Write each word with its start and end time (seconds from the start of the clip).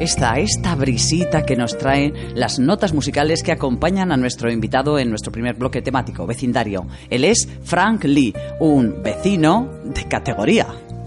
Esta, 0.00 0.40
esta 0.40 0.74
brisita 0.74 1.46
que 1.46 1.54
nos 1.54 1.78
traen 1.78 2.12
las 2.34 2.58
notas 2.58 2.92
musicales 2.92 3.44
que 3.44 3.52
acompañan 3.52 4.10
a 4.10 4.16
nuestro 4.16 4.50
invitado 4.50 4.98
en 4.98 5.10
nuestro 5.10 5.30
primer 5.30 5.54
bloque 5.54 5.82
temático, 5.82 6.26
vecindario. 6.26 6.88
Él 7.10 7.22
es 7.22 7.48
Frank 7.62 8.02
Lee, 8.02 8.34
un 8.58 9.04
vecino 9.04 9.70
de 9.84 10.08
categoría. 10.08 10.66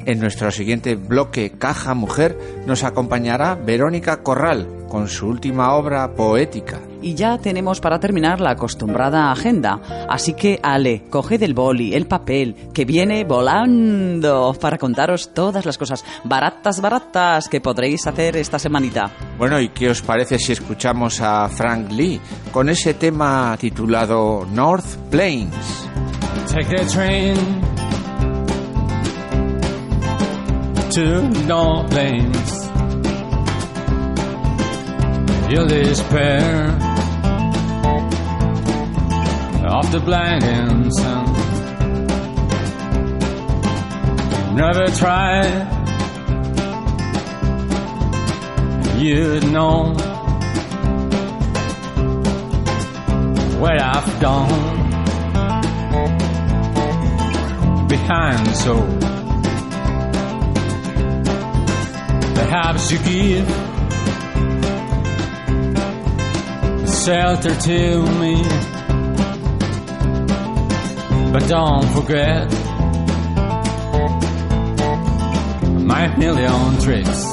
En 0.10 0.20
nuestro 0.20 0.50
siguiente 0.50 0.96
bloque 0.96 1.52
Caja 1.52 1.94
Mujer 1.94 2.36
nos 2.66 2.84
acompañará 2.84 3.54
Verónica 3.54 4.24
Corral 4.24 4.68
con 4.90 5.08
su 5.08 5.28
última 5.28 5.76
obra 5.76 6.16
poética. 6.16 6.80
Y 7.00 7.14
ya 7.14 7.38
tenemos 7.38 7.80
para 7.80 8.00
terminar 8.00 8.42
la 8.42 8.50
acostumbrada 8.50 9.32
agenda. 9.32 9.80
Así 10.10 10.34
que, 10.34 10.60
Ale, 10.64 11.04
coged 11.12 11.44
el 11.44 11.54
boli, 11.54 11.94
el 11.94 12.08
papel, 12.08 12.56
que 12.74 12.86
viene 12.86 13.24
volando 13.24 14.58
para 14.60 14.80
contaros 14.80 15.32
todas 15.32 15.64
las 15.68 15.78
cosas 15.78 16.04
baratas, 16.24 16.82
baratas 16.82 17.48
que 17.48 17.62
podréis 17.62 18.08
hacer 18.08 18.36
esta 18.36 18.58
semanita. 18.58 19.12
Bueno, 19.38 19.62
¿y 19.62 19.70
qué 19.70 19.92
os 19.92 20.02
parece 20.02 20.40
si 20.40 20.54
escuchamos 20.54 21.22
a 21.22 21.48
Frank 21.50 21.92
Lee 21.92 22.20
con 22.52 22.68
ese 22.70 22.96
tema 22.96 23.56
titulado 23.60 24.48
North 24.52 24.96
Plains? 25.12 25.88
Take 26.52 26.76
the 26.76 26.86
train 26.86 27.79
to 30.92 31.22
North 31.46 31.92
Plains. 31.92 32.66
You'll 35.52 35.68
despair 35.68 36.66
of 39.68 39.92
the 39.92 40.00
blinding 40.04 40.92
sun. 40.92 41.26
Never 44.56 44.88
try, 44.88 45.46
you'd 48.98 49.52
know 49.52 49.94
what 53.60 53.80
I've 53.80 54.20
done 54.20 54.70
behind 57.88 58.56
the. 62.40 62.46
Perhaps 62.46 62.92
you 62.92 63.00
give 63.00 63.48
shelter 67.06 67.56
to 67.56 68.04
me, 68.20 68.44
but 71.32 71.48
don't 71.48 71.88
forget 71.94 72.52
my 75.86 76.16
million 76.18 76.82
tricks. 76.82 77.26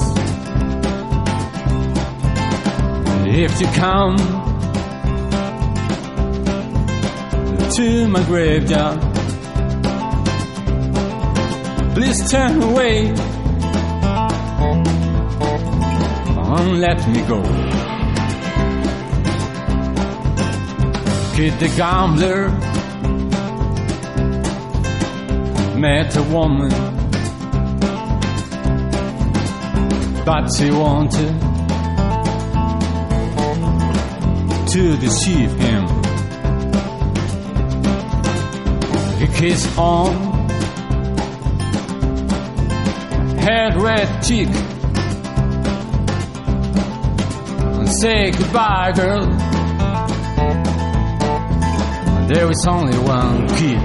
If 3.28 3.60
you 3.60 3.66
come 3.74 4.16
to 7.74 8.08
my 8.08 8.22
graveyard, 8.24 9.00
please 11.94 12.30
turn 12.30 12.62
away 12.62 13.35
and 16.58 16.80
let 16.80 17.06
me 17.08 17.20
go. 17.22 17.42
Kid 21.36 21.52
the 21.60 21.68
gambler 21.76 22.48
met 25.78 26.16
a 26.16 26.22
woman, 26.22 26.70
but 30.24 30.48
she 30.56 30.70
wanted 30.70 31.34
to 34.72 34.96
deceive 34.96 35.52
him. 35.52 35.84
He 39.18 39.26
kissed 39.38 39.78
on 39.78 40.14
her 43.40 43.78
red 43.78 44.22
cheek 44.22 44.75
say 48.00 48.30
goodbye, 48.30 48.92
girl. 48.92 49.26
There 52.26 52.50
is 52.50 52.66
only 52.68 52.98
one 52.98 53.48
kid. 53.48 53.78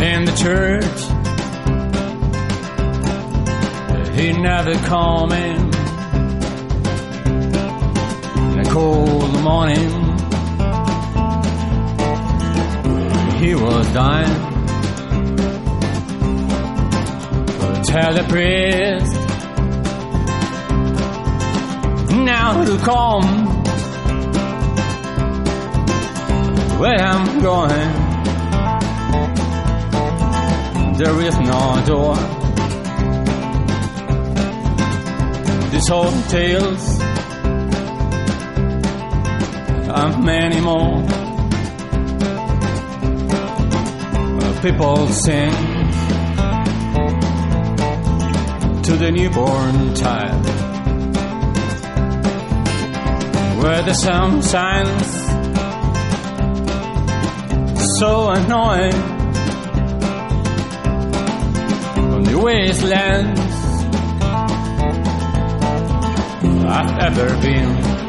In 0.00 0.24
the 0.26 0.34
church, 0.36 1.13
he 4.14 4.32
never 4.32 4.74
come 4.86 5.32
in. 5.32 5.74
In 8.52 8.58
a 8.60 8.70
cold 8.70 9.42
morning, 9.42 9.90
he 13.40 13.54
was 13.54 13.86
dying. 13.92 14.34
Tell 17.84 18.14
the 18.14 18.24
priest 18.28 19.14
now 22.24 22.64
to 22.64 22.78
come 22.78 23.28
where 26.78 27.00
I'm 27.00 27.40
going. 27.40 28.04
there 30.96 31.20
is 31.22 31.36
no 31.40 31.82
door. 31.86 32.43
These 35.84 35.90
old 35.90 36.28
tales. 36.30 36.98
And 39.90 40.24
many 40.24 40.60
more. 40.62 41.04
Uh, 44.40 44.60
People 44.62 45.08
sing 45.08 45.52
to 48.82 48.96
the 48.96 49.10
newborn 49.12 49.94
child, 49.94 50.46
where 53.62 53.82
the 53.82 53.92
sun 53.92 54.40
shines. 54.40 55.10
So 57.98 58.30
annoying. 58.30 59.02
On 62.14 62.22
the 62.22 62.38
wastelands 62.42 63.63
I've 66.66 66.98
ever 66.98 67.36
been. 67.42 68.04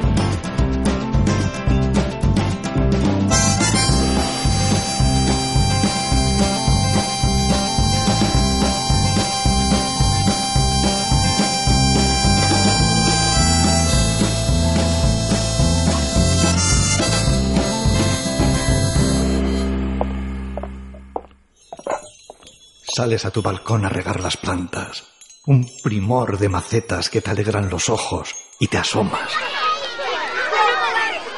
Sales 22.96 23.26
a 23.26 23.32
tu 23.32 23.42
balcón 23.42 23.84
a 23.86 23.90
regar 23.90 24.22
las 24.22 24.38
plantas. 24.38 25.04
Un 25.48 25.70
primor 25.84 26.38
de 26.40 26.48
macetas 26.48 27.10
que 27.10 27.22
te 27.22 27.30
alegran 27.30 27.70
los 27.70 27.90
ojos 27.90 28.45
y 28.60 28.68
te 28.68 28.78
asomas. 28.78 29.32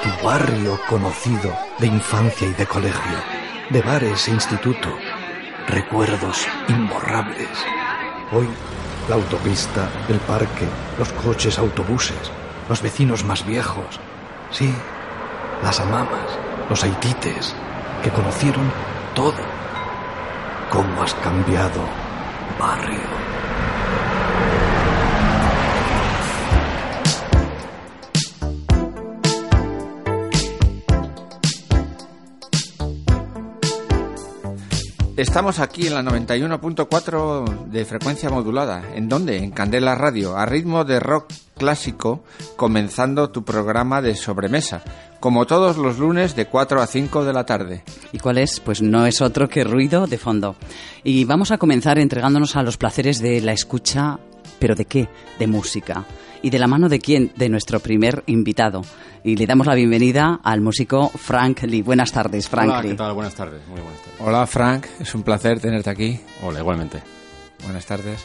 Tu 0.03 0.25
barrio 0.25 0.79
conocido 0.87 1.53
de 1.79 1.87
infancia 1.87 2.47
y 2.47 2.53
de 2.53 2.65
colegio, 2.65 3.17
de 3.69 3.81
bares 3.81 4.27
e 4.27 4.31
instituto. 4.31 4.89
Recuerdos 5.67 6.47
imborrables. 6.69 7.49
Hoy, 8.31 8.47
la 9.09 9.15
autopista, 9.15 9.89
el 10.07 10.19
parque, 10.19 10.67
los 10.97 11.11
coches, 11.13 11.57
autobuses, 11.57 12.31
los 12.69 12.81
vecinos 12.81 13.23
más 13.23 13.45
viejos. 13.45 13.99
Sí, 14.51 14.73
las 15.63 15.79
amamas, 15.79 16.37
los 16.69 16.83
haitites, 16.83 17.55
que 18.03 18.11
conocieron 18.11 18.71
todo 19.15 19.43
cómo 20.69 21.01
has 21.01 21.13
cambiado, 21.15 21.81
barrio. 22.59 23.26
Estamos 35.17 35.57
aquí 35.57 35.87
en 35.87 35.95
la 35.95 36.03
91.4 36.03 37.65
de 37.65 37.85
frecuencia 37.85 38.29
modulada. 38.29 38.83
¿En 38.93 39.09
dónde? 39.09 39.37
En 39.37 39.49
Candela 39.49 39.95
Radio, 39.95 40.37
a 40.37 40.45
ritmo 40.45 40.85
de 40.85 40.99
rock 40.99 41.33
clásico, 41.57 42.23
comenzando 42.55 43.31
tu 43.31 43.43
programa 43.43 44.03
de 44.03 44.13
sobremesa, 44.13 44.83
como 45.19 45.47
todos 45.47 45.77
los 45.77 45.97
lunes 45.97 46.35
de 46.35 46.45
4 46.45 46.83
a 46.83 46.85
5 46.85 47.25
de 47.25 47.33
la 47.33 47.47
tarde. 47.47 47.83
¿Y 48.11 48.19
cuál 48.19 48.37
es? 48.37 48.59
Pues 48.59 48.83
no 48.83 49.07
es 49.07 49.21
otro 49.21 49.49
que 49.49 49.63
ruido 49.63 50.05
de 50.05 50.19
fondo. 50.19 50.55
Y 51.03 51.25
vamos 51.25 51.49
a 51.49 51.57
comenzar 51.57 51.97
entregándonos 51.97 52.55
a 52.55 52.61
los 52.61 52.77
placeres 52.77 53.17
de 53.17 53.41
la 53.41 53.53
escucha, 53.53 54.19
pero 54.59 54.75
¿de 54.75 54.85
qué? 54.85 55.07
De 55.39 55.47
música. 55.47 56.05
¿Y 56.41 56.49
de 56.49 56.59
la 56.59 56.67
mano 56.67 56.89
de 56.89 56.99
quién? 56.99 57.31
De 57.35 57.49
nuestro 57.49 57.79
primer 57.79 58.23
invitado. 58.27 58.83
Y 59.23 59.35
le 59.35 59.45
damos 59.45 59.67
la 59.67 59.75
bienvenida 59.75 60.39
al 60.43 60.61
músico 60.61 61.09
Frank 61.09 61.63
Lee. 61.63 61.81
Buenas 61.81 62.11
tardes, 62.11 62.47
Frank 62.47 62.69
Hola, 62.69 62.81
Lee. 62.81 62.89
¿qué 62.89 62.95
tal? 62.95 63.13
Buenas 63.13 63.35
tardes, 63.35 63.61
muy 63.67 63.81
buenas 63.81 64.01
tardes. 64.01 64.21
Hola 64.21 64.47
Frank, 64.47 64.85
es 64.99 65.13
un 65.15 65.23
placer 65.23 65.59
tenerte 65.59 65.89
aquí. 65.89 66.19
Hola, 66.43 66.59
igualmente. 66.59 67.01
Buenas 67.63 67.85
tardes. 67.85 68.23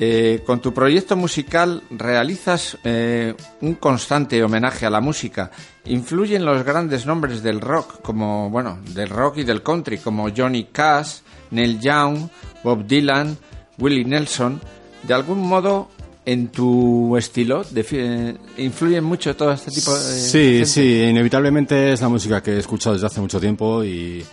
Eh, 0.00 0.44
con 0.46 0.60
tu 0.60 0.72
proyecto 0.72 1.16
musical 1.16 1.82
realizas 1.90 2.78
eh, 2.84 3.34
un 3.62 3.74
constante 3.74 4.40
homenaje 4.44 4.86
a 4.86 4.90
la 4.90 5.00
música. 5.00 5.50
Influyen 5.86 6.44
los 6.44 6.62
grandes 6.62 7.04
nombres 7.04 7.42
del 7.42 7.60
rock, 7.60 8.00
como 8.00 8.48
bueno, 8.48 8.78
del 8.94 9.08
rock 9.08 9.38
y 9.38 9.42
del 9.44 9.62
country, 9.64 9.98
como 9.98 10.28
Johnny 10.34 10.64
Cash, 10.70 11.18
Neil 11.50 11.80
Young, 11.80 12.28
Bob 12.62 12.86
Dylan, 12.86 13.36
Willie 13.78 14.04
Nelson. 14.04 14.60
De 15.02 15.14
algún 15.14 15.38
modo, 15.40 15.88
en 16.26 16.48
tu 16.48 17.16
estilo, 17.16 17.62
eh, 17.74 18.34
influyen 18.58 19.04
mucho 19.04 19.34
todo 19.36 19.52
este 19.52 19.70
tipo 19.70 19.94
de 19.94 20.00
Sí, 20.20 20.38
gente? 20.38 20.66
sí, 20.66 21.02
inevitablemente 21.10 21.92
es 21.92 22.00
la 22.00 22.08
música 22.08 22.42
que 22.42 22.52
he 22.52 22.58
escuchado 22.58 22.94
desde 22.94 23.06
hace 23.06 23.20
mucho 23.20 23.40
tiempo 23.40 23.82
y, 23.84 24.24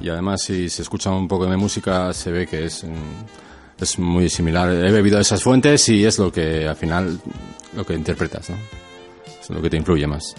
y 0.00 0.08
además 0.08 0.42
si 0.42 0.68
se 0.68 0.82
escucha 0.82 1.10
un 1.10 1.28
poco 1.28 1.44
de 1.44 1.50
mi 1.50 1.56
música 1.56 2.12
se 2.12 2.30
ve 2.32 2.46
que 2.46 2.64
es, 2.66 2.84
mm, 2.84 3.82
es 3.82 3.98
muy 3.98 4.28
similar. 4.28 4.70
He 4.70 4.90
bebido 4.90 5.16
de 5.16 5.22
esas 5.22 5.42
fuentes 5.42 5.88
y 5.88 6.04
es 6.04 6.18
lo 6.18 6.32
que 6.32 6.66
al 6.66 6.76
final 6.76 7.18
lo 7.76 7.86
que 7.86 7.94
interpretas, 7.94 8.50
¿no? 8.50 8.56
Es 9.40 9.48
lo 9.50 9.62
que 9.62 9.70
te 9.70 9.76
influye 9.76 10.06
más. 10.06 10.34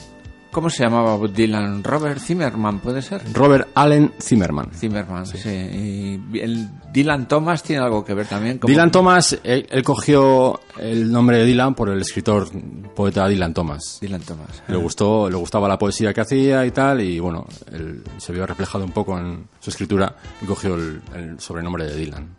¿Cómo 0.51 0.69
se 0.71 0.83
llamaba 0.83 1.15
Bob 1.15 1.31
Dylan? 1.31 1.83
Robert 1.83 2.19
Zimmerman, 2.19 2.79
¿puede 2.79 3.03
ser? 3.03 3.21
Robert 3.33 3.69
Allen 3.75 4.11
Zimmerman. 4.19 4.71
Zimmerman, 4.73 5.25
sí. 5.27 5.37
Y 5.47 6.39
el 6.39 6.67
Dylan 6.91 7.27
Thomas 7.27 7.61
tiene 7.61 7.83
algo 7.83 8.03
que 8.03 8.15
ver 8.15 8.25
también. 8.25 8.57
como- 8.57 8.71
Dylan 8.71 8.89
Thomas, 8.91 9.39
él, 9.43 9.67
él 9.69 9.83
cogió 9.83 10.59
el 10.79 11.11
nombre 11.11 11.37
de 11.37 11.45
Dylan 11.45 11.75
por 11.75 11.89
el 11.89 12.01
escritor, 12.01 12.49
poeta 12.95 13.27
Dylan 13.27 13.53
Thomas. 13.53 13.99
Dylan 14.01 14.21
Thomas. 14.21 14.63
Le 14.67 14.77
gustó, 14.77 15.29
le 15.29 15.35
gustaba 15.37 15.67
la 15.67 15.77
poesía 15.77 16.13
que 16.15 16.21
hacía 16.21 16.65
y 16.65 16.71
tal, 16.71 16.99
y 17.01 17.19
bueno, 17.19 17.45
él 17.71 18.03
se 18.17 18.33
vio 18.33 18.47
reflejado 18.47 18.83
un 18.83 18.91
poco 18.91 19.19
en 19.19 19.47
su 19.59 19.69
escritura 19.69 20.15
y 20.41 20.45
cogió 20.47 20.73
el, 20.75 20.99
el 21.15 21.39
sobrenombre 21.39 21.85
de 21.85 21.95
Dylan. 21.95 22.38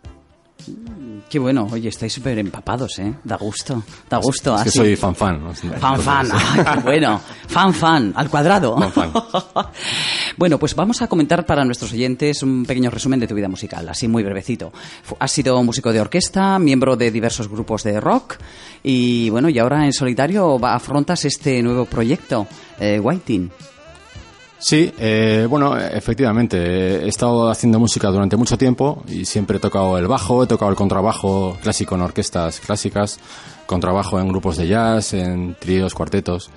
Qué 1.30 1.38
bueno. 1.38 1.68
Oye, 1.70 1.88
estáis 1.88 2.12
súper 2.12 2.38
empapados, 2.38 2.98
¿eh? 2.98 3.14
Da 3.22 3.36
gusto. 3.36 3.82
Da 4.08 4.16
gusto. 4.16 4.56
Es 4.56 4.62
que 4.64 4.68
así. 4.70 4.78
soy 4.78 4.96
fan 4.96 5.14
fan. 5.14 5.40
¿no? 5.44 5.54
Fan 5.54 6.00
fan, 6.00 6.28
Ay, 6.32 6.64
qué 6.74 6.80
bueno. 6.80 7.20
Fan 7.46 7.72
fan, 7.72 8.12
al 8.16 8.28
cuadrado. 8.28 8.76
Fan, 8.90 9.12
fan. 9.12 9.12
bueno, 10.36 10.58
pues 10.58 10.74
vamos 10.74 11.02
a 11.02 11.06
comentar 11.06 11.46
para 11.46 11.64
nuestros 11.64 11.92
oyentes 11.92 12.42
un 12.42 12.64
pequeño 12.66 12.90
resumen 12.90 13.20
de 13.20 13.28
tu 13.28 13.36
vida 13.36 13.48
musical, 13.48 13.88
así 13.88 14.08
muy 14.08 14.24
brevecito. 14.24 14.72
Has 15.20 15.30
sido 15.30 15.62
músico 15.62 15.92
de 15.92 16.00
orquesta, 16.00 16.58
miembro 16.58 16.96
de 16.96 17.12
diversos 17.12 17.48
grupos 17.48 17.84
de 17.84 18.00
rock 18.00 18.36
y 18.82 19.30
bueno, 19.30 19.48
y 19.48 19.58
ahora 19.60 19.84
en 19.84 19.92
solitario 19.92 20.58
afrontas 20.66 21.24
este 21.24 21.62
nuevo 21.62 21.84
proyecto, 21.84 22.48
eh, 22.80 22.98
Whiting. 22.98 23.50
Sí, 24.60 24.92
eh, 24.98 25.46
bueno, 25.48 25.74
efectivamente, 25.78 27.02
he 27.02 27.08
estado 27.08 27.48
haciendo 27.48 27.78
música 27.78 28.08
durante 28.08 28.36
mucho 28.36 28.58
tiempo 28.58 29.02
y 29.08 29.24
siempre 29.24 29.56
he 29.56 29.60
tocado 29.60 29.96
el 29.96 30.06
bajo, 30.06 30.44
he 30.44 30.46
tocado 30.46 30.70
el 30.70 30.76
contrabajo 30.76 31.56
clásico 31.62 31.94
en 31.94 32.02
orquestas 32.02 32.60
clásicas, 32.60 33.18
contrabajo 33.64 34.20
en 34.20 34.28
grupos 34.28 34.58
de 34.58 34.68
jazz, 34.68 35.14
en 35.14 35.56
tríos, 35.58 35.94
cuartetos 35.94 36.50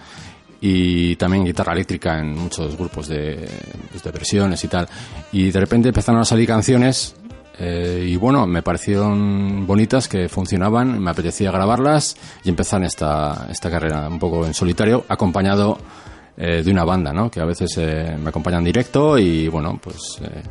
y 0.60 1.15
también 1.15 1.45
guitarra 1.45 1.72
eléctrica 1.72 2.19
en 2.19 2.38
muchos 2.38 2.77
grupos 2.77 3.07
de, 3.07 3.50
pues, 3.89 4.03
de 4.03 4.12
versiones 4.12 4.62
y 4.65 4.67
tal. 4.67 4.88
Y 5.31 5.50
de 5.50 5.60
repente 5.62 5.88
empezaron 5.88 6.19
a 6.19 6.25
salir 6.25 6.45
canciones 6.45 7.15
eh, 7.57 8.05
y 8.05 8.17
bueno, 8.17 8.45
me 8.45 8.62
parecieron 8.62 9.65
bonitas, 9.65 10.10
que 10.10 10.27
funcionaban, 10.27 11.01
me 11.01 11.12
apetecía 11.12 11.51
grabarlas 11.51 12.17
y 12.43 12.50
empezar 12.50 12.83
esta, 12.83 13.48
esta 13.50 13.72
carrera 13.72 14.10
un 14.10 14.19
poco 14.19 14.45
en 14.45 14.53
solitario, 14.53 15.05
acompañado 15.07 15.77
eh, 16.38 16.63
de 16.63 16.72
una 16.72 16.84
banda, 16.84 17.12
¿no? 17.13 17.30
Que 17.30 17.40
a 17.42 17.46
veces 17.46 17.72
eh, 17.78 18.16
me 18.22 18.30
acompañan 18.30 18.60
en 18.60 18.66
directo 18.66 19.18
y 19.18 19.48
bueno, 19.48 19.80
pues... 19.82 20.20
eh, 20.22 20.42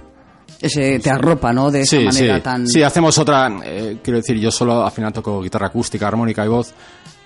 Ese 0.61 0.99
te 1.01 1.11
arropa, 1.11 1.53
¿no? 1.53 1.71
De 1.71 1.81
esa 1.83 1.97
sí, 1.99 2.05
manera 2.05 2.37
sí. 2.37 2.41
tan... 2.43 2.67
Sí, 2.69 2.83
hacemos 2.83 3.19
otra, 3.19 3.51
eh, 3.65 3.99
quiero 4.03 4.19
decir, 4.19 4.39
yo 4.39 4.51
solo 4.51 4.85
al 4.85 4.93
final 4.93 5.12
toco 5.12 5.43
guitarra 5.43 5.67
acústica, 5.69 6.07
armónica 6.07 6.45
y 6.45 6.49
voz 6.49 6.73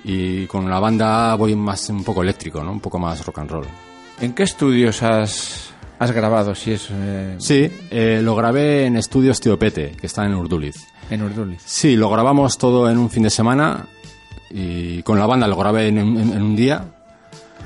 y 0.05 0.47
con 0.47 0.71
la 0.71 0.79
banda 0.79 1.35
voy 1.35 1.55
más 1.57 1.89
un 1.91 2.03
poco 2.05 2.23
eléctrico, 2.23 2.63
¿no? 2.63 2.73
Un 2.73 2.81
poco 2.81 2.99
más 2.99 3.25
rock 3.27 3.39
and 3.41 3.51
roll. 3.51 3.67
¿En 4.21 4.33
qué 4.33 4.45
estudios 4.45 5.03
has, 5.03 5.71
has 5.99 6.13
grabado? 6.13 6.55
Si 6.55 6.73
es 6.73 6.89
eh, 6.91 7.35
Sí, 7.39 7.71
eh, 7.91 8.21
lo 8.23 8.35
grabé 8.35 8.87
en 8.87 8.97
Estudios 8.97 9.41
Teopete, 9.41 9.93
que 10.01 10.07
está 10.07 10.25
en 10.25 10.35
Urduliz. 10.35 10.77
en 11.11 11.23
Urduliz. 11.23 11.61
Sí, 11.65 11.97
lo 11.97 12.09
grabamos 12.09 12.57
todo 12.57 12.89
en 12.91 12.97
un 12.97 13.11
fin 13.11 13.25
de 13.25 13.31
semana 13.31 13.85
y 14.51 15.03
con 15.03 15.19
la 15.19 15.27
banda 15.27 15.47
lo 15.47 15.57
grabé 15.57 15.89
en, 15.89 15.99
en- 15.99 16.33
en 16.33 16.43
un 16.43 16.57
día 16.57 16.85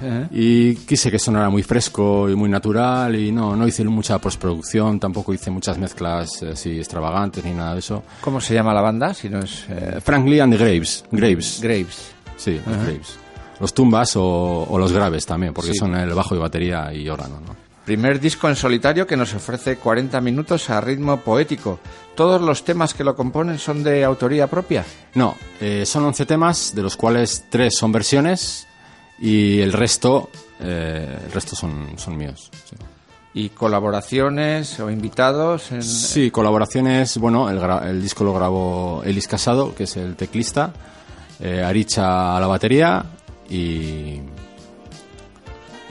Eh, 0.03 0.27
y 0.31 0.75
quise 0.77 1.11
que 1.11 1.19
sonara 1.19 1.51
muy 1.51 1.63
fresco 1.63 2.29
y 2.31 2.35
muy 2.35 2.49
natural 2.49 3.15
y 3.17 3.33
no, 3.33 3.55
no 3.57 3.67
hice 3.67 3.85
mucha 3.85 4.19
postproducción, 4.19 4.99
tampoco 5.01 5.33
hice 5.35 5.51
muchas 5.51 5.79
mezclas 5.79 6.43
eh, 6.43 6.51
así 6.53 6.79
extravagantes 6.79 7.45
ni 7.45 7.53
nada 7.53 7.75
de 7.75 7.81
eso. 7.81 8.03
¿Cómo 8.21 8.41
se 8.41 8.55
llama 8.55 8.73
la 8.75 8.81
banda? 8.81 9.15
Si 9.15 9.29
no 9.29 9.41
es 9.41 9.65
eh, 9.69 10.01
Frank 10.03 10.27
Lee 10.27 10.41
and 10.41 10.53
the 10.57 10.59
Graves, 10.59 11.05
Graves, 11.11 11.61
Graves. 11.63 12.13
sí, 12.37 12.61
los 12.67 12.77
Graves. 12.77 13.19
Los 13.61 13.75
tumbas 13.75 14.17
o, 14.17 14.67
o 14.71 14.79
los 14.79 14.91
graves 14.91 15.27
también, 15.27 15.53
porque 15.53 15.73
Sí. 15.73 15.79
son 15.79 15.95
el 15.95 16.15
bajo 16.15 16.35
y 16.35 16.39
batería 16.39 16.93
y 16.95 17.09
órgano, 17.11 17.41
¿no? 17.47 17.55
Primer 17.85 18.19
disco 18.21 18.49
en 18.49 18.57
solitario 18.57 19.07
que 19.07 19.17
nos 19.17 19.35
ofrece 19.35 19.77
40 19.77 20.21
minutos 20.21 20.71
a 20.71 20.81
ritmo 20.81 21.19
poético. 21.19 21.81
¿Todos 22.15 22.41
los 22.41 22.63
temas 22.65 22.95
que 22.95 23.05
lo 23.05 23.17
componen 23.17 23.59
son 23.59 23.83
de 23.83 24.05
autoría 24.05 24.47
propia? 24.47 24.85
No, 25.15 25.35
eh, 25.61 25.85
son 25.85 26.05
11 26.05 26.25
temas, 26.25 26.75
de 26.75 26.83
los 26.83 26.97
cuales 26.97 27.45
3 27.51 27.75
son 27.77 27.91
versiones 27.93 28.67
y 29.21 29.61
el 29.61 29.73
resto, 29.73 30.31
eh, 30.61 31.19
el 31.27 31.33
resto 31.33 31.55
son, 31.55 31.95
son 31.97 32.17
míos. 32.17 32.51
sí. 32.69 32.77
¿Y 33.33 33.51
colaboraciones 33.51 34.81
o 34.81 34.91
invitados? 34.91 35.71
En... 35.71 35.85
Sí, 35.85 36.33
colaboraciones, 36.33 37.17
bueno, 37.19 37.49
el, 37.49 37.61
gra- 37.61 37.87
el 37.87 38.03
disco 38.03 38.25
lo 38.25 38.35
grabó 38.35 39.03
Elis 39.05 39.29
Casado, 39.29 39.73
que 39.73 39.85
es 39.85 39.97
el 39.97 40.17
teclista, 40.17 40.73
eh, 41.39 41.63
Aricha 41.63 42.37
a 42.37 42.41
la 42.41 42.49
batería 42.49 43.05
y... 43.49 44.21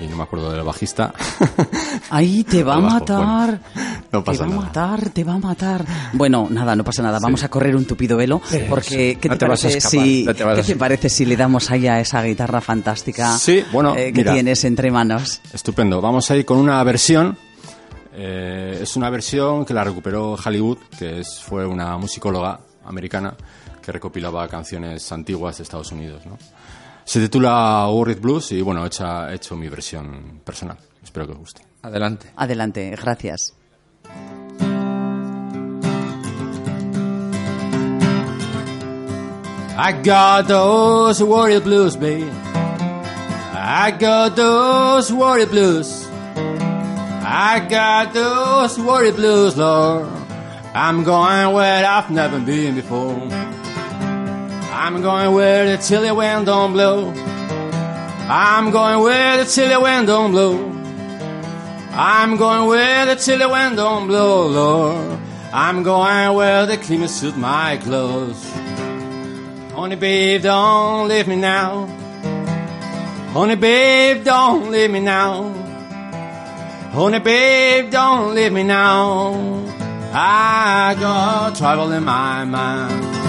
Y 0.02 0.08
no 0.08 0.16
me 0.16 0.24
acuerdo 0.24 0.52
del 0.52 0.64
bajista. 0.64 1.14
Ay, 2.10 2.44
te 2.46 2.64
va 2.64 2.76
a 2.76 2.80
matar. 2.80 3.60
bueno, 3.74 4.00
no 4.14 4.24
pasa 4.24 4.44
te 4.46 4.50
va 4.50 4.56
a 4.56 4.62
matar, 4.62 5.10
te 5.10 5.24
va 5.26 5.34
a 5.34 5.38
matar. 5.38 5.86
Bueno, 6.14 6.48
nada, 6.50 6.76
no 6.76 6.84
pasa 6.86 7.02
nada. 7.04 7.20
Vamos 7.22 7.44
a 7.44 7.50
correr 7.50 7.76
un 7.76 7.86
tupido 7.86 8.16
velo. 8.18 8.42
Porque, 8.70 9.18
¿qué 9.20 9.28
No 9.30 9.38
te, 9.38 9.46
parece 9.46 9.78
escapar, 9.78 9.92
si, 9.92 10.24
no 10.26 10.34
te 10.34 10.44
vas 10.44 10.54
a 10.54 10.56
¿qué 10.56 10.62
te 10.64 10.72
escapar. 10.72 10.80
parece 10.80 11.10
si 11.10 11.26
le 11.26 11.36
damos 11.36 11.70
ahí 11.70 11.88
a 11.88 12.00
esa 12.00 12.22
guitarra 12.24 12.62
fantástica 12.62 13.38
Sí, 13.38 13.64
bueno, 13.74 13.94
eh, 13.96 14.14
que 14.14 14.20
mira. 14.22 14.34
tienes 14.34 14.64
entre 14.64 14.90
manos? 14.90 15.42
Estupendo. 15.54 16.00
Vamos 16.00 16.32
a 16.32 16.38
ir 16.38 16.46
con 16.46 16.58
una 16.60 16.82
versión. 16.84 17.38
eh, 18.16 18.80
es 18.82 18.96
una 18.96 19.10
versión 19.10 19.66
que 19.66 19.74
la 19.74 19.84
recuperó 19.84 20.34
Hollywood, 20.44 20.78
que 20.98 21.20
es, 21.20 21.40
fue 21.42 21.66
una 21.66 21.98
musicóloga 21.98 22.60
americana 22.86 23.34
que 23.84 23.92
recopilaba 23.92 24.48
canciones 24.48 25.12
antiguas 25.12 25.58
de 25.58 25.64
Estados 25.64 25.92
Unidos. 25.92 26.26
¿no? 26.26 26.38
Se 27.10 27.20
titula 27.20 27.88
Worried 27.88 28.20
Blues 28.22 28.52
y 28.52 28.62
bueno, 28.62 28.84
he 28.84 28.86
hecho, 28.86 29.28
he 29.28 29.34
hecho 29.34 29.56
mi 29.56 29.68
versión 29.68 30.42
personal. 30.46 30.78
Espero 31.04 31.26
que 31.26 31.32
os 31.32 31.40
guste. 31.40 31.66
Adelante. 31.82 32.32
Adelante, 32.36 32.96
gracias. 33.02 33.56
I 39.76 39.92
got 40.04 40.48
those 40.48 41.24
warrior 41.24 41.62
blues, 41.62 41.96
babe. 41.96 42.30
I 43.56 43.90
got 44.00 44.36
those 44.36 45.12
warrior 45.12 45.48
blues. 45.48 46.08
I 47.26 47.66
got 47.68 48.14
those 48.14 48.78
warrior 48.78 49.14
blues, 49.14 49.58
Lord. 49.58 50.08
I'm 50.76 51.04
going 51.04 51.56
where 51.56 51.88
I've 51.88 52.12
never 52.12 52.40
been 52.40 52.76
before. 52.76 53.59
I'm 54.82 55.02
going 55.02 55.34
where 55.34 55.76
the 55.76 55.84
chilly 55.84 56.10
wind 56.10 56.46
don't 56.46 56.72
blow. 56.72 57.12
I'm 58.30 58.72
going 58.72 59.04
where 59.04 59.44
the 59.44 59.44
chilly 59.44 59.76
wind 59.76 60.08
don't 60.08 60.32
blow. 60.32 60.56
I'm 61.92 62.38
going 62.38 62.66
where 62.70 63.06
the 63.06 63.16
chilly 63.16 63.46
wind 63.46 63.76
don't 63.76 64.08
blow, 64.08 64.48
Lord. 64.48 65.20
I'm 65.52 65.84
going 65.84 66.34
where 66.34 66.66
the 66.66 66.78
cleaners 66.78 67.14
suit 67.14 67.36
my 67.36 67.76
clothes. 67.76 68.42
Honey, 69.74 69.98
babe, 69.98 70.44
don't 70.44 71.10
leave 71.10 71.28
me 71.28 71.36
now. 71.36 71.86
Honey, 73.34 73.56
babe, 73.56 74.24
don't 74.24 74.72
leave 74.72 74.92
me 74.92 75.02
now. 75.02 75.52
Honey, 76.94 77.20
babe, 77.20 77.92
don't 77.92 78.34
leave 78.34 78.54
me 78.54 78.64
now. 78.64 79.34
I 80.14 80.96
got 80.98 81.58
trouble 81.58 81.92
in 81.92 82.06
my 82.06 82.46
mind. 82.46 83.29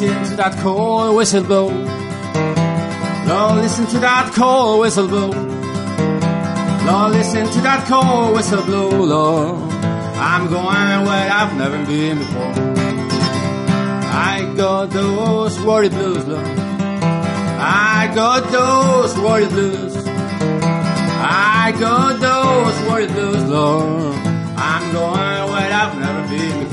Listen 0.00 0.30
to 0.30 0.36
that 0.36 0.56
cold 0.58 1.16
whistle 1.16 1.42
blow. 1.42 1.66
Lord, 3.26 3.62
listen 3.62 3.84
to 3.86 3.98
that 3.98 4.32
cold 4.32 4.78
whistle 4.78 5.08
blow. 5.08 5.30
Lord, 6.86 7.12
listen 7.14 7.50
to 7.50 7.60
that 7.62 7.84
cold 7.88 8.36
whistle 8.36 8.62
blow, 8.62 8.90
Lord. 8.90 9.72
I'm 10.14 10.48
going 10.48 11.04
where 11.04 11.30
I've 11.32 11.56
never 11.56 11.84
been 11.84 12.18
before. 12.18 12.52
I 14.14 14.54
got 14.56 14.90
those 14.90 15.58
worry 15.62 15.88
blues, 15.88 16.24
Lord. 16.28 16.46
I 16.46 18.08
got 18.14 18.52
those 18.52 19.18
worry 19.18 19.48
blues. 19.48 19.96
I 20.06 21.74
got 21.80 22.20
those 22.20 22.88
worry 22.88 23.08
blues, 23.08 23.42
Lord. 23.50 24.14
I'm 24.56 24.92
going 24.92 25.50
where 25.50 25.72
I've 25.72 25.98
never 25.98 26.28
been 26.28 26.60
before. 26.60 26.67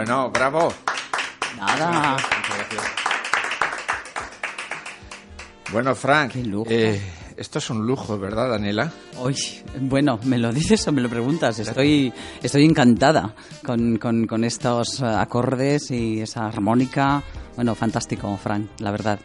Bueno, 0.00 0.30
bravo. 0.30 0.72
Nada. 1.58 2.16
Bueno, 5.70 5.94
Frank, 5.94 6.32
Qué 6.32 6.42
lujo. 6.42 6.70
eh, 6.70 6.98
esto 7.36 7.58
es 7.58 7.68
un 7.68 7.86
lujo, 7.86 8.18
¿verdad, 8.18 8.48
Daniela? 8.48 8.90
Uy, 9.22 9.36
bueno, 9.78 10.18
¿me 10.24 10.38
lo 10.38 10.54
dices 10.54 10.88
o 10.88 10.92
me 10.92 11.02
lo 11.02 11.10
preguntas? 11.10 11.58
Estoy, 11.58 12.10
estoy 12.42 12.64
encantada 12.64 13.34
con, 13.62 13.98
con- 13.98 14.26
con 14.26 14.42
estos 14.44 15.00
eh, 15.02 15.04
acordes 15.04 15.90
y 15.90 16.22
esa 16.22 16.46
armónica. 16.46 17.22
Bueno, 17.56 17.74
fantástico, 17.74 18.34
Frank, 18.42 18.70
la 18.78 18.92
verdad. 18.92 19.20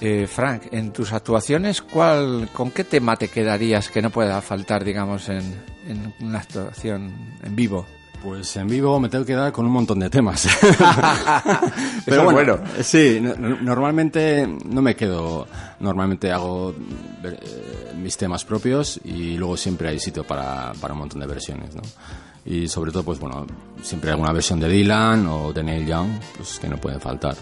Eh, 0.00 0.26
Frank, 0.26 0.62
en 0.72 0.94
tus 0.94 1.12
actuaciones, 1.12 1.82
¿cuál, 1.82 2.48
¿con 2.54 2.70
qué 2.70 2.84
tema 2.84 3.16
te 3.16 3.28
quedarías 3.28 3.90
que 3.90 4.00
no 4.00 4.08
pueda 4.08 4.40
faltar, 4.40 4.82
digamos, 4.82 5.28
en, 5.28 5.42
en 5.86 6.14
una 6.20 6.38
actuación 6.38 7.14
en 7.42 7.54
vivo? 7.54 7.84
Pues 8.24 8.56
en 8.56 8.66
vivo 8.68 8.98
me 8.98 9.10
tengo 9.10 9.24
que 9.24 9.34
dar 9.34 9.52
con 9.52 9.66
un 9.66 9.72
montón 9.72 9.98
de 10.00 10.08
temas. 10.08 10.46
Es 12.06 12.22
bueno. 12.32 12.58
Sí, 12.82 13.18
no- 13.20 13.34
no- 13.36 13.56
normalmente 13.60 14.46
no 14.64 14.80
me 14.82 14.96
quedo. 14.96 15.46
Normalmente 15.80 16.32
hago 16.32 16.74
eh, 17.22 17.92
mis 18.00 18.16
temas 18.16 18.44
propios 18.44 18.98
y 19.04 19.36
luego 19.36 19.56
siempre 19.56 19.88
hay 19.90 19.98
sitio 19.98 20.24
para, 20.24 20.72
para 20.80 20.94
un 20.94 21.00
montón 21.00 21.20
de 21.20 21.26
versiones, 21.26 21.74
¿no? 21.74 21.82
Y 22.46 22.68
sobre 22.68 22.92
todo, 22.92 23.02
pues 23.04 23.18
bueno, 23.20 23.46
siempre 23.82 24.10
hay 24.10 24.12
alguna 24.14 24.32
versión 24.32 24.58
de 24.60 24.68
Dylan 24.68 25.26
o 25.26 25.52
de 25.52 25.62
Neil 25.62 25.86
Young, 25.86 26.08
pues 26.36 26.58
que 26.58 26.68
no 26.68 26.76
pueden 26.78 27.00
faltar. 27.00 27.36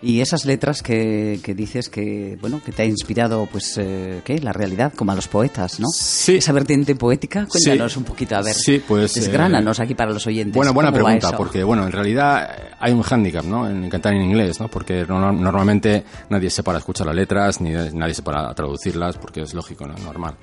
Y 0.00 0.20
esas 0.20 0.44
letras 0.44 0.80
que, 0.80 1.40
que 1.42 1.54
dices 1.54 1.88
que, 1.88 2.38
bueno, 2.40 2.60
que 2.64 2.70
te 2.70 2.82
ha 2.82 2.84
inspirado, 2.84 3.48
pues, 3.50 3.76
eh, 3.78 4.22
¿qué? 4.24 4.38
La 4.38 4.52
realidad, 4.52 4.92
como 4.94 5.10
a 5.10 5.16
los 5.16 5.26
poetas, 5.26 5.80
¿no? 5.80 5.88
Sí. 5.92 6.36
Esa 6.36 6.52
vertiente 6.52 6.94
poética, 6.94 7.46
cuéntanos 7.50 7.92
Sí. 7.94 7.98
un 7.98 8.04
poquito, 8.04 8.36
a 8.36 8.42
ver. 8.42 8.54
Sí, 8.54 8.80
pues, 8.86 9.14
Desgránanos 9.14 9.80
aquí 9.80 9.94
para 9.96 10.12
los 10.12 10.24
oyentes. 10.28 10.54
Buena, 10.54 10.70
buena 10.70 10.92
¿Cómo 10.92 11.02
va 11.02 11.08
pregunta, 11.10 11.36
porque 11.36 11.64
bueno, 11.64 11.84
en 11.84 11.90
realidad 11.90 12.48
eh, 12.48 12.70
hay 12.78 12.92
un 12.92 13.02
hándicap, 13.02 13.44
¿no? 13.44 13.68
En 13.68 13.90
cantar 13.90 14.14
en 14.14 14.22
inglés, 14.22 14.60
¿no? 14.60 14.68
Porque 14.68 15.04
no- 15.08 15.32
normalmente 15.32 16.04
nadie 16.30 16.48
se 16.50 16.62
para 16.62 16.78
a 16.78 16.80
escuchar 16.80 17.08
las 17.08 17.16
letras, 17.16 17.60
ni 17.60 17.70
nadie 17.70 18.14
se 18.14 18.22
para 18.22 18.48
a 18.50 18.54
traducirlas, 18.54 19.16
porque 19.18 19.42
es 19.42 19.52
lógico, 19.52 19.84
¿no? 19.88 19.94
Normal. 19.98 20.36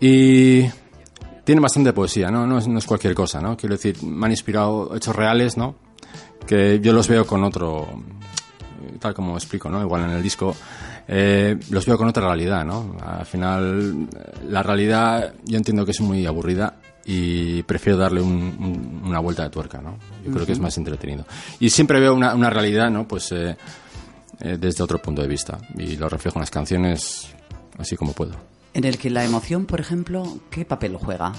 Y 0.00 0.62
tiene 1.44 1.60
bastante 1.60 1.92
poesía, 1.92 2.30
¿no? 2.30 2.46
No 2.46 2.58
es, 2.58 2.68
no 2.68 2.78
es 2.78 2.86
cualquier 2.86 3.14
cosa, 3.14 3.40
¿no? 3.40 3.56
Quiero 3.56 3.74
decir, 3.74 4.02
me 4.02 4.26
han 4.26 4.30
inspirado 4.32 4.94
hechos 4.96 5.14
reales, 5.14 5.56
¿no? 5.56 5.74
Que 6.46 6.80
yo 6.80 6.92
los 6.92 7.08
veo 7.08 7.26
con 7.26 7.44
otro, 7.44 7.86
tal 8.98 9.14
como 9.14 9.36
explico, 9.36 9.68
¿no? 9.70 9.80
Igual 9.80 10.04
en 10.04 10.10
el 10.10 10.22
disco, 10.22 10.54
eh, 11.06 11.56
los 11.70 11.86
veo 11.86 11.96
con 11.98 12.08
otra 12.08 12.24
realidad, 12.26 12.64
¿no? 12.64 12.96
Al 13.04 13.26
final, 13.26 14.08
la 14.48 14.62
realidad 14.62 15.32
yo 15.44 15.56
entiendo 15.56 15.84
que 15.84 15.92
es 15.92 16.00
muy 16.00 16.26
aburrida 16.26 16.76
y 17.04 17.62
prefiero 17.62 17.98
darle 17.98 18.20
un- 18.20 18.32
un- 18.58 19.02
una 19.08 19.18
vuelta 19.20 19.42
de 19.44 19.50
tuerca, 19.50 19.80
¿no? 19.80 19.96
Yo 20.24 20.32
creo 20.32 20.44
que 20.46 20.52
es 20.52 20.58
más 20.60 20.76
entretenido. 20.76 21.24
Y 21.58 21.70
siempre 21.70 22.00
veo 22.00 22.14
una, 22.14 22.34
una 22.34 22.50
realidad, 22.50 22.90
¿no? 22.90 23.08
Pues 23.08 23.32
eh, 23.32 23.56
eh, 24.40 24.56
desde 24.60 24.84
otro 24.84 25.00
punto 25.00 25.22
de 25.22 25.28
vista 25.28 25.58
y 25.76 25.96
lo 25.96 26.08
reflejo 26.08 26.38
en 26.38 26.42
las 26.42 26.50
canciones 26.50 27.28
así 27.78 27.96
como 27.96 28.12
puedo. 28.12 28.32
En 28.74 28.84
el 28.84 28.98
que 28.98 29.08
la 29.10 29.24
emoción, 29.24 29.64
por 29.66 29.80
ejemplo, 29.80 30.38
¿qué 30.50 30.64
papel 30.64 30.96
juega? 30.96 31.32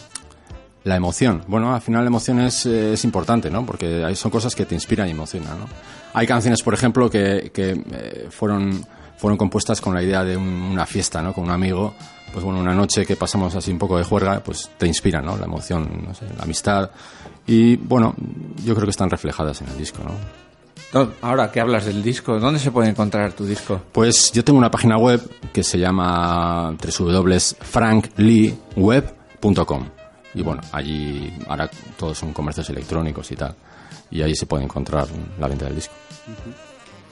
La 0.86 0.96
emoción. 0.96 1.44
Bueno, 1.48 1.76
al 1.76 1.82
final 1.82 2.04
la 2.04 2.08
emoción 2.08 2.40
es, 2.40 2.66
eh, 2.66 2.94
es 2.94 3.04
importante, 3.04 3.50
¿no? 3.52 3.66
Porque 3.66 4.04
son 4.16 4.32
cosas 4.32 4.56
que 4.56 4.66
te 4.66 4.74
inspiran 4.76 5.08
y 5.08 5.12
emocionan, 5.12 5.60
¿no? 5.60 5.66
Hay 6.14 6.28
canciones, 6.28 6.62
por 6.64 6.74
ejemplo, 6.74 7.10
que, 7.10 7.52
que, 7.54 7.72
eh, 7.92 8.28
fueron, 8.30 8.86
fueron 9.18 9.38
compuestas 9.38 9.82
con 9.82 9.94
la 9.94 10.02
idea 10.04 10.24
de 10.24 10.36
un- 10.38 10.44
una 10.72 10.86
fiesta, 10.86 11.22
¿no? 11.22 11.34
Con 11.34 11.46
un 11.46 11.52
amigo. 11.52 11.94
Pues 12.34 12.44
bueno, 12.46 12.60
una 12.60 12.74
noche 12.76 13.06
que 13.06 13.16
pasamos 13.16 13.56
así 13.56 13.72
un 13.72 13.80
poco 13.80 13.98
de 13.98 14.04
juerga, 14.04 14.40
pues 14.44 14.70
te 14.78 14.86
inspira, 14.88 15.22
¿no? 15.22 15.36
La 15.38 15.46
emoción, 15.46 16.04
no 16.08 16.14
sé, 16.14 16.26
la 16.38 16.44
amistad. 16.44 16.92
Y 17.48 17.76
bueno, 17.78 18.14
yo 18.64 18.76
creo 18.76 18.86
que 18.86 18.92
están 18.92 19.10
reflejadas 19.10 19.62
en 19.62 19.70
el 19.70 19.78
disco, 19.78 20.04
¿no? 20.04 20.12
Ahora 21.22 21.52
que 21.52 21.60
hablas 21.60 21.86
del 21.86 22.02
disco, 22.02 22.40
¿dónde 22.40 22.60
se 22.60 22.72
puede 22.72 22.90
encontrar 22.90 23.34
tu 23.34 23.46
disco? 23.46 23.80
Pues 23.92 24.32
yo 24.32 24.44
tengo 24.44 24.58
una 24.58 24.72
página 24.72 24.98
web 24.98 25.22
que 25.54 25.64
se 25.64 25.78
llama 25.78 26.76
www.frankleeweb.com 27.00 29.86
y 30.36 30.42
bueno, 30.44 30.62
allí 30.72 31.34
ahora 31.48 31.70
todos 31.98 32.18
son 32.18 32.34
comercios 32.34 32.70
electrónicos 32.70 33.32
y 33.32 33.36
tal 33.36 33.56
y 34.12 34.22
ahí 34.22 34.36
se 34.36 34.46
puede 34.46 34.64
encontrar 34.64 35.08
la 35.40 35.48
venta 35.48 35.66
del 35.66 35.76
disco. 35.76 35.94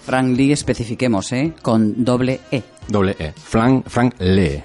Frank 0.06 0.38
Lee, 0.38 0.51
especifiquemos, 0.54 1.32
¿eh? 1.34 1.54
Con 1.62 2.04
doble 2.04 2.39
E. 2.51 2.63
Doble 2.88 3.16
E. 3.20 3.34
Frank, 3.34 3.86
Frank 3.88 4.16
Lee. 4.20 4.62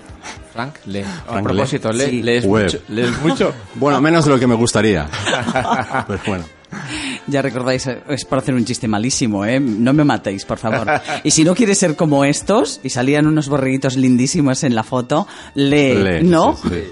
Frank, 0.52 0.74
lee. 0.86 1.00
A 1.00 1.32
Frank 1.32 1.44
propósito, 1.44 1.90
lee. 1.92 1.98
lee- 1.98 2.10
Sí. 2.10 2.22
lees, 2.22 2.44
Web. 2.44 2.64
mucho, 2.64 2.80
lees 2.88 3.22
mucho. 3.22 3.54
Bueno, 3.74 4.00
menos 4.02 4.24
de 4.26 4.30
lo 4.32 4.38
que 4.38 4.46
me 4.46 4.54
gustaría. 4.54 5.08
Pero 6.06 6.20
bueno. 6.26 6.44
Ya 7.26 7.42
recordáis, 7.42 7.86
es 7.86 8.24
por 8.24 8.38
hacer 8.38 8.54
un 8.54 8.64
chiste 8.64 8.86
malísimo, 8.86 9.44
¿eh? 9.44 9.58
No 9.60 9.92
me 9.94 10.04
matéis, 10.04 10.44
por 10.44 10.58
favor. 10.58 10.86
Y 11.24 11.30
si 11.30 11.42
no 11.44 11.54
quieres 11.54 11.78
ser 11.78 11.96
como 11.96 12.24
estos, 12.24 12.80
y 12.82 12.90
salían 12.90 13.26
unos 13.26 13.48
borreguitos 13.48 13.96
lindísimos 13.96 14.62
en 14.62 14.74
la 14.74 14.82
foto, 14.84 15.26
lee, 15.54 15.94
Lee, 15.94 16.22
¿no? 16.22 16.54
sí, 16.56 16.68
sí. 16.68 16.84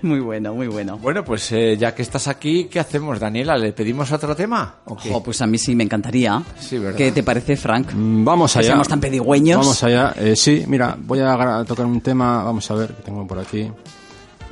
Muy 0.02 0.20
bueno, 0.20 0.54
muy 0.54 0.66
bueno. 0.66 0.96
Bueno, 0.98 1.24
pues 1.24 1.52
eh, 1.52 1.76
ya 1.76 1.94
que 1.94 2.02
estás 2.02 2.26
aquí, 2.28 2.64
¿qué 2.64 2.80
hacemos, 2.80 3.20
Daniela? 3.20 3.56
¿Le 3.56 3.72
pedimos 3.72 4.10
otro 4.12 4.34
tema? 4.34 4.76
¿O 4.86 4.96
qué? 4.96 5.10
Oh, 5.12 5.22
pues 5.22 5.40
a 5.42 5.46
mí 5.46 5.58
sí 5.58 5.74
me 5.74 5.84
encantaría. 5.84 6.42
Sí, 6.58 6.78
¿verdad? 6.78 6.96
¿Qué 6.96 7.12
te 7.12 7.22
parece, 7.22 7.56
Frank? 7.56 7.92
Mm, 7.92 8.24
Vamos 8.24 8.56
allá. 8.56 8.68
seamos 8.68 8.88
tan 8.88 9.00
pedigüeños. 9.00 9.58
Vamos 9.58 9.82
allá. 9.84 10.14
Eh, 10.16 10.34
sí, 10.36 10.64
mira, 10.66 10.96
voy 10.98 11.20
a 11.20 11.64
tocar 11.66 11.84
un 11.86 12.00
tema. 12.00 12.42
Vamos 12.42 12.70
a 12.70 12.74
ver 12.74 12.94
que 12.94 13.02
tengo 13.02 13.26
por 13.26 13.38
aquí. 13.38 13.70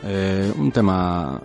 Eh, 0.04 0.52
un 0.56 0.70
tema 0.70 1.40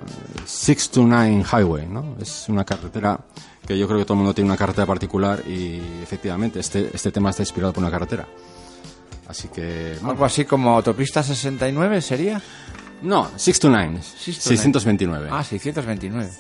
629 0.46 1.44
Highway, 1.52 1.88
¿no? 1.88 2.16
Es 2.22 2.46
una 2.50 2.64
carretera 2.64 3.20
que 3.66 3.78
yo 3.78 3.88
creo 3.88 4.00
que 4.00 4.06
todo 4.06 4.14
el 4.16 4.20
mundo 4.20 4.34
tiene 4.34 4.50
una 4.50 4.58
carretera 4.58 4.86
particular 4.86 5.42
y 5.48 5.80
efectivamente 6.04 6.60
este, 6.60 6.90
este 6.94 7.12
tema 7.12 7.30
está 7.32 7.42
inspirado 7.42 7.74
por 7.74 7.82
una 7.82 7.92
carretera. 7.92 8.28
Así 9.28 9.48
que. 9.48 9.94
bueno, 10.02 10.12
Algo 10.12 10.26
así 10.26 10.46
como 10.46 10.76
Autopista 10.76 11.24
69 11.24 12.02
sería. 12.02 12.42
No, 13.04 13.30
629. 13.38 14.02
629. 14.02 15.30
629. 15.30 15.30
Ah, 15.32 15.44
629. 15.44 16.32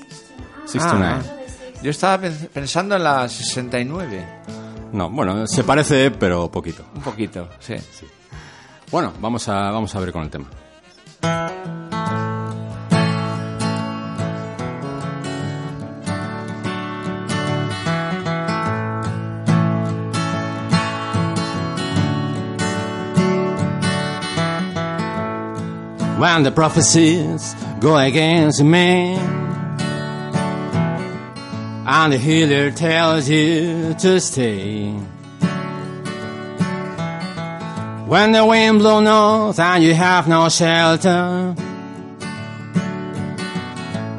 629. 0.65 1.15
Ah, 1.15 1.81
yo 1.83 1.91
estaba 1.91 2.17
pen- 2.21 2.49
pensando 2.53 2.95
en 2.95 3.03
la 3.03 3.27
69. 3.29 4.25
No, 4.93 5.09
bueno, 5.09 5.45
se 5.47 5.63
parece, 5.63 6.11
pero 6.11 6.49
poquito. 6.49 6.85
Un 6.95 7.01
poquito, 7.01 7.49
sí. 7.59 7.75
Bueno, 8.91 9.11
vamos 9.19 9.47
a, 9.49 9.71
vamos 9.71 9.93
a 9.95 9.99
ver 9.99 10.11
con 10.11 10.23
el 10.23 10.29
tema. 10.29 10.47
When 26.23 26.43
the 26.43 26.51
prophecies 26.51 27.53
go 27.81 27.97
against 27.97 28.63
man 28.63 29.19
and 31.85 32.13
the 32.13 32.17
healer 32.17 32.71
tells 32.71 33.27
you 33.27 33.93
to 33.95 34.21
stay. 34.21 34.91
When 38.07 38.31
the 38.31 38.45
wind 38.45 38.79
blows 38.79 39.03
north 39.03 39.59
and 39.59 39.83
you 39.83 39.93
have 39.95 40.29
no 40.29 40.47
shelter. 40.47 41.55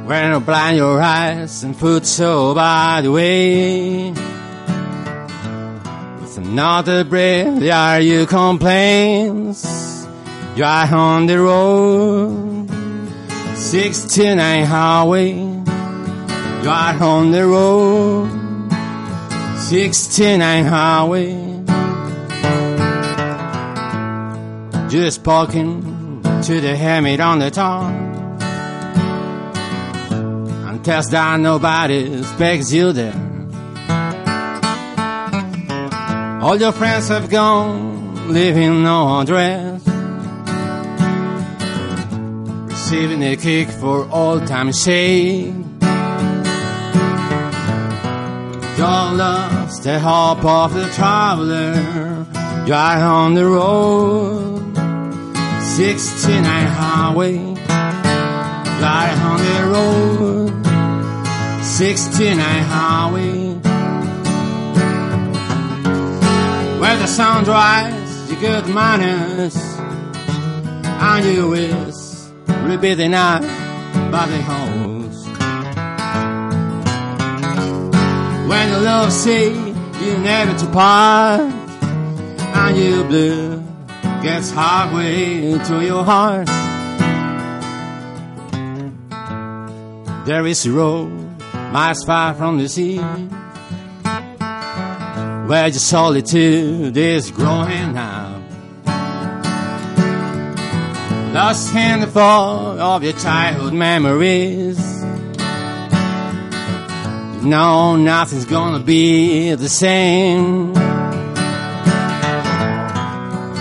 When 0.04 0.32
you 0.32 0.40
blind 0.40 0.76
your 0.76 1.00
eyes 1.00 1.64
and 1.64 1.75
foot 1.75 2.04
so 2.04 2.54
by 2.54 3.00
the 3.00 3.12
way. 3.12 4.11
With 6.20 6.37
another 6.37 7.02
breath, 7.04 7.62
are 7.62 8.00
you 8.02 8.26
complains? 8.26 9.83
Are 10.62 10.94
on 10.94 11.26
the 11.26 11.40
road. 11.40 12.70
69 13.56 14.64
highway. 14.64 15.40
Are 16.67 17.02
on 17.02 17.30
the 17.30 17.47
road. 17.47 18.30
69 19.58 20.64
highway. 20.64 21.45
just 24.95 25.25
poking 25.25 25.82
to 26.40 26.60
the 26.60 26.76
helmet 26.76 27.19
on 27.19 27.40
the 27.40 27.50
top. 27.50 27.93
And 30.69 30.84
tells 30.84 31.10
that 31.10 31.40
nobody 31.40 32.21
expects 32.21 32.73
you 32.73 32.93
there. 32.93 33.12
All 36.40 36.56
your 36.56 36.71
friends 36.71 37.08
have 37.08 37.28
gone, 37.28 38.32
leaving 38.32 38.84
no 38.84 39.19
address. 39.19 39.74
Receiving 42.95 43.25
a 43.25 43.35
kick 43.37 43.69
for 43.71 44.09
all 44.09 44.39
time's 44.47 44.80
sake. 44.80 45.52
You're 48.78 49.09
lost 49.19 49.83
the 49.83 49.99
hope 49.99 50.45
of 50.45 50.75
the 50.75 50.89
traveler. 50.91 51.75
You're 52.65 52.76
on 52.76 53.35
the 53.35 53.47
road. 53.47 54.76
69 55.61 56.67
highway. 56.67 57.37
Right 58.78 59.19
on 59.30 59.39
the 59.49 59.59
road. 59.75 60.52
69 61.65 62.39
highway. 62.39 63.54
Where 66.78 66.97
the 66.97 67.09
sun 67.09 67.43
dries, 67.43 68.30
you 68.30 68.37
good 68.37 68.69
manners. 68.69 69.57
And 70.97 71.25
you 71.26 71.49
wish 71.49 72.03
will 72.64 72.78
the 72.78 73.08
night 73.08 73.42
by 74.10 74.26
the 74.26 74.40
host. 74.42 75.26
When 78.48 78.70
the 78.72 78.80
love 78.80 79.12
say 79.12 79.48
you 79.50 80.18
never 80.18 80.58
to 80.58 80.66
part, 80.70 81.40
and 81.40 82.76
you 82.76 83.04
blue 83.04 83.62
gets 84.22 84.50
halfway 84.50 85.58
to 85.58 85.84
your 85.84 86.04
heart. 86.04 86.46
There 90.26 90.46
is 90.46 90.64
a 90.64 90.72
road 90.72 91.10
miles 91.72 92.02
far 92.04 92.34
from 92.34 92.58
the 92.58 92.68
sea, 92.68 92.98
where 95.48 95.66
your 95.66 95.72
solitude 95.72 96.96
is 96.96 97.30
growing 97.30 97.98
up. 97.98 98.33
Lost 101.34 101.75
in 101.75 101.99
the 101.99 102.06
fog 102.06 102.78
of 102.78 103.02
your 103.02 103.12
childhood 103.14 103.73
memories. 103.73 104.78
No, 107.42 107.97
nothing's 107.97 108.44
gonna 108.44 108.78
be 108.78 109.52
the 109.56 109.68
same. 109.68 110.73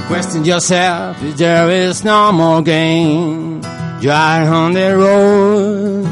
Question 0.05 0.45
yourself 0.45 1.23
if 1.23 1.37
there 1.37 1.71
is 1.71 2.03
no 2.03 2.31
more 2.31 2.61
game. 2.61 3.63
Are 3.65 4.47
on 4.53 4.73
the 4.73 4.95
road, 4.95 6.05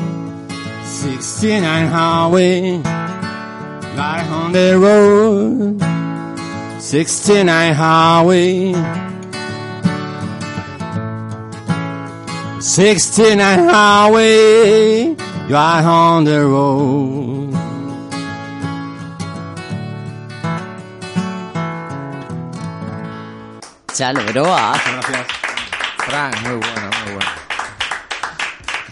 69 0.83 1.87
highway. 1.89 2.81
Are 2.83 4.25
on 4.33 4.51
the 4.51 4.79
road, 4.79 5.79
69 6.81 7.73
highway. 7.75 9.10
69 12.61 13.69
highway, 13.69 15.15
you 15.49 15.55
are 15.55 15.83
on 15.83 16.23
the 16.23 16.45
road. 16.45 17.51
Chalo, 23.93 24.23
Veroa. 24.25 24.73
Frank, 25.97 26.35
muy 26.43 26.57
bueno, 26.57 26.89
muy 27.03 27.13
bueno. 27.13 27.31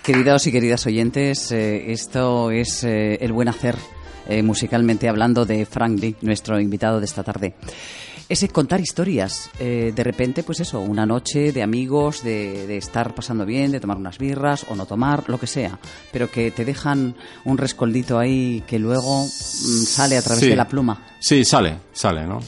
Queridos 0.01 0.47
y 0.47 0.51
queridas 0.51 0.87
oyentes, 0.87 1.51
eh, 1.51 1.91
esto 1.91 2.49
es 2.49 2.83
eh, 2.83 3.19
el 3.21 3.31
buen 3.31 3.49
hacer 3.49 3.75
eh, 4.27 4.41
musicalmente 4.41 5.07
hablando 5.09 5.45
de 5.45 5.67
Frank 5.67 5.99
Lee, 5.99 6.15
nuestro 6.21 6.59
invitado 6.59 6.99
de 6.99 7.05
esta 7.05 7.23
tarde. 7.23 7.53
Ese 8.29 8.47
contar 8.49 8.79
historias, 8.79 9.49
eh, 9.59 9.91
de 9.95 10.03
repente, 10.03 10.43
pues 10.43 10.59
eso, 10.59 10.81
una 10.81 11.03
noche 11.07 11.51
de 11.51 11.63
amigos, 11.63 12.21
de, 12.23 12.67
de 12.67 12.77
estar 12.77 13.15
pasando 13.15 13.43
bien, 13.43 13.71
de 13.71 13.79
tomar 13.79 13.97
unas 13.97 14.19
birras 14.19 14.67
o 14.69 14.75
no 14.75 14.85
tomar, 14.85 15.23
lo 15.27 15.39
que 15.39 15.47
sea, 15.47 15.79
pero 16.11 16.29
que 16.29 16.51
te 16.51 16.63
dejan 16.63 17.15
un 17.45 17.57
rescoldito 17.57 18.19
ahí 18.19 18.63
que 18.67 18.77
luego 18.77 19.25
mm, 19.25 19.27
sale 19.83 20.15
a 20.15 20.21
través 20.21 20.43
Sí. 20.43 20.49
de 20.51 20.55
la 20.55 20.67
pluma. 20.67 21.07
Sí, 21.19 21.43
sale, 21.43 21.79
sale, 21.91 22.27
¿no? 22.27 22.39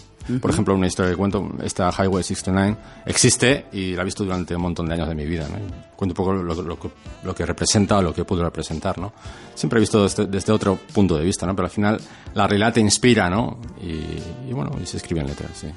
Por 0.42 0.52
ejemplo, 0.52 0.76
una 0.76 0.88
historia 0.88 1.12
que 1.12 1.18
cuento, 1.18 1.50
esta 1.64 1.90
Highway 1.92 2.24
69 2.24 2.78
existe 3.06 3.66
y 3.72 3.94
la 3.96 4.02
he 4.02 4.06
visto 4.06 4.24
durante 4.24 4.56
un 4.56 4.62
montón 4.62 4.86
de 4.88 4.94
años 4.94 5.08
de 5.10 5.16
mi 5.16 5.26
vida. 5.26 5.48
¿no? 5.50 5.56
Cuento 5.96 6.14
un 6.14 6.16
poco 6.16 6.34
lo, 6.34 6.54
lo 6.54 6.80
que- 6.80 6.90
lo 7.24 7.36
que 7.36 7.46
representa 7.46 7.98
o 7.98 8.02
lo 8.02 8.14
que 8.14 8.24
pudo 8.26 8.44
representar. 8.44 8.98
¿no? 8.98 9.14
Siempre 9.56 9.78
he 9.78 9.82
visto 9.82 10.04
desde, 10.04 10.26
desde 10.28 10.52
otro 10.54 10.78
punto 10.94 11.18
de 11.18 11.24
vista, 11.26 11.46
¿no? 11.46 11.56
pero 11.56 11.66
al 11.66 11.72
final 11.72 12.00
la 12.34 12.48
realidad 12.48 12.74
te 12.74 12.80
inspira 12.82 13.30
¿no? 13.30 13.60
y, 13.82 14.50
y 14.50 14.54
bueno, 14.54 14.72
y 14.82 14.86
se 14.86 14.98
escriben 14.98 15.28
letras. 15.28 15.52
Sí. 15.56 15.68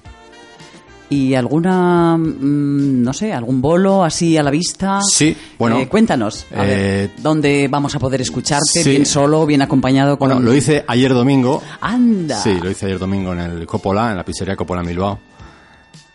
¿Y 1.11 1.35
alguna, 1.35 2.17
mm, 2.17 3.03
no 3.03 3.13
sé, 3.13 3.33
algún 3.33 3.61
bolo 3.61 4.03
así 4.03 4.37
a 4.39 4.43
la 4.43 4.51
vista? 4.51 5.01
Sí, 5.03 5.37
bueno. 5.59 5.79
Eh, 5.79 5.87
cuéntanos, 5.89 6.47
a 6.55 6.65
Eh, 6.65 6.67
ver, 6.67 7.11
¿dónde 7.23 7.69
vamos 7.69 7.95
a 7.95 7.99
poder 7.99 8.21
escucharte? 8.23 8.83
sí. 8.83 8.91
¿Bien 8.91 9.07
solo, 9.07 9.45
bien 9.47 9.61
acompañado 9.63 10.19
con...? 10.19 10.29
Bueno, 10.31 10.43
lo 10.43 10.55
hice 10.55 10.85
ayer 10.89 11.13
domingo. 11.13 11.63
¡Anda! 11.81 12.37
Sí, 12.43 12.59
lo 12.61 12.71
hice 12.71 12.87
ayer 12.87 12.99
domingo 12.99 13.33
en 13.33 13.41
el 13.41 13.67
Coppola, 13.67 14.11
en 14.11 14.17
la 14.17 14.25
pizzería 14.25 14.57
Coppola 14.57 14.81
en 14.81 14.87
Bilbao. 14.89 15.19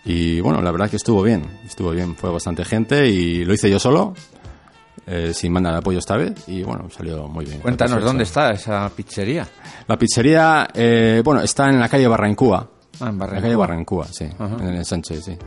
Y 0.06 0.40
bueno, 0.42 0.62
la 0.62 0.72
verdad 0.72 0.90
que 0.90 0.96
estuvo 0.96 1.22
bien, 1.22 1.44
estuvo 1.68 1.92
bien, 1.92 2.16
fue 2.16 2.32
bastante 2.32 2.66
gente 2.66 3.08
y 3.08 3.46
lo 3.46 3.54
hice 3.54 3.70
yo 3.70 3.78
solo, 3.80 4.14
eh, 5.06 5.34
sin 5.36 5.52
mandar 5.54 5.76
apoyo 5.76 6.00
esta 6.00 6.18
vez 6.18 6.34
y 6.48 6.64
bueno, 6.64 6.90
salió 6.90 7.28
muy 7.28 7.46
bien. 7.46 7.60
Cuéntanos 7.60 8.04
dónde 8.04 8.24
está 8.24 8.52
esa 8.52 8.90
pizzería. 8.90 9.48
La 9.88 9.98
pizzería, 9.98 10.68
eh, 10.74 11.22
bueno, 11.24 11.42
está 11.42 11.70
en 11.70 11.80
la 11.80 11.88
calle 11.90 12.08
Barrancúa. 12.08 12.68
Ah, 13.02 13.06
en 13.06 13.10
En 13.14 13.18
la 13.20 13.26
Barrancúa. 13.26 13.42
calle 13.42 13.56
Barrancúa, 13.56 14.08
sí, 14.12 14.26
Ajá. 14.38 14.58
en 14.62 14.74
el 14.76 14.86
Sánchez, 14.86 15.24
sí. 15.26 15.38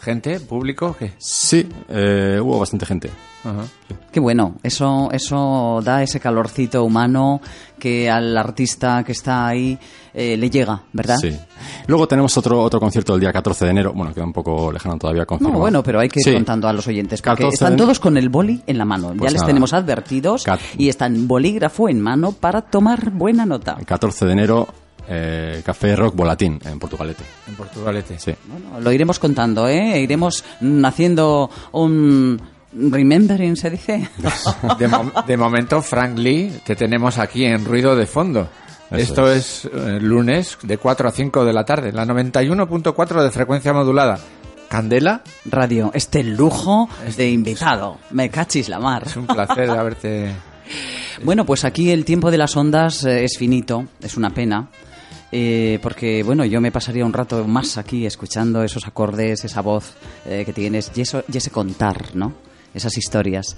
¿Gente? 0.00 0.40
¿Público? 0.40 0.96
¿Qué? 0.98 1.12
Sí, 1.18 1.68
eh, 1.90 2.38
hubo 2.42 2.58
bastante 2.58 2.86
gente. 2.86 3.10
Ajá. 3.44 3.64
Qué 4.10 4.18
bueno, 4.18 4.54
eso, 4.62 5.10
eso 5.12 5.80
da 5.84 6.02
ese 6.02 6.18
calorcito 6.20 6.82
humano 6.84 7.40
que 7.78 8.08
al 8.10 8.34
artista 8.36 9.02
que 9.04 9.12
está 9.12 9.46
ahí 9.46 9.78
eh, 10.14 10.38
le 10.38 10.48
llega, 10.48 10.82
¿verdad? 10.94 11.16
Sí. 11.20 11.36
Luego 11.86 12.08
tenemos 12.08 12.34
otro 12.38 12.62
otro 12.62 12.80
concierto 12.80 13.14
el 13.14 13.20
día 13.20 13.30
14 13.30 13.66
de 13.66 13.70
enero, 13.72 13.92
bueno, 13.94 14.14
queda 14.14 14.24
un 14.24 14.32
poco 14.32 14.72
lejano 14.72 14.96
todavía 14.96 15.22
No, 15.22 15.26
confirmado. 15.26 15.60
bueno, 15.60 15.82
pero 15.82 16.00
hay 16.00 16.08
que 16.08 16.20
ir 16.20 16.24
Sí. 16.24 16.32
contando 16.32 16.66
a 16.66 16.72
los 16.72 16.86
oyentes, 16.86 17.20
porque 17.20 17.42
14 17.44 17.54
están 17.54 17.76
todos 17.76 18.00
con 18.00 18.16
el 18.16 18.30
boli 18.30 18.62
en 18.66 18.78
la 18.78 18.86
mano. 18.86 19.08
Pues 19.08 19.20
ya 19.20 19.24
les 19.32 19.34
nada. 19.42 19.46
tenemos 19.48 19.72
advertidos 19.74 20.44
Cat- 20.44 20.60
y 20.78 20.88
están 20.88 21.28
bolígrafo 21.28 21.90
en 21.90 22.00
mano 22.00 22.32
para 22.32 22.62
tomar 22.62 23.10
buena 23.10 23.44
nota. 23.44 23.76
El 23.78 23.84
14 23.86 24.24
de 24.26 24.32
enero, 24.32 24.68
eh, 25.12 25.60
Café 25.64 25.96
Rock 25.96 26.14
Volatín, 26.14 26.60
en 26.64 26.78
Portugalete. 26.78 27.24
En 27.48 27.54
Portugalete. 27.56 28.16
Sí. 28.18 28.32
Bueno, 28.46 28.80
lo 28.80 28.92
iremos 28.92 29.18
contando, 29.18 29.66
¿eh? 29.66 30.00
Iremos 30.00 30.44
haciendo 30.84 31.50
un 31.72 32.40
remembering, 32.72 33.56
se 33.56 33.70
dice. 33.70 34.08
De, 34.78 34.88
mom- 34.88 35.24
de 35.26 35.36
momento, 35.36 35.82
Frank 35.82 36.16
Lee, 36.16 36.60
te 36.64 36.76
tenemos 36.76 37.18
aquí 37.18 37.44
en 37.44 37.64
Ruido 37.64 37.96
de 37.96 38.06
Fondo. 38.06 38.48
Eso 38.90 38.96
Esto 38.98 39.32
es, 39.32 39.64
eh, 39.66 39.98
lunes 40.00 40.58
de 40.62 40.78
4 40.78 41.08
a 41.08 41.12
5 41.12 41.44
de 41.44 41.52
la 41.52 41.64
tarde, 41.64 41.92
la 41.92 42.04
91.4 42.06 43.22
de 43.22 43.30
frecuencia 43.30 43.72
modulada. 43.72 44.18
Candela, 44.68 45.22
Radio, 45.46 45.90
este 45.94 46.22
lujo 46.22 46.88
de 47.16 47.28
invitado. 47.30 47.98
Me 48.10 48.30
cachis 48.30 48.68
la 48.68 48.78
mar. 48.78 49.02
es 49.06 49.16
un 49.16 49.26
placer 49.26 49.68
haberte... 49.78 50.32
Bueno, 51.24 51.44
pues 51.44 51.64
aquí 51.64 51.90
el 51.90 52.04
tiempo 52.04 52.30
de 52.30 52.38
las 52.38 52.56
ondas 52.56 53.04
eh, 53.04 53.24
es 53.24 53.36
finito, 53.36 53.84
es 54.00 54.16
una 54.16 54.30
pena. 54.30 54.68
Eh, 55.32 55.78
porque, 55.82 56.22
bueno, 56.22 56.44
yo 56.44 56.60
me 56.60 56.72
pasaría 56.72 57.04
un 57.04 57.12
rato 57.12 57.46
más 57.46 57.78
aquí 57.78 58.06
escuchando 58.06 58.62
esos 58.62 58.86
acordes, 58.86 59.44
esa 59.44 59.60
voz 59.62 59.94
eh, 60.26 60.42
que 60.44 60.52
tienes 60.52 60.90
y, 60.94 61.02
eso, 61.02 61.22
y 61.32 61.36
ese 61.36 61.50
contar, 61.50 62.14
¿no? 62.14 62.32
Esas 62.72 62.96
historias. 62.98 63.56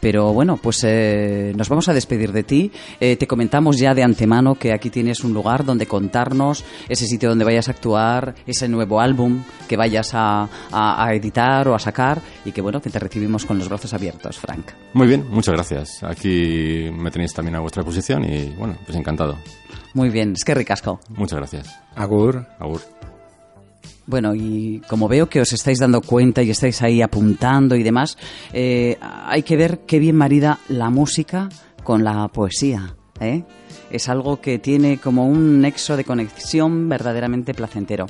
Pero 0.00 0.32
bueno, 0.32 0.56
pues 0.56 0.80
eh, 0.84 1.52
nos 1.56 1.68
vamos 1.68 1.88
a 1.90 1.92
despedir 1.92 2.32
de 2.32 2.42
ti. 2.42 2.72
Eh, 3.00 3.16
te 3.16 3.26
comentamos 3.26 3.76
ya 3.76 3.92
de 3.94 4.02
antemano 4.02 4.54
que 4.54 4.72
aquí 4.72 4.88
tienes 4.88 5.20
un 5.24 5.34
lugar 5.34 5.62
donde 5.62 5.84
contarnos 5.86 6.64
ese 6.88 7.06
sitio 7.06 7.28
donde 7.28 7.44
vayas 7.44 7.68
a 7.68 7.72
actuar, 7.72 8.34
ese 8.46 8.66
nuevo 8.66 8.98
álbum 8.98 9.42
que 9.68 9.76
vayas 9.76 10.12
a, 10.14 10.48
a- 10.72 11.14
editar 11.14 11.68
o 11.68 11.74
a 11.74 11.78
sacar 11.78 12.22
y 12.46 12.52
que 12.52 12.62
bueno, 12.62 12.80
que 12.80 12.88
te 12.88 12.98
recibimos 12.98 13.44
con 13.44 13.58
los 13.58 13.68
brazos 13.68 13.92
abiertos, 13.92 14.38
Frank. 14.38 14.70
Muy 14.94 15.06
bien, 15.06 15.26
muchas 15.28 15.54
gracias. 15.54 16.02
Aquí 16.02 16.88
me 16.96 17.10
tenéis 17.10 17.34
también 17.34 17.56
a 17.56 17.60
vuestra 17.60 17.82
disposición 17.82 18.24
y 18.24 18.54
bueno, 18.56 18.78
pues 18.86 18.96
encantado. 18.96 19.36
Muy 19.96 20.10
bien, 20.10 20.34
es 20.36 20.44
que 20.44 20.54
ricasco. 20.54 21.00
Muchas 21.08 21.38
gracias. 21.38 21.80
Agur. 21.94 22.46
Agur. 22.58 22.82
Bueno, 24.04 24.34
y 24.34 24.82
como 24.86 25.08
veo 25.08 25.26
que 25.26 25.40
os 25.40 25.54
estáis 25.54 25.78
dando 25.78 26.02
cuenta 26.02 26.42
y 26.42 26.50
estáis 26.50 26.82
ahí 26.82 27.00
apuntando 27.00 27.74
y 27.76 27.82
demás, 27.82 28.18
eh, 28.52 28.98
hay 29.00 29.42
que 29.42 29.56
ver 29.56 29.86
qué 29.86 29.98
bien 29.98 30.14
marida 30.14 30.58
la 30.68 30.90
música 30.90 31.48
con 31.82 32.04
la 32.04 32.28
poesía. 32.28 32.94
¿eh? 33.20 33.44
Es 33.90 34.10
algo 34.10 34.38
que 34.38 34.58
tiene 34.58 34.98
como 34.98 35.26
un 35.26 35.62
nexo 35.62 35.96
de 35.96 36.04
conexión 36.04 36.90
verdaderamente 36.90 37.54
placentero. 37.54 38.04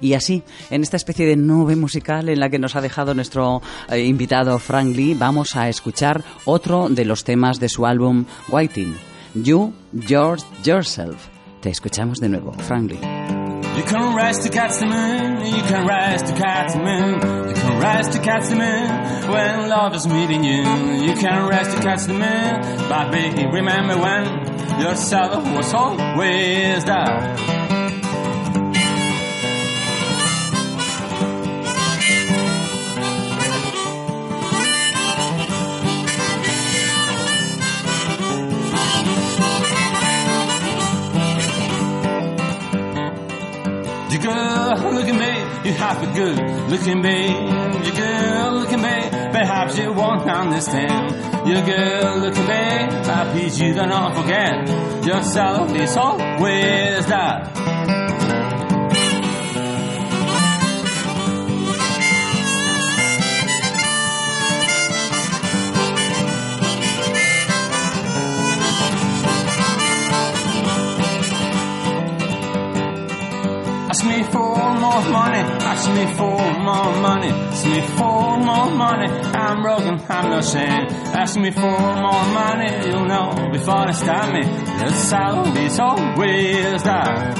Y 0.00 0.14
así, 0.14 0.42
en 0.70 0.82
esta 0.82 0.96
especie 0.96 1.24
de 1.24 1.36
nube 1.36 1.76
musical 1.76 2.28
en 2.28 2.40
la 2.40 2.50
que 2.50 2.58
nos 2.58 2.74
ha 2.74 2.80
dejado 2.80 3.14
nuestro 3.14 3.62
eh, 3.88 4.00
invitado 4.00 4.58
Frank 4.58 4.88
Lee, 4.88 5.14
vamos 5.14 5.54
a 5.54 5.68
escuchar 5.68 6.24
otro 6.46 6.88
de 6.88 7.04
los 7.04 7.22
temas 7.22 7.60
de 7.60 7.68
su 7.68 7.86
álbum 7.86 8.24
Whiting, 8.48 8.96
You, 9.44 9.72
Yours, 9.92 10.44
Yourself. 10.64 11.28
Te 11.60 11.70
escuchamos 11.70 12.18
de 12.20 12.28
nuevo, 12.28 12.52
Frank 12.52 12.90
Lee. 12.90 13.00
You 13.76 13.84
can 13.84 14.14
rise 14.16 14.38
to 14.40 14.50
catch 14.50 14.78
the 14.80 14.86
moon, 14.86 15.46
you 15.46 15.62
can 15.62 15.86
rise 15.86 16.22
to 16.22 16.32
catch 16.32 16.72
the 16.72 16.78
moon, 16.80 17.48
you 17.48 17.54
can 17.54 17.80
rise 17.80 18.08
to 18.08 18.18
catch 18.18 18.48
the 18.48 18.56
moon 18.56 19.30
when 19.30 19.68
love 19.68 19.94
is 19.94 20.06
meeting 20.08 20.42
you. 20.42 20.62
You 21.06 21.14
can 21.14 21.48
rise 21.48 21.72
to 21.74 21.80
catch 21.80 22.04
the 22.06 22.14
moon, 22.14 22.88
but 22.88 23.12
baby, 23.12 23.46
remember 23.46 23.96
when 23.96 24.80
your 24.80 24.96
shadow 24.96 25.40
was 25.54 25.72
always 25.72 26.84
there. 26.84 27.57
You 45.68 45.74
have 45.74 46.02
a 46.02 46.12
good 46.14 46.38
looking 46.70 47.02
babe. 47.02 47.84
You 47.84 47.92
good 47.92 48.52
looking 48.54 48.80
babe, 48.80 49.12
perhaps 49.32 49.76
you 49.76 49.92
won't 49.92 50.22
understand. 50.22 51.46
You 51.46 51.60
good 51.60 52.22
looking 52.22 52.46
babe, 52.46 52.88
I 52.90 53.30
please 53.32 53.60
you 53.60 53.74
do 53.74 53.86
not 53.86 54.16
forget. 54.16 54.66
Your 55.04 55.22
salary 55.22 55.82
is 55.82 55.96
always 55.96 57.06
there. 57.06 57.57
More 75.00 75.10
money, 75.10 75.38
ask 75.38 75.88
me 75.90 76.06
for 76.16 76.38
more 76.58 76.92
money, 77.00 77.28
ask 77.28 77.64
me 77.66 77.80
for 77.96 78.38
more 78.38 78.70
money. 78.70 79.06
I'm 79.06 79.62
broken, 79.62 80.00
I'm 80.08 80.30
not 80.30 80.44
ashamed. 80.44 80.90
Ask 81.14 81.38
me 81.38 81.50
for 81.50 81.60
more 81.60 82.24
money, 82.34 82.88
you'll 82.88 83.04
know 83.06 83.50
before 83.52 83.86
they 83.86 83.92
stop 83.92 84.32
me. 84.32 84.42
The 84.42 84.90
salary's 84.92 85.78
always 85.78 86.82
there. 86.82 87.37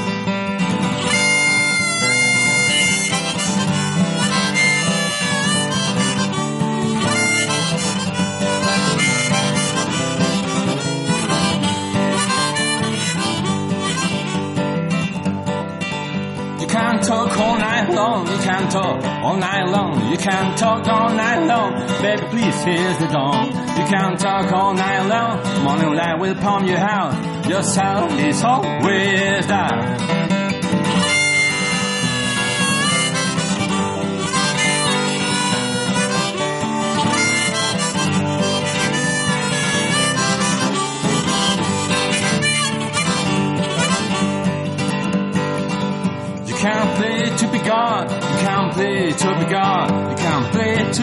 You 18.27 18.39
can't 18.39 18.71
talk 18.71 19.05
all 19.05 19.37
night 19.37 19.65
long, 19.69 20.11
you 20.11 20.17
can't 20.17 20.57
talk 20.59 20.87
all 20.89 21.11
night 21.11 21.47
long. 21.47 21.73
Baby, 22.03 22.23
please, 22.31 22.63
here's 22.63 22.99
the 22.99 23.09
dawn. 23.09 23.47
You 23.47 23.85
can't 23.87 24.19
talk 24.19 24.53
all 24.53 24.75
night 24.75 25.07
long, 25.07 25.65
morning 25.65 25.95
light 25.95 26.19
will 26.19 26.35
palm 26.37 26.67
you 26.67 26.77
out. 26.77 27.47
Your 27.49 27.63
sound 27.63 28.19
is 28.21 28.43
always 28.43 29.47
there. 29.47 30.18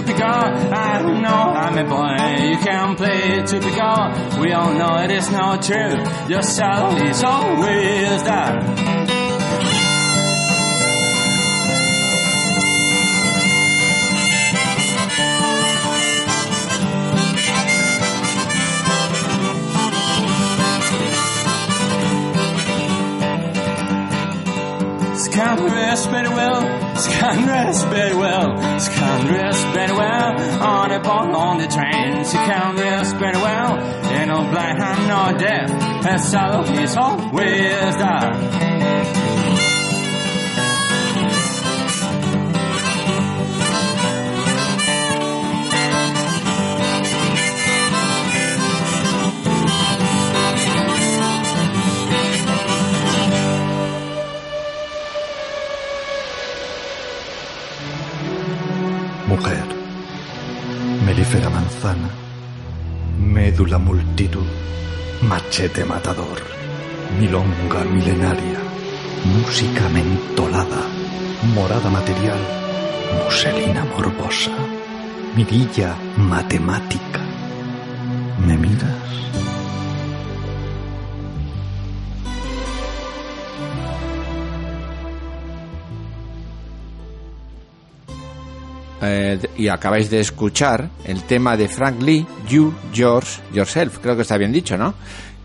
typical. 0.05 0.25
I 0.25 1.01
don't 1.01 1.21
know, 1.21 1.29
I'm 1.29 1.77
a 1.77 1.83
boy, 1.83 2.47
you 2.47 2.57
can't 2.57 2.97
play 2.97 3.43
to 3.45 3.59
the 3.59 3.71
god. 3.75 4.39
We 4.39 4.51
all 4.51 4.73
know 4.73 4.97
it 5.03 5.11
is 5.11 5.31
not 5.31 5.63
true. 5.63 5.95
Your 6.29 6.41
soul 6.41 7.01
is 7.01 7.23
always 7.23 8.23
there. 8.23 8.95
It's 25.13 25.27
kind 25.29 25.59
of 25.59 26.11
very 26.11 26.29
well. 26.29 26.74
Scandra's 26.95 27.84
rest, 27.86 28.79
Scandra's 28.79 29.63
Bedwell, 29.75 30.63
on 30.63 30.91
a 30.91 30.99
boat, 30.99 31.36
on 31.36 31.58
the 31.58 31.67
train, 31.67 32.23
She 32.23 32.38
can't 32.38 32.77
Scandra's 32.77 33.13
Bedwell, 33.13 33.77
and 33.77 34.29
no 34.29 34.49
blind, 34.49 35.08
no 35.08 35.38
deaf, 35.38 35.69
as 36.05 36.36
all 36.36 36.62
of 36.62 36.69
his 36.69 36.95
own 36.95 37.31
wisdom. 37.31 38.64
Manzana, 61.86 62.10
médula 63.19 63.78
multitud, 63.78 64.48
machete 65.21 65.84
matador, 65.86 66.41
milonga 67.19 67.84
milenaria, 67.84 68.60
música 69.26 69.88
mentolada, 69.89 70.82
morada 71.54 71.89
material, 71.89 72.41
muselina 73.24 73.86
morbosa, 73.86 74.52
mirilla 75.36 75.95
matemática. 76.17 77.21
¿Me 78.45 78.58
miras? 78.58 79.04
Eh, 89.05 89.39
y 89.57 89.67
acabáis 89.67 90.09
de 90.09 90.19
escuchar 90.19 90.89
el 91.05 91.23
tema 91.23 91.55
de 91.57 91.67
Frank 91.67 92.01
Lee, 92.01 92.25
You, 92.49 92.73
Yours, 92.93 93.41
Yourself. 93.53 93.99
Creo 93.99 94.15
que 94.15 94.23
está 94.23 94.37
bien 94.37 94.51
dicho, 94.51 94.77
¿no? 94.77 94.93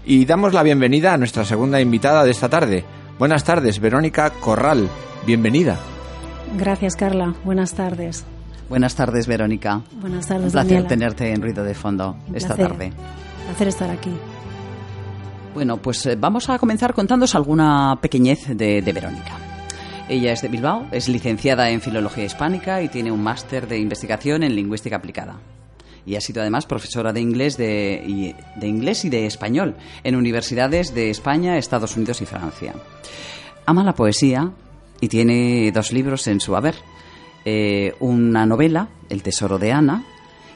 Y 0.04 0.24
damos 0.24 0.54
la 0.54 0.62
bienvenida 0.62 1.12
a 1.12 1.16
nuestra 1.18 1.44
segunda 1.44 1.80
invitada 1.80 2.24
de 2.24 2.30
esta 2.30 2.48
tarde. 2.48 2.84
Buenas 3.18 3.44
tardes, 3.44 3.78
Verónica 3.80 4.30
Corral. 4.30 4.88
Bienvenida. 5.26 5.78
Gracias, 6.56 6.96
Carla. 6.96 7.34
Buenas 7.44 7.74
tardes. 7.74 8.24
Buenas 8.68 8.94
tardes, 8.94 9.26
Verónica. 9.26 9.82
Buenas 10.00 10.26
tardes, 10.26 10.46
Un 10.46 10.52
placer 10.52 10.68
Daniela. 10.70 10.88
tenerte 10.88 11.32
en 11.32 11.42
Ruido 11.42 11.62
de 11.64 11.74
Fondo 11.74 12.16
Un 12.28 12.36
esta 12.36 12.54
placer. 12.54 12.68
tarde. 12.72 12.92
Placer 13.46 13.68
estar 13.68 13.90
aquí. 13.90 14.10
Bueno, 15.54 15.76
pues 15.78 16.06
eh, 16.06 16.16
vamos 16.18 16.48
a 16.48 16.58
comenzar 16.58 16.94
contándos 16.94 17.34
alguna 17.34 17.98
pequeñez 18.00 18.46
de, 18.56 18.80
de 18.80 18.92
Verónica. 18.92 19.32
Ella 20.10 20.32
es 20.32 20.42
de 20.42 20.48
Bilbao, 20.48 20.88
es 20.90 21.08
licenciada 21.08 21.70
en 21.70 21.80
Filología 21.80 22.24
Hispánica 22.24 22.82
y 22.82 22.88
tiene 22.88 23.12
un 23.12 23.22
máster 23.22 23.68
de 23.68 23.78
investigación 23.78 24.42
en 24.42 24.56
Lingüística 24.56 24.96
Aplicada. 24.96 25.36
Y 26.04 26.16
ha 26.16 26.20
sido 26.20 26.40
además 26.42 26.66
profesora 26.66 27.12
de 27.12 27.20
inglés, 27.20 27.56
de, 27.56 28.02
y- 28.04 28.34
de 28.58 28.66
inglés 28.66 29.04
y 29.04 29.08
de 29.08 29.26
español 29.26 29.76
en 30.02 30.16
universidades 30.16 30.94
de 30.94 31.10
España, 31.10 31.56
Estados 31.58 31.96
Unidos 31.96 32.20
y 32.22 32.26
Francia. 32.26 32.74
Ama 33.66 33.84
la 33.84 33.94
poesía 33.94 34.50
y 35.00 35.06
tiene 35.08 35.70
dos 35.72 35.92
libros 35.92 36.26
en 36.26 36.40
su 36.40 36.56
haber. 36.56 36.74
Eh, 37.44 37.94
una 38.00 38.44
novela, 38.46 38.88
El 39.08 39.22
Tesoro 39.22 39.58
de 39.58 39.72
Ana, 39.72 40.04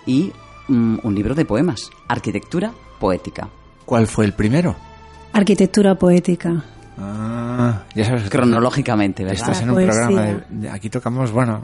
y 0.04 0.32
mm, 0.66 0.98
un 1.02 1.14
libro 1.14 1.34
de 1.36 1.44
poemas, 1.44 1.90
Arquitectura 2.08 2.72
Poética. 2.98 3.48
¿Cuál 3.86 4.06
fue 4.08 4.24
el 4.24 4.32
primero? 4.32 4.74
Arquitectura 5.32 5.94
poética. 5.94 6.64
Ah, 6.98 7.82
ya 7.94 8.04
sabes. 8.04 8.30
Cronológicamente, 8.30 9.24
¿verdad? 9.24 9.40
Estás 9.40 9.62
en 9.62 9.70
un 9.70 9.74
poesía. 9.76 9.92
programa 9.92 10.22
de, 10.22 10.42
de- 10.50 10.70
Aquí 10.70 10.90
tocamos, 10.90 11.32
bueno, 11.32 11.62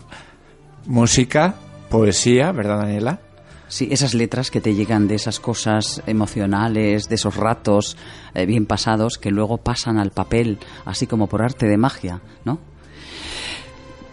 música, 0.86 1.54
poesía, 1.88 2.52
¿verdad, 2.52 2.78
Daniela? 2.78 3.20
Sí, 3.68 3.88
esas 3.92 4.14
letras 4.14 4.50
que 4.50 4.60
te 4.60 4.74
llegan 4.74 5.06
de 5.06 5.14
esas 5.14 5.38
cosas 5.38 6.02
emocionales, 6.06 7.08
de 7.08 7.14
esos 7.14 7.36
ratos 7.36 7.96
eh, 8.34 8.44
bien 8.44 8.66
pasados 8.66 9.16
que 9.18 9.30
luego 9.30 9.58
pasan 9.58 9.98
al 9.98 10.10
papel, 10.10 10.58
así 10.84 11.06
como 11.06 11.28
por 11.28 11.42
arte 11.42 11.66
de 11.66 11.76
magia, 11.76 12.20
¿no? 12.44 12.58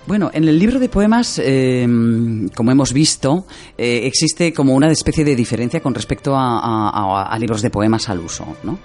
Bueno, 0.06 0.30
en 0.34 0.48
el 0.48 0.58
libro 0.60 0.80
de 0.80 0.88
poemas, 0.88 1.42
eh, 1.44 1.86
como 2.56 2.72
hemos 2.72 2.94
visto, 2.94 3.46
eh, 3.78 4.02
existe 4.06 4.54
como 4.54 4.74
una 4.76 4.90
especie 4.92 5.26
de 5.26 5.36
diferencia 5.36 5.82
con 5.82 5.94
respecto 5.96 6.36
a, 6.36 6.60
a- 6.60 6.90
a- 6.90 7.24
a 7.24 7.40
libros 7.40 7.62
de 7.64 7.70
poemas 7.72 8.08
al 8.10 8.20
uso, 8.20 8.46
¿no? 8.64 8.78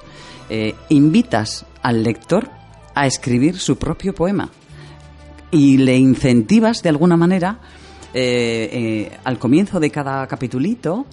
Eh, 0.48 0.74
invitas 0.88 1.64
al 1.82 2.02
lector 2.02 2.50
a 2.94 3.06
escribir 3.06 3.58
su 3.58 3.76
propio 3.76 4.14
poema 4.14 4.50
y 5.50 5.78
le 5.78 5.96
incentivas 5.96 6.82
de 6.82 6.88
alguna 6.88 7.16
manera 7.16 7.58
eh, 8.14 8.68
eh, 8.72 9.18
al 9.24 9.38
comienzo 9.38 9.80
de 9.80 9.90
cada 9.90 10.26
capitulito, 10.26 11.06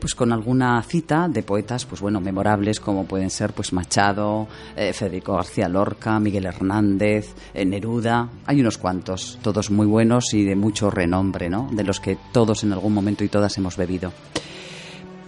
pues 0.00 0.16
con 0.16 0.32
alguna 0.32 0.82
cita 0.82 1.28
de 1.28 1.44
poetas, 1.44 1.86
pues 1.86 2.00
bueno, 2.00 2.20
memorables 2.20 2.80
como 2.80 3.04
pueden 3.06 3.30
ser 3.30 3.52
pues 3.52 3.72
Machado, 3.72 4.48
Federico 4.74 5.34
García 5.34 5.68
Lorca, 5.68 6.18
Miguel 6.18 6.46
Hernández, 6.46 7.34
Neruda, 7.54 8.28
hay 8.46 8.60
unos 8.60 8.78
cuantos, 8.78 9.38
todos 9.42 9.70
muy 9.70 9.86
buenos 9.86 10.34
y 10.34 10.44
de 10.44 10.56
mucho 10.56 10.90
renombre, 10.90 11.48
¿no? 11.48 11.68
De 11.72 11.84
los 11.84 12.00
que 12.00 12.18
todos 12.32 12.64
en 12.64 12.72
algún 12.72 12.92
momento 12.92 13.22
y 13.22 13.28
todas 13.28 13.56
hemos 13.56 13.76
bebido. 13.76 14.12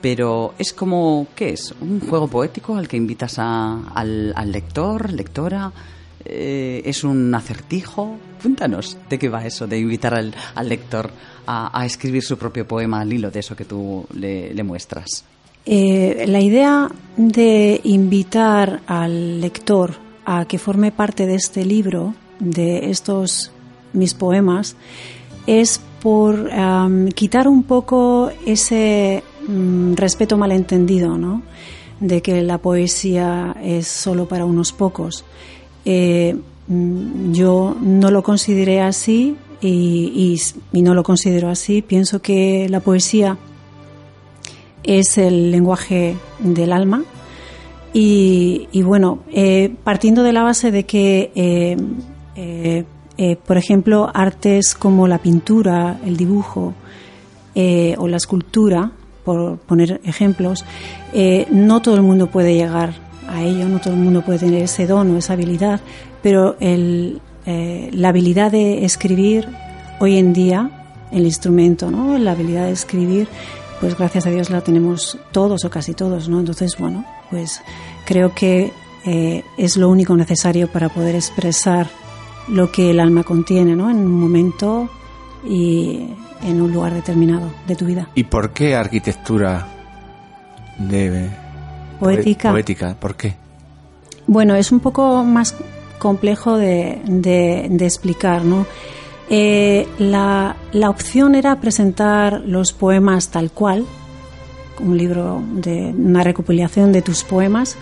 Pero 0.02 0.54
es 0.58 0.72
como, 0.72 1.28
¿qué 1.36 1.50
es? 1.50 1.72
¿Un 1.80 2.00
juego 2.00 2.26
poético 2.26 2.74
al 2.76 2.88
que 2.88 2.96
invitas 2.96 3.38
al, 3.38 4.34
lector, 4.46 5.12
lectora? 5.12 5.72
Eh, 6.24 6.82
¿Es 6.84 7.04
un 7.04 7.32
acertijo? 7.32 8.16
Cuéntanos, 8.42 8.98
¿de 9.08 9.18
qué 9.18 9.28
va 9.28 9.46
eso 9.46 9.68
de 9.68 9.78
invitar 9.78 10.14
al, 10.14 10.34
lector 10.68 11.10
a, 11.46 11.86
escribir 11.86 12.24
su 12.24 12.36
propio 12.36 12.66
poema 12.66 13.00
al 13.00 13.12
hilo 13.12 13.30
de 13.30 13.40
eso 13.40 13.54
que 13.54 13.64
tú 13.64 14.04
le, 14.14 14.60
muestras? 14.64 15.24
Eh, 15.64 16.24
la 16.26 16.40
idea 16.40 16.88
de 17.16 17.80
invitar 17.84 18.80
al 18.88 19.40
lector 19.40 19.94
a 20.24 20.46
que 20.46 20.58
forme 20.58 20.90
parte 20.90 21.26
de 21.26 21.36
este 21.36 21.64
libro, 21.64 22.14
de 22.40 22.90
estos 22.90 23.52
mis 23.92 24.14
poemas, 24.14 24.74
es 25.46 25.80
por 26.02 26.50
quitar 27.14 27.46
un 27.46 27.62
poco 27.62 28.32
ese 28.44 29.22
mm, 29.46 29.94
respeto 29.94 30.36
malentendido, 30.36 31.18
¿no? 31.18 31.42
De 32.00 32.22
que 32.22 32.42
la 32.42 32.58
poesía 32.58 33.56
es 33.62 33.86
solo 33.86 34.26
para 34.26 34.44
unos 34.44 34.72
pocos. 34.72 35.24
Eh, 35.84 36.36
mm, 36.68 37.32
yo 37.32 37.76
no 37.80 38.10
lo 38.10 38.22
consideré 38.22 38.80
así 38.80 39.36
y, 39.60 40.40
no 40.72 40.94
lo 40.94 41.02
considero 41.02 41.48
así. 41.48 41.82
Pienso 41.82 42.20
que 42.20 42.68
la 42.68 42.80
poesía 42.80 43.38
es 44.82 45.18
el 45.18 45.50
lenguaje 45.50 46.16
del 46.40 46.72
alma. 46.72 47.04
Y, 47.94 48.82
bueno, 48.82 49.18
eh, 49.30 49.70
partiendo 49.84 50.22
de 50.22 50.32
la 50.32 50.42
base 50.42 50.70
de 50.70 50.84
que, 50.84 51.30
eh, 52.34 53.36
por 53.46 53.58
ejemplo, 53.58 54.10
artes 54.14 54.74
como 54.74 55.06
la 55.06 55.18
pintura, 55.18 56.00
el 56.06 56.16
dibujo 56.16 56.72
o 57.54 58.08
la 58.08 58.16
escultura, 58.16 58.92
por 59.24 59.58
poner 59.58 60.00
ejemplos, 60.04 60.64
eh, 61.12 61.46
no 61.50 61.82
todo 61.82 61.96
el 61.96 62.02
mundo 62.02 62.28
puede 62.28 62.54
llegar 62.54 62.94
a 63.28 63.42
ello, 63.42 63.68
no 63.68 63.80
todo 63.80 63.94
el 63.94 64.00
mundo 64.00 64.22
puede 64.22 64.40
tener 64.40 64.62
ese 64.62 64.86
don 64.86 65.14
o 65.14 65.18
esa 65.18 65.34
habilidad, 65.34 65.80
pero 66.22 66.56
el, 66.60 67.20
eh, 67.46 67.90
la 67.92 68.08
habilidad 68.08 68.50
de 68.50 68.84
escribir 68.84 69.48
hoy 70.00 70.18
en 70.18 70.32
día, 70.32 70.70
el 71.12 71.24
instrumento, 71.24 71.90
¿no? 71.90 72.18
la 72.18 72.32
habilidad 72.32 72.66
de 72.66 72.72
escribir, 72.72 73.28
pues 73.80 73.96
gracias 73.98 74.26
a 74.26 74.30
Dios 74.30 74.50
la 74.50 74.60
tenemos 74.60 75.18
todos 75.32 75.64
o 75.64 75.70
casi 75.70 75.92
todos, 75.92 76.28
¿no? 76.28 76.38
Entonces, 76.38 76.76
bueno, 76.78 77.04
pues 77.30 77.60
creo 78.04 78.32
que 78.32 78.72
eh, 79.04 79.42
es 79.56 79.76
lo 79.76 79.88
único 79.88 80.16
necesario 80.16 80.68
para 80.68 80.88
poder 80.88 81.16
expresar 81.16 81.88
lo 82.46 82.70
que 82.70 82.90
el 82.90 83.00
alma 83.00 83.24
contiene, 83.24 83.74
¿no? 83.74 83.90
En 83.90 83.96
un 83.96 84.20
momento 84.20 84.88
y 85.44 86.06
en 86.44 86.60
un 86.62 86.72
lugar 86.72 86.92
determinado 86.94 87.50
de 87.66 87.76
tu 87.76 87.84
vida. 87.86 88.08
¿Y 88.14 88.24
por 88.24 88.50
qué 88.52 88.74
arquitectura 88.76 89.66
de 90.78 91.28
Poética. 92.00 92.50
poética? 92.50 92.94
¿Por 92.98 93.14
qué? 93.14 93.34
Bueno, 94.26 94.54
es 94.54 94.72
un 94.72 94.80
poco 94.80 95.24
más 95.24 95.54
complejo 95.98 96.56
de, 96.56 97.00
de- 97.06 97.66
de 97.70 97.84
explicar, 97.84 98.44
¿no? 98.44 98.66
Eh, 99.30 99.86
la, 99.98 100.56
la 100.72 100.90
opción 100.90 101.34
era 101.34 101.60
presentar 101.60 102.40
los 102.44 102.72
poemas 102.72 103.28
tal 103.28 103.50
cual, 103.50 103.84
un 104.80 104.96
libro 104.98 105.42
de 105.54 105.94
una 105.96 106.22
recopilación 106.24 106.92
de 106.92 107.02
tus 107.02 107.22
poemas, 107.24 107.76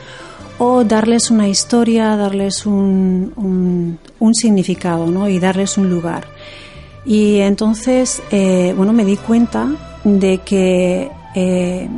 o 0.59 0.85
darles 0.85 1.31
una 1.31 1.49
historia, 1.49 2.14
darles 2.16 2.66
un, 2.66 3.33
un- 3.37 3.99
un 4.18 4.35
significado, 4.35 5.07
¿no? 5.07 5.29
Y 5.29 5.38
darles 5.38 5.79
un 5.79 5.88
lugar. 5.88 6.25
Y 7.05 7.39
entonces, 7.39 8.23
eh, 8.31 8.75
bueno, 8.77 8.93
me 8.93 9.05
di 9.05 9.17
cuenta 9.17 9.69
de 10.05 10.39
que 10.39 11.11
eh, 11.35 11.89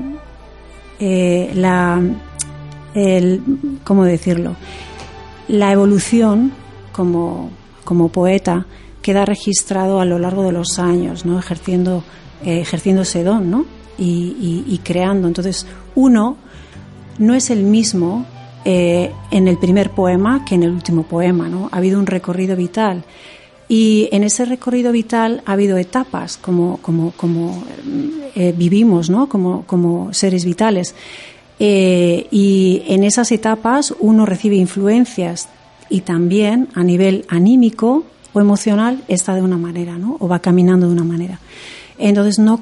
eh, 1.01 1.51
la, 1.55 2.01
el, 2.95 3.43
¿cómo 3.85 4.05
decirlo? 4.05 4.55
La 5.49 5.73
evolución 5.73 6.53
como, 6.93 7.51
como 7.85 8.11
poeta 8.11 8.67
queda 9.03 9.25
registrado 9.25 10.01
a 10.01 10.05
lo 10.05 10.19
largo 10.19 10.45
de 10.45 10.53
los 10.53 10.79
años, 10.79 11.27
¿no? 11.27 11.39
Ejerciendo, 11.39 12.05
ejerciendo 12.45 13.03
ese 13.03 13.25
don, 13.25 13.51
¿no? 13.51 13.65
Y, 13.99 14.81
creando. 14.85 15.29
Entonces, 15.29 15.67
uno 15.95 16.37
no 17.19 17.35
es 17.35 17.51
el 17.51 17.63
mismo 17.65 18.25
en 18.65 19.49
el 19.49 19.59
primer 19.59 19.91
poema 19.91 20.45
que 20.45 20.55
en 20.55 20.63
el 20.63 20.71
último 20.71 21.03
poema, 21.03 21.49
¿no? 21.49 21.69
Ha 21.73 21.79
habido 21.79 21.99
un 21.99 22.07
recorrido 22.07 22.57
vital. 22.57 23.05
Y 23.73 24.11
en 24.13 24.23
ese 24.23 24.45
recorrido 24.45 24.93
vital 24.93 25.43
ha 25.47 25.53
habido 25.53 25.79
etapas, 25.79 26.37
como, 26.37 26.77
como, 26.83 27.13
como 27.13 27.65
eh, 28.35 28.53
vivimos, 28.55 29.09
¿no? 29.09 29.31
Como, 29.31 29.65
como 29.65 30.13
seres 30.13 30.45
vitales. 30.45 30.95
Eh, 31.59 32.27
y 32.31 32.83
en 32.89 33.03
esas 33.03 33.33
etapas 33.33 33.95
uno 33.99 34.27
recibe 34.27 34.57
influencias 34.57 35.49
y 35.89 36.03
también 36.03 36.69
a 36.75 36.85
nivel 36.85 37.25
anímico 37.31 38.05
o 38.35 38.41
emocional 38.43 39.03
está 39.09 39.35
de 39.35 39.41
una 39.41 39.57
manera, 39.57 39.97
¿no? 39.97 40.19
O 40.21 40.29
va 40.29 40.41
caminando 40.41 40.87
de 40.87 40.93
una 40.93 41.05
manera. 41.05 41.41
Entonces, 41.97 42.39
no, 42.39 42.61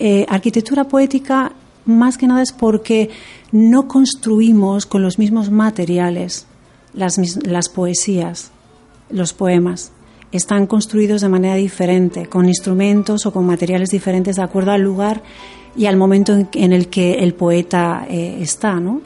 eh, 0.00 0.26
arquitectura 0.28 0.82
poética 0.82 1.52
más 1.84 2.18
que 2.18 2.26
nada 2.26 2.42
es 2.42 2.50
porque 2.50 3.08
no 3.52 3.86
construimos 3.86 4.84
con 4.84 5.00
los 5.00 5.16
mismos 5.16 5.52
materiales 5.52 6.48
las, 6.92 7.18
las 7.46 7.68
poesías, 7.68 8.50
los 9.10 9.32
poemas. 9.32 9.92
Están 10.34 10.66
construidos 10.66 11.20
de 11.20 11.28
manera 11.28 11.54
diferente, 11.54 12.26
con 12.26 12.46
instrumentos 12.46 13.24
o 13.24 13.32
con 13.32 13.46
materiales 13.46 13.90
diferentes 13.90 14.34
de 14.36 14.42
acuerdo 14.42 14.72
al 14.72 14.82
lugar 14.82 15.22
y 15.76 15.86
al 15.86 15.96
momento 15.96 16.36
en, 16.52 16.72
el 16.72 16.88
que 16.88 17.14
el 17.14 17.34
poeta 17.34 18.04
eh, 18.10 18.38
está, 18.40 18.80
¿no? 18.80 19.00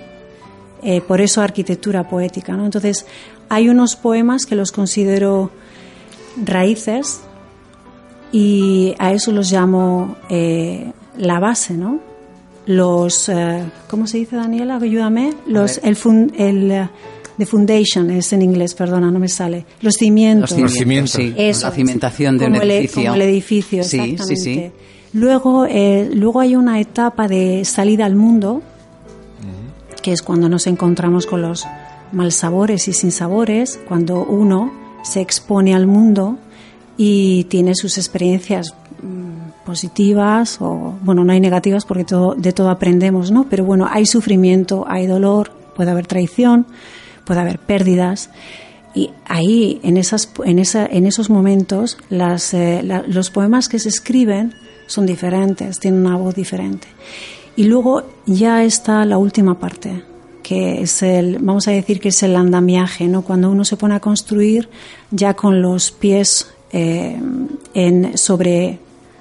Eh, 0.82 1.00
por 1.02 1.20
eso 1.20 1.42
arquitectura 1.42 2.08
poética, 2.08 2.54
¿no? 2.56 2.64
Entonces, 2.64 3.04
hay 3.50 3.68
unos 3.68 3.94
poemas 3.94 4.46
que 4.46 4.54
los 4.56 4.72
considero 4.72 5.50
raíces 6.42 7.20
y 8.32 8.94
a 8.98 9.12
eso 9.12 9.32
los 9.32 9.50
llamo 9.52 10.16
eh, 10.30 10.92
la 11.18 11.40
base, 11.40 11.74
¿no? 11.74 12.00
Los, 12.66 13.28
eh, 13.28 13.64
¿cómo 13.88 14.06
se 14.06 14.18
dice, 14.18 14.36
Daniela? 14.36 14.76
Ayúdame. 14.76 15.34
Los, 15.46 15.78
el, 15.82 15.96
fun- 15.96 16.32
el, 16.38 16.88
the 17.38 17.46
foundation 17.46 18.10
es 18.10 18.32
en 18.32 18.42
inglés, 18.42 18.74
perdona, 18.74 19.10
no 19.10 19.18
me 19.18 19.28
sale. 19.28 19.64
Los 19.80 19.94
cimientos. 19.94 20.50
Los 20.58 20.72
cimientos. 20.72 21.12
sí. 21.12 21.32
Eso, 21.36 21.66
la 21.68 21.72
cimentación 21.74 22.36
de 22.38 22.46
un 22.46 22.56
el- 22.56 22.70
edificio. 22.70 23.02
como 23.02 23.14
el 23.14 23.22
edificio, 23.22 23.82
Sí, 23.84 23.90
sí, 23.90 23.98
exactamente. 24.12 24.72
sí. 24.74 25.18
Luego, 25.18 25.64
eh, 25.66 26.10
luego 26.12 26.40
hay 26.40 26.54
una 26.56 26.80
etapa 26.80 27.28
de 27.28 27.64
salida 27.64 28.04
al 28.04 28.14
mundo, 28.16 28.60
que 30.02 30.12
es 30.12 30.22
cuando 30.22 30.48
nos 30.48 30.66
encontramos 30.66 31.26
con 31.26 31.42
los 31.42 31.66
malsabores 32.12 32.88
y 32.88 32.92
sinsabores, 32.92 33.78
cuando 33.88 34.24
uno 34.24 34.72
se 35.02 35.20
expone 35.20 35.74
al 35.74 35.86
mundo 35.86 36.38
y 36.96 37.44
tiene 37.44 37.74
sus 37.74 37.98
experiencias 37.98 38.74
mm, 39.02 39.64
positivas 39.64 40.58
o, 40.60 40.94
bueno, 41.02 41.24
no 41.24 41.32
hay 41.32 41.40
negativas 41.40 41.84
porque 41.84 42.04
todo, 42.04 42.34
de 42.34 42.52
todo 42.52 42.70
aprendemos, 42.70 43.30
¿no? 43.30 43.46
Pero 43.48 43.64
bueno, 43.64 43.86
hay 43.90 44.06
sufrimiento, 44.06 44.84
hay 44.88 45.06
dolor, 45.06 45.52
puede 45.76 45.90
haber 45.90 46.06
traición, 46.06 46.66
puede 47.28 47.40
haber 47.40 47.58
pérdidas. 47.60 48.30
Y 48.94 49.10
ahí, 49.26 49.78
en, 49.84 49.96
esas, 49.98 50.28
en, 50.44 50.58
esa, 50.58 50.84
en 50.86 51.06
esos 51.06 51.30
momentos, 51.30 51.98
las, 52.10 52.52
eh, 52.54 52.80
la- 52.82 53.04
los 53.06 53.30
poemas 53.30 53.68
que 53.68 53.78
se 53.78 53.90
escriben 53.90 54.54
son 54.88 55.06
diferentes, 55.06 55.78
tienen 55.78 56.04
una 56.06 56.16
voz 56.16 56.34
diferente. 56.34 56.88
Y 57.54 57.64
luego 57.64 58.02
ya 58.26 58.64
está 58.64 59.04
la 59.04 59.18
última 59.18 59.58
parte, 59.60 60.02
que 60.42 60.80
es 60.82 61.02
el, 61.02 61.38
vamos 61.38 61.68
a 61.68 61.72
decir 61.72 62.00
que 62.00 62.08
es 62.08 62.22
el 62.22 62.34
andamiaje, 62.34 63.06
¿no? 63.08 63.22
Cuando 63.22 63.50
uno 63.50 63.64
se 63.64 63.76
pone 63.76 63.94
a 63.94 64.00
construir 64.00 64.68
ya 65.10 65.34
con 65.34 65.60
los 65.60 65.90
pies 65.92 66.48
eh, 66.72 67.20
en, 67.74 68.16
sobre, 68.16 68.78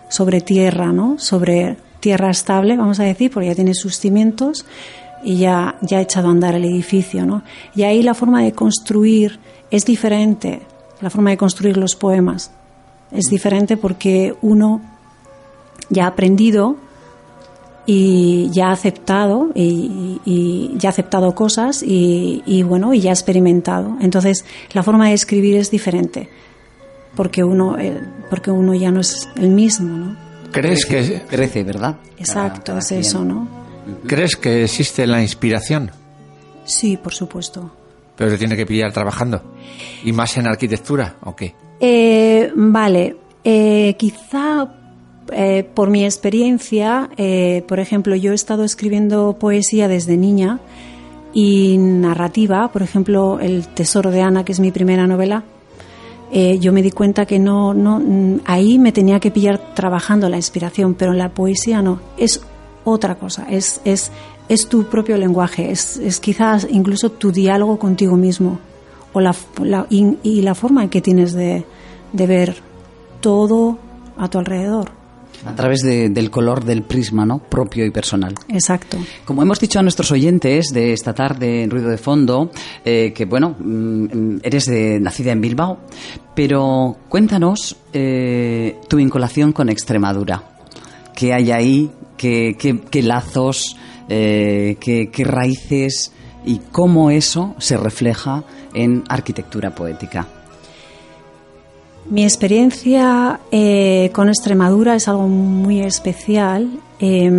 sobre 0.10 0.40
tierra, 0.42 0.94
¿no? 0.94 1.20
Sobre 1.20 1.76
tierra 2.00 2.30
estable, 2.30 2.78
vamos 2.78 3.00
a 3.00 3.04
decir, 3.04 3.30
porque 3.32 3.48
ya 3.50 3.56
tiene 3.56 3.74
sus 3.74 3.98
cimientos 4.00 4.66
y 5.24 5.38
ya, 5.38 5.76
ya 5.82 5.98
ha 5.98 6.02
echado 6.02 6.28
a 6.28 6.32
andar 6.32 6.56
el 6.56 6.66
edificio, 6.66 7.26
¿no? 7.26 7.44
Y 7.76 7.84
ahí 7.84 8.04
la 8.04 8.14
forma 8.14 8.42
de 8.44 8.52
construir 8.54 9.40
es 9.72 9.86
diferente, 9.86 10.62
la 11.02 11.10
forma 11.10 11.30
de 11.32 11.38
construir 11.38 11.78
los 11.78 11.96
poemas 11.96 12.52
es 13.12 13.26
diferente 13.26 13.78
porque 13.78 14.36
uno 14.42 14.82
ya 15.90 16.06
ha 16.06 16.08
aprendido 16.08 16.76
y 17.86 18.50
ya 18.52 18.68
ha 18.68 18.72
aceptado 18.74 19.50
y, 19.56 20.20
y 20.26 20.74
ya 20.78 20.90
ha 20.90 20.92
aceptado 20.92 21.34
cosas 21.34 21.84
y, 21.84 22.44
y, 22.46 22.64
bueno 22.64 22.94
y 22.94 23.00
ya 23.00 23.12
ha 23.12 23.14
experimentado 23.14 23.96
entonces 24.02 24.44
la 24.74 24.84
forma 24.84 25.08
de 25.08 25.14
escribir 25.14 25.56
es 25.56 25.72
diferente 25.72 26.28
porque 27.16 27.44
uno 27.46 27.78
eh, 27.80 28.02
porque 28.30 28.52
uno 28.52 28.74
ya 28.74 28.92
no 28.92 29.00
es 29.00 29.30
el 29.38 29.50
mismo 29.52 29.90
no 29.98 30.18
¿Crees 30.52 30.86
que, 30.86 31.22
Crece, 31.30 31.64
¿verdad? 31.64 31.98
exacto 32.18 32.56
Cada- 32.56 32.64
cada 32.66 32.80
es 32.80 32.88
quien. 32.88 33.00
eso 33.02 33.24
no 33.24 33.48
¿Crees 34.08 34.36
que 34.36 34.64
existe 34.64 35.06
la 35.08 35.22
inspiración? 35.22 35.92
sí 36.66 36.98
por 36.98 37.14
supuesto 37.14 37.72
Pero 38.18 38.32
te 38.32 38.38
tiene 38.38 38.56
que 38.58 38.66
pillar 38.66 38.92
trabajando. 38.92 39.42
¿Y 40.04 40.12
más 40.12 40.36
en 40.38 40.48
arquitectura 40.48 41.16
o 41.24 41.36
qué? 41.36 41.54
Eh, 41.80 42.52
vale, 42.56 43.16
eh, 43.44 43.96
quizá 43.98 44.68
eh, 45.32 45.64
por 45.74 45.90
mi 45.90 46.04
experiencia, 46.04 47.10
eh, 47.18 47.64
por 47.68 47.80
ejemplo, 47.80 48.16
yo 48.16 48.32
he 48.32 48.36
estado 48.36 48.64
escribiendo 48.64 49.38
poesía 49.40 49.88
desde 49.88 50.18
niña 50.18 50.60
y 51.34 51.78
narrativa, 51.78 52.70
por 52.72 52.82
ejemplo, 52.82 53.40
El 53.40 53.68
Tesoro 53.68 54.10
de 54.12 54.22
Ana, 54.22 54.44
que 54.44 54.52
es 54.54 54.60
mi 54.60 54.72
primera 54.72 55.06
novela. 55.08 55.44
eh, 56.32 56.58
yo 56.60 56.74
me 56.74 56.82
di 56.82 56.92
cuenta 56.92 57.26
que 57.26 57.40
no, 57.40 57.74
no, 57.74 58.00
mm, 58.00 58.42
ahí 58.46 58.80
me 58.80 58.92
tenía 58.92 59.20
que 59.20 59.32
pillar 59.32 59.60
trabajando 59.76 60.28
la 60.28 60.36
inspiración, 60.38 60.94
pero 60.96 61.12
en 61.14 61.20
la 61.20 61.30
poesía 61.30 61.82
no, 61.82 62.00
es 62.18 62.42
otra 62.90 63.16
cosa, 63.16 63.46
es, 63.50 63.82
es, 63.86 64.12
es 64.50 64.68
tu 64.70 64.86
propio 64.86 65.18
lenguaje, 65.18 65.72
es, 65.72 65.98
es 65.98 66.20
quizás 66.20 66.68
incluso 66.70 67.12
tu 67.12 67.32
diálogo 67.32 67.78
contigo 67.80 68.16
mismo 68.16 68.60
o 69.14 69.20
la, 69.22 69.36
la- 69.64 69.86
y, 69.90 70.18
y 70.24 70.42
la 70.42 70.56
forma 70.56 70.84
en 70.84 70.90
que 70.90 71.02
tienes 71.02 71.34
de, 71.34 71.66
de 72.14 72.28
ver 72.28 72.56
todo 73.22 73.78
a 74.18 74.30
tu 74.30 74.38
alrededor. 74.40 74.92
A 75.46 75.54
través 75.56 75.82
de- 75.82 76.10
del 76.10 76.32
color 76.32 76.64
del 76.66 76.82
prisma, 76.84 77.26
¿no? 77.26 77.38
Propio 77.40 77.86
y 77.86 77.92
personal. 77.92 78.34
Exacto. 78.50 78.98
Como 79.26 79.42
hemos 79.44 79.60
dicho 79.60 79.80
a 79.80 79.84
nuestros 79.84 80.12
oyentes 80.12 80.70
de 80.74 80.94
esta 80.94 81.14
tarde 81.14 81.64
en 81.64 81.70
Ruido 81.70 81.90
de 81.90 81.98
Fondo, 81.98 82.50
eh, 82.84 83.14
que 83.16 83.26
bueno, 83.26 83.56
mm, 83.60 84.38
eres 84.44 84.66
de, 84.66 85.00
nacida 85.00 85.32
en 85.32 85.42
Bilbao, 85.42 85.78
pero 86.36 86.98
cuéntanos 87.08 87.76
eh, 87.94 88.78
tu 88.90 88.98
vinculación 88.98 89.52
con 89.52 89.70
Extremadura. 89.70 90.44
¿Qué 91.16 91.34
hay 91.34 91.52
ahí? 91.52 91.92
¿Qué, 92.18 93.02
lazos? 93.04 93.78
eh, 94.10 94.78
qué, 94.80 95.24
raíces? 95.24 96.12
¿Y 96.46 96.60
cómo 96.72 97.12
eso 97.12 97.56
se 97.58 97.78
refleja 97.78 98.44
en 98.74 99.04
arquitectura 99.10 99.76
poética? 99.76 100.28
Mi 102.10 102.24
experiencia 102.24 103.42
eh, 103.52 104.12
con 104.14 104.30
Extremadura 104.30 104.96
es 104.96 105.10
algo 105.10 105.28
muy 105.28 105.82
especial 105.82 106.70
eh, 107.02 107.30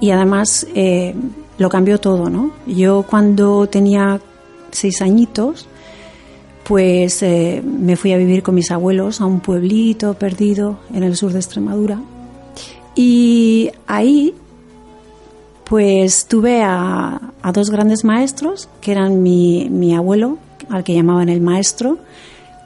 y 0.00 0.10
además 0.10 0.66
eh, 0.74 1.14
lo 1.58 1.68
cambió 1.68 1.98
todo, 1.98 2.28
¿no? 2.28 2.50
Yo 2.66 3.04
cuando 3.08 3.68
tenía 3.68 4.20
seis 4.72 5.02
añitos, 5.02 5.68
pues 6.64 7.22
me 7.22 7.96
fui 7.96 8.12
a 8.12 8.16
vivir 8.16 8.42
con 8.42 8.54
mis 8.54 8.70
abuelos 8.70 9.20
a 9.20 9.26
un 9.26 9.40
pueblito 9.40 10.14
perdido 10.14 10.78
en 10.92 11.02
el 11.02 11.16
sur 11.16 11.32
de 11.32 11.38
Extremadura 11.38 12.00
y 12.94 13.70
ahí 13.86 14.34
pues 15.64 16.26
tuve 16.26 16.62
a, 16.62 17.20
a 17.40 17.52
dos 17.52 17.70
grandes 17.70 18.04
maestros 18.04 18.68
que 18.80 18.92
eran 18.92 19.22
mi, 19.22 19.68
mi 19.70 19.94
abuelo, 19.94 20.38
al 20.68 20.84
que 20.84 20.94
llamaban 20.94 21.28
el 21.28 21.40
maestro, 21.40 21.98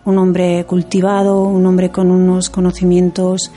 un 0.04 0.18
hombre 0.18 0.64
cultivado, 0.66 1.42
un 1.42 1.66
hombre 1.66 1.90
con 1.90 2.10
unos 2.10 2.50
conocimientos 2.50 3.50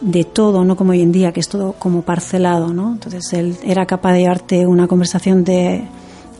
de 0.00 0.24
todo, 0.24 0.64
no 0.64 0.76
como 0.76 0.92
hoy 0.92 1.02
en 1.02 1.12
día, 1.12 1.32
que 1.32 1.40
es 1.40 1.48
todo 1.48 1.72
como 1.72 2.02
parcelado, 2.02 2.72
¿no? 2.72 2.92
Entonces 2.92 3.32
él 3.32 3.56
era 3.64 3.86
capaz 3.86 4.12
de 4.12 4.20
llevarte 4.20 4.66
una 4.66 4.86
conversación 4.86 5.44
de 5.44 5.84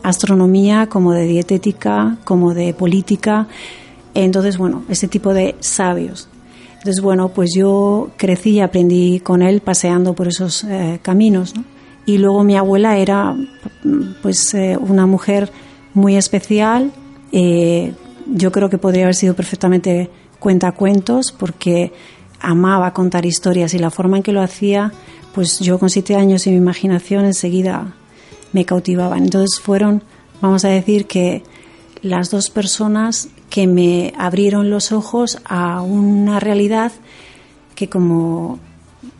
astronomía, 0.03 0.87
como 0.87 1.11
de 1.11 1.25
dietética, 1.25 2.17
como 2.23 2.53
de 2.53 2.73
política. 2.73 3.47
Entonces, 4.13 4.57
bueno, 4.57 4.83
ese 4.89 5.07
tipo 5.07 5.33
de 5.33 5.55
sabios. 5.59 6.29
Entonces, 6.79 7.01
bueno, 7.01 7.29
pues 7.29 7.51
yo 7.55 8.09
crecí 8.17 8.51
y 8.51 8.59
aprendí 8.61 9.19
con 9.19 9.41
él 9.41 9.61
paseando 9.61 10.13
por 10.13 10.27
esos 10.27 10.63
eh, 10.63 10.99
caminos, 11.01 11.55
¿no? 11.55 11.63
Y 12.05 12.17
luego 12.17 12.43
mi 12.43 12.55
abuela 12.55 12.97
era, 12.97 13.35
pues, 14.21 14.53
eh, 14.53 14.77
una 14.79 15.05
mujer 15.05 15.51
muy 15.93 16.15
especial. 16.15 16.91
eh, 17.31 17.93
yo 18.31 18.51
creo 18.51 18.69
que 18.69 18.77
podría 18.77 19.03
haber 19.03 19.15
sido 19.15 19.33
perfectamente 19.33 20.09
cuentacuentos 20.39 21.31
porque 21.31 21.91
amaba 22.39 22.93
contar 22.93 23.25
historias 23.25 23.73
y 23.73 23.79
la 23.79 23.89
forma 23.89 24.17
en 24.17 24.23
que 24.23 24.31
lo 24.31 24.41
hacía, 24.41 24.91
pues 25.33 25.59
yo 25.59 25.79
con 25.79 25.89
siete 25.89 26.15
años 26.15 26.47
y 26.47 26.51
mi 26.51 26.57
imaginación 26.57 27.25
enseguida 27.25 27.93
me 28.53 28.65
cautivaban. 28.65 29.23
Entonces 29.23 29.59
fueron, 29.59 30.03
vamos 30.41 30.65
a 30.65 30.69
decir 30.69 31.05
que 31.05 31.43
las 32.01 32.29
dos 32.29 32.49
personas 32.49 33.29
que 33.49 33.67
me 33.67 34.13
abrieron 34.17 34.69
los 34.69 34.91
ojos 34.91 35.39
a 35.45 35.81
una 35.81 36.39
realidad 36.39 36.91
que 37.75 37.89
como 37.89 38.59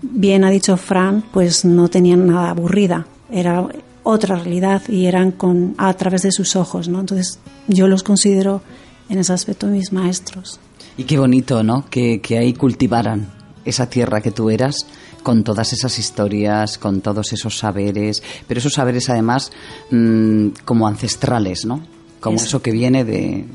bien 0.02 0.44
ha 0.44 0.50
dicho 0.50 0.76
Fran, 0.78 1.24
pues 1.32 1.66
no 1.66 1.88
tenían 1.88 2.28
nada 2.28 2.50
aburrida, 2.50 3.08
era 3.32 3.68
otra 4.04 4.36
realidad 4.36 4.82
y 4.88 5.06
eran 5.06 5.32
con 5.32 5.76
a 5.78 5.94
través 5.94 6.24
de 6.24 6.32
sus 6.32 6.56
ojos, 6.56 6.88
¿no? 6.88 7.00
Entonces 7.00 7.40
yo 7.68 7.88
los 7.88 8.04
considero 8.04 8.62
en 9.10 9.20
ese 9.20 9.34
aspecto 9.34 9.68
mis 9.68 9.92
maestros. 9.92 10.60
Y 10.98 11.04
qué 11.04 11.18
bonito, 11.18 11.64
¿no? 11.64 11.86
Que, 11.90 12.20
que 12.22 12.38
ahí 12.38 12.54
cultivaran 12.54 13.32
esa 13.66 13.90
tierra 13.90 14.22
que 14.22 14.32
tú 14.32 14.50
eras 14.50 14.86
con 15.24 15.44
todas 15.44 15.74
esas 15.74 15.98
historias, 16.00 16.78
con 16.78 17.02
todos 17.02 17.34
esos 17.34 17.58
saberes, 17.58 18.24
pero 18.48 18.60
esos 18.60 18.74
saberes 18.74 19.10
además 19.10 19.52
mm, 19.92 20.50
como 20.66 20.88
ancestrales, 20.88 21.66
¿no? 21.66 21.82
Como 22.20 22.38
Eso. 22.38 22.46
eso 22.46 22.62
que 22.62 22.72
viene 22.72 23.06
de, 23.06 23.46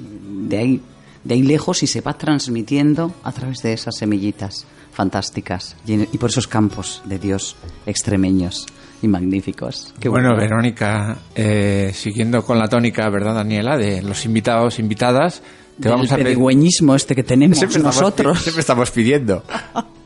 de 0.48 0.58
ahí, 0.58 0.80
de 1.24 1.34
ahí 1.34 1.42
lejos 1.42 1.82
y 1.82 1.86
se 1.86 2.00
va 2.00 2.14
transmitiendo 2.16 3.14
a 3.22 3.32
través 3.32 3.62
de 3.62 3.72
esas 3.72 3.96
semillitas 3.96 4.66
fantásticas 4.92 5.76
y, 5.86 5.94
en- 5.94 6.08
y 6.12 6.18
por 6.18 6.30
esos 6.30 6.46
campos 6.46 7.02
de 7.04 7.18
Dios 7.18 7.56
extremeños 7.86 8.66
y 9.02 9.08
magníficos. 9.08 9.92
Qué 9.98 10.08
bueno, 10.08 10.36
Verónica, 10.36 11.18
eh, 11.34 11.90
siguiendo 11.94 12.44
con 12.44 12.58
la 12.58 12.68
tónica, 12.68 13.08
¿verdad, 13.10 13.34
Daniela? 13.34 13.76
De 13.76 14.02
los 14.02 14.24
invitados, 14.24 14.78
invitadas, 14.78 15.42
te 15.76 15.82
Del 15.88 15.92
vamos 15.92 16.12
a 16.12 16.14
pedir... 16.14 16.26
pedigüeñismo 16.28 16.94
este 16.94 17.14
que 17.14 17.22
tenemos 17.24 17.58
Siempre 17.58 17.78
estamos 17.78 17.96
nosotros. 18.00 18.40
siempre 18.40 18.60
estamos 18.60 18.90
pidiendo. 18.92 19.42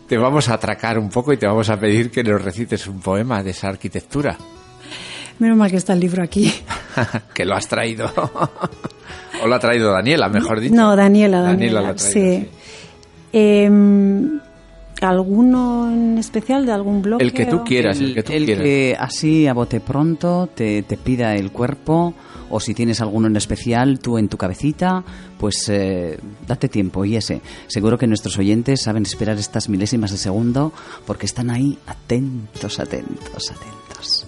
Te 0.08 0.16
vamos 0.16 0.48
a 0.48 0.54
atracar 0.54 0.98
un 0.98 1.10
poco 1.10 1.32
y 1.34 1.36
te 1.36 1.46
vamos 1.46 1.68
a 1.68 1.78
pedir 1.78 2.10
que 2.10 2.24
nos 2.24 2.40
recites 2.42 2.86
un 2.86 3.00
poema 3.00 3.42
de 3.42 3.50
esa 3.50 3.68
arquitectura. 3.68 4.38
Menos 5.38 5.58
mal 5.58 5.70
que 5.70 5.76
está 5.76 5.92
el 5.92 6.00
libro 6.00 6.22
aquí. 6.22 6.52
que 7.34 7.44
lo 7.44 7.54
has 7.54 7.68
traído. 7.68 8.10
o 9.42 9.46
lo 9.46 9.54
ha 9.54 9.58
traído 9.58 9.92
Daniela, 9.92 10.28
mejor 10.28 10.60
dicho. 10.60 10.74
No, 10.74 10.96
Daniela, 10.96 11.40
Daniela. 11.40 11.80
lo 11.80 11.88
ha 11.88 11.94
traído, 11.94 12.12
sí. 12.12 12.40
sí. 12.40 12.48
Em, 13.32 14.40
¿Alguno 15.00 15.90
en 15.92 16.18
especial 16.18 16.66
de 16.66 16.72
algún 16.72 17.02
bloque? 17.02 17.22
El 17.22 17.32
que 17.32 17.46
tú 17.46 17.62
quieras, 17.62 18.00
el 18.00 18.14
que 18.14 18.22
tú 18.24 18.32
quieras. 18.32 18.64
que 18.64 18.96
así 18.98 19.46
a 19.46 19.54
bote 19.54 19.80
pronto 19.80 20.48
te, 20.52 20.82
te 20.82 20.96
pida 20.96 21.36
el 21.36 21.52
cuerpo 21.52 22.14
o 22.50 22.60
si 22.60 22.74
tienes 22.74 23.00
alguno 23.00 23.28
en 23.28 23.36
especial 23.36 24.00
tú 24.00 24.18
en 24.18 24.28
tu 24.28 24.36
cabecita, 24.36 25.04
pues 25.38 25.68
eh, 25.68 26.18
date 26.46 26.68
tiempo 26.68 27.04
y 27.04 27.16
ese. 27.16 27.40
Seguro 27.66 27.98
que 27.98 28.06
nuestros 28.06 28.38
oyentes 28.38 28.82
saben 28.82 29.04
esperar 29.04 29.38
estas 29.38 29.68
milésimas 29.68 30.10
de 30.10 30.16
segundo 30.16 30.72
porque 31.06 31.26
están 31.26 31.50
ahí 31.50 31.78
atentos, 31.86 32.80
atentos, 32.80 33.50
atentos. 33.50 34.26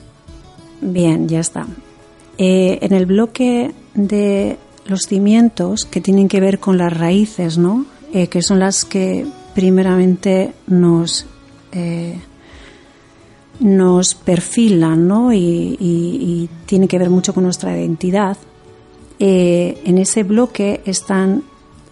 Bien, 0.81 1.29
ya 1.29 1.41
está. 1.41 1.67
Eh, 2.39 2.79
en 2.83 2.95
el 2.95 3.07
bloque 3.07 3.73
de 3.95 4.57
los 4.87 5.03
cimientos 5.03 5.85
que 5.85 6.01
tienen 6.01 6.28
que 6.28 6.41
ver 6.41 6.59
con 6.59 6.78
las 6.78 6.97
raíces, 6.97 7.59
¿no? 7.59 7.87
Eh, 8.12 8.26
que 8.26 8.43
son 8.43 8.59
las 8.59 8.85
que 8.85 9.26
primeramente 9.55 10.53
nos 10.66 11.26
eh, 11.72 12.18
nos 13.61 14.14
perfilan, 14.14 15.07
¿no? 15.07 15.33
Y, 15.33 16.49
tienen 16.66 16.89
que 16.89 16.99
ver 16.99 17.11
mucho 17.11 17.35
con 17.35 17.45
nuestra 17.45 17.76
identidad. 17.76 18.37
Eh, 19.18 19.83
en 19.85 19.99
ese 19.99 20.22
bloque 20.22 20.81
están 20.87 21.43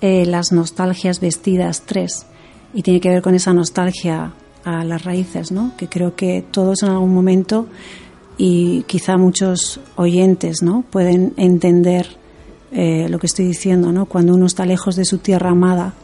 las 0.01 0.53
nostalgias 0.53 1.19
vestidas 1.19 1.83
tres 1.85 2.27
y 2.73 2.83
tiene 2.83 3.01
que 3.01 3.09
ver 3.09 3.21
con 3.21 3.35
esa 3.35 3.53
nostalgia 3.53 4.33
a 4.65 4.85
las 4.85 5.05
raíces, 5.05 5.51
¿no? 5.51 5.73
Que 5.77 5.89
creo 5.89 6.15
que 6.15 6.45
todos 6.51 6.85
en 6.85 6.91
algún 6.91 7.13
momento 7.13 7.67
y 8.37 8.85
quizá 8.87 9.17
muchos 9.17 9.81
oyentes, 9.97 10.63
¿no? 10.63 10.85
Pueden 10.89 11.35
entender 11.37 12.18
eh, 12.71 13.09
lo 13.09 13.19
que 13.19 13.27
estoy 13.27 13.47
diciendo, 13.47 13.93
¿no? 13.93 14.07
Cuando 14.07 14.35
uno 14.35 14.47
está 14.47 14.67
lejos 14.67 14.97
de 14.97 15.05
su 15.05 15.19
tierra 15.19 15.51
amada, 15.51 15.95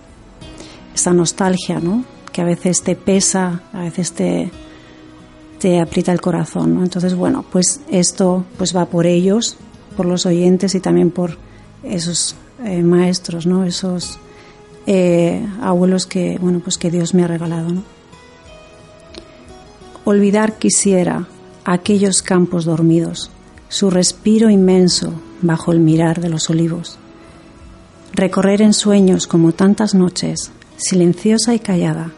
esa 0.95 1.13
nostalgia, 1.13 1.81
¿no? 1.81 2.05
Que 2.33 2.41
a 2.41 2.45
veces 2.45 2.83
te 2.83 2.97
pesa, 2.97 3.63
a 3.73 3.81
veces 3.81 4.13
te, 4.13 4.51
te 5.59 5.81
aprieta 5.81 6.13
el 6.13 6.21
corazón. 6.21 6.81
Entonces, 6.83 7.15
bueno, 7.15 7.45
pues 7.51 7.81
esto 7.91 8.45
pues 8.57 8.75
va 8.75 8.87
por 8.87 9.07
ellos, 9.07 9.57
por 9.97 10.07
los 10.07 10.27
oyentes 10.27 10.75
y 10.75 10.81
también 10.81 11.11
por 11.11 11.37
esos 11.83 12.37
eh, 12.65 12.83
maestros, 12.83 13.47
¿no? 13.47 13.65
Esos 13.65 14.19
eh, 14.87 15.47
abuelos 15.61 16.07
que, 16.07 16.39
bueno, 16.41 16.61
pues 16.61 16.79
que 16.79 16.91
Dios 16.91 17.15
me 17.15 17.25
ha 17.25 17.29
regalado. 17.29 17.75
Olvidar 20.05 20.59
quisiera 20.59 21.27
aquellos 21.65 22.23
campos 22.23 22.65
dormidos, 22.65 23.31
su 23.69 23.91
respiro 23.91 24.51
inmenso 24.51 25.15
bajo 25.45 25.73
el 25.73 25.81
mirar 25.81 26.21
de 26.21 26.29
los 26.29 26.51
olivos. 26.51 26.99
Recorrer 28.13 28.63
en 28.63 28.73
sueños 28.73 29.27
como 29.27 29.53
tantas 29.53 29.95
noches, 29.95 30.51
silenciosa 30.77 31.55
y 31.55 31.59
callada, 31.59 32.11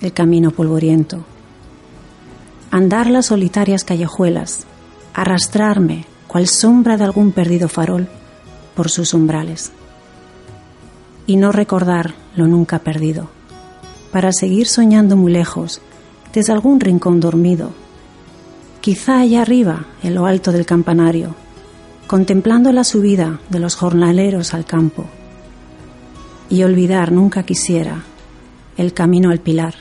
el 0.00 0.12
camino 0.12 0.50
polvoriento. 0.50 1.24
Andar 2.70 3.08
las 3.08 3.26
solitarias 3.26 3.84
callejuelas, 3.84 4.66
arrastrarme, 5.12 6.06
cual 6.26 6.48
sombra 6.48 6.96
de 6.96 7.04
algún 7.04 7.32
perdido 7.32 7.68
farol, 7.68 8.08
por 8.74 8.90
sus 8.90 9.14
umbrales. 9.14 9.70
Y 11.26 11.36
no 11.36 11.52
recordar 11.52 12.14
lo 12.34 12.46
nunca 12.46 12.80
perdido, 12.80 13.28
para 14.10 14.32
seguir 14.32 14.66
soñando 14.66 15.16
muy 15.16 15.32
lejos, 15.32 15.80
desde 16.32 16.52
algún 16.52 16.80
rincón 16.80 17.20
dormido, 17.20 17.70
quizá 18.80 19.20
allá 19.20 19.42
arriba, 19.42 19.86
en 20.02 20.14
lo 20.14 20.26
alto 20.26 20.52
del 20.52 20.66
campanario, 20.66 21.34
contemplando 22.06 22.72
la 22.72 22.84
subida 22.84 23.40
de 23.48 23.58
los 23.58 23.76
jornaleros 23.76 24.54
al 24.54 24.64
campo, 24.64 25.06
y 26.50 26.62
olvidar 26.62 27.12
nunca 27.12 27.44
quisiera 27.44 28.02
el 28.76 28.92
camino 28.92 29.30
al 29.30 29.40
pilar, 29.40 29.74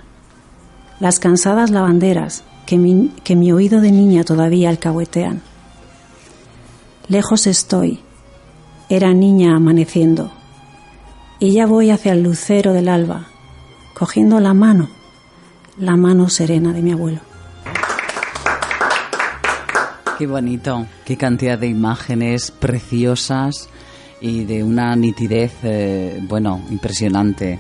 las 1.00 1.20
cansadas 1.20 1.70
lavanderas 1.70 2.44
que 2.66 2.78
mi, 2.78 3.12
que 3.24 3.36
mi 3.36 3.52
oído 3.52 3.82
de 3.82 3.92
niña 3.92 4.24
todavía 4.24 4.70
alcahuetean. 4.70 5.42
Lejos 7.10 7.48
estoy, 7.48 8.00
era 8.90 9.14
niña 9.14 9.56
amaneciendo, 9.56 10.32
y 11.40 11.52
ya 11.52 11.66
voy 11.66 11.90
hacia 11.90 12.14
el 12.14 12.24
lucero 12.24 12.72
del 12.72 12.88
alba, 12.88 13.28
cogiendo 13.94 14.40
la 14.40 14.54
mano, 14.54 14.90
la 15.78 15.98
mano 15.98 16.30
serena 16.30 16.72
de 16.72 16.82
mi 16.82 16.94
abuelo. 16.94 17.33
Qué 20.18 20.28
bonito, 20.28 20.86
qué 21.06 21.18
cantidad 21.18 21.58
de 21.58 21.68
imágenes 21.68 22.52
preciosas 22.52 23.68
y 24.22 24.46
de 24.46 24.64
una 24.64 24.96
nitidez, 24.96 25.54
eh, 25.64 26.20
bueno, 26.28 26.62
impresionante. 26.70 27.60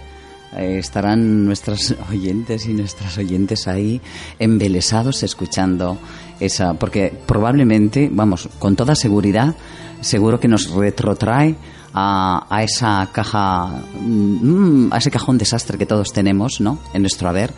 Eh, 0.55 0.77
estarán 0.77 1.45
nuestros 1.45 1.95
oyentes 2.11 2.67
y 2.67 2.73
nuestras 2.73 3.17
oyentes 3.17 3.67
ahí 3.67 3.99
embelesados 4.37 5.23
escuchando 5.23 5.97
esa, 6.39 6.75
porque 6.75 7.11
probablemente, 7.25 8.09
vamos, 8.11 8.47
con 8.59 8.75
toda 8.75 8.93
seguridad, 8.93 9.55
seguro 10.01 10.39
que 10.39 10.47
nos 10.47 10.69
retrotrae 10.69 11.55
a, 11.91 12.45
a 12.47 12.63
esa 12.63 13.09
caja, 13.11 13.81
mm, 13.99 14.93
a 14.93 14.97
ese 14.99 15.09
cajón 15.09 15.39
desastre 15.39 15.79
que 15.79 15.87
todos 15.87 16.09
tenemos, 16.13 16.61
¿no? 16.61 16.77
En 16.93 17.01
nuestro 17.01 17.29
haber 17.29 17.51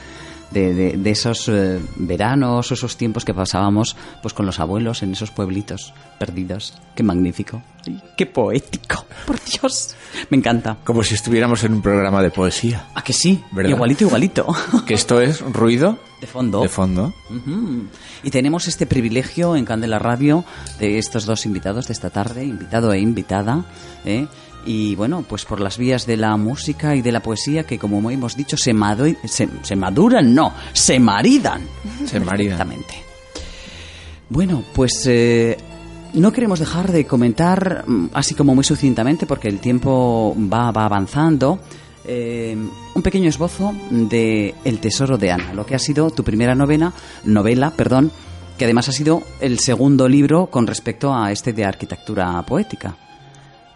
de, 0.52 0.74
de- 0.74 0.98
de 0.98 1.10
esos 1.12 1.48
eh, 1.50 1.80
veranos, 1.96 2.72
esos 2.72 2.98
tiempos 2.98 3.26
que 3.26 3.34
pasábamos 3.34 3.96
pues 4.22 4.34
con 4.34 4.46
los 4.46 4.60
abuelos 4.60 5.04
en 5.04 5.12
esos 5.14 5.32
pueblitos 5.32 5.94
perdidos. 6.20 6.74
Qué 6.96 7.04
magnífico. 7.04 7.62
Qué 8.18 8.26
poético. 8.26 9.06
Por 9.28 9.38
Dios. 9.44 9.96
Me 10.30 10.38
encanta. 10.38 10.78
Como 10.84 11.04
si 11.04 11.14
estuviéramos 11.16 11.64
en 11.64 11.74
un 11.74 11.82
programa 11.82 12.22
de 12.22 12.32
poesía. 12.32 12.88
¿A 12.96 13.04
que 13.04 13.14
sí? 13.14 13.44
¿Verdad? 13.52 13.72
Igualito, 13.72 14.06
igualito. 14.06 14.48
Que 14.88 14.94
esto 14.94 15.20
es 15.22 15.42
ruido 15.42 16.00
De 16.22 16.28
fondo. 16.28 16.62
de 16.62 16.70
fondo. 16.70 17.14
Y 18.24 18.30
tenemos 18.32 18.68
este 18.68 18.86
privilegio 18.86 19.56
en 19.56 19.66
Candela 19.66 20.00
Radio 20.00 20.46
de 20.80 20.98
estos 20.98 21.26
dos 21.26 21.46
invitados 21.46 21.88
de 21.88 21.94
esta 21.94 22.10
tarde, 22.10 22.46
invitado 22.46 22.94
e 22.94 23.00
invitada. 23.00 23.66
¿eh? 24.06 24.28
Y 24.66 24.96
bueno, 24.96 25.24
pues 25.28 25.46
por 25.46 25.60
las 25.62 25.78
vías 25.78 26.06
de 26.08 26.18
la 26.18 26.36
música 26.38 26.96
y 26.96 27.02
de 27.04 27.12
la 27.12 27.20
poesía 27.22 27.66
que, 27.66 27.78
como 27.78 28.10
hemos 28.10 28.36
dicho, 28.36 28.58
se, 28.58 28.74
madu- 28.74 29.16
se, 29.26 29.48
se 29.62 29.76
maduran, 29.76 30.34
no, 30.34 30.54
se 30.74 31.00
maridan. 31.00 31.62
Se 32.06 32.20
maridan. 32.20 32.58
Bueno, 34.30 34.64
pues 34.74 35.04
eh, 35.06 35.56
no 36.14 36.32
queremos 36.32 36.60
dejar 36.60 36.92
de 36.92 37.06
comentar, 37.06 37.84
mm, 37.88 38.08
así 38.14 38.34
como 38.34 38.56
muy 38.56 38.64
sucintamente, 38.64 39.26
porque 39.28 39.48
el 39.50 39.60
tiempo 39.60 40.36
va, 40.52 40.72
va 40.72 40.86
avanzando, 40.86 41.60
eh, 42.06 42.58
un 42.96 43.02
pequeño 43.04 43.30
esbozo 43.30 43.74
de 43.92 44.56
El 44.64 44.80
Tesoro 44.80 45.18
de 45.18 45.32
Ana, 45.32 45.54
lo 45.54 45.66
que 45.66 45.76
ha 45.76 45.80
sido 45.80 46.10
tu 46.10 46.24
primera 46.24 46.56
novena, 46.56 46.92
novela, 47.24 47.70
perdón, 47.72 48.12
que 48.58 48.66
además 48.66 48.90
ha 48.90 48.94
sido 48.94 49.22
el 49.42 49.60
segundo 49.60 50.08
libro 50.08 50.48
con 50.48 50.66
respecto 50.66 51.14
a 51.14 51.32
este 51.32 51.54
de 51.54 51.66
arquitectura 51.66 52.42
poética. 52.44 52.96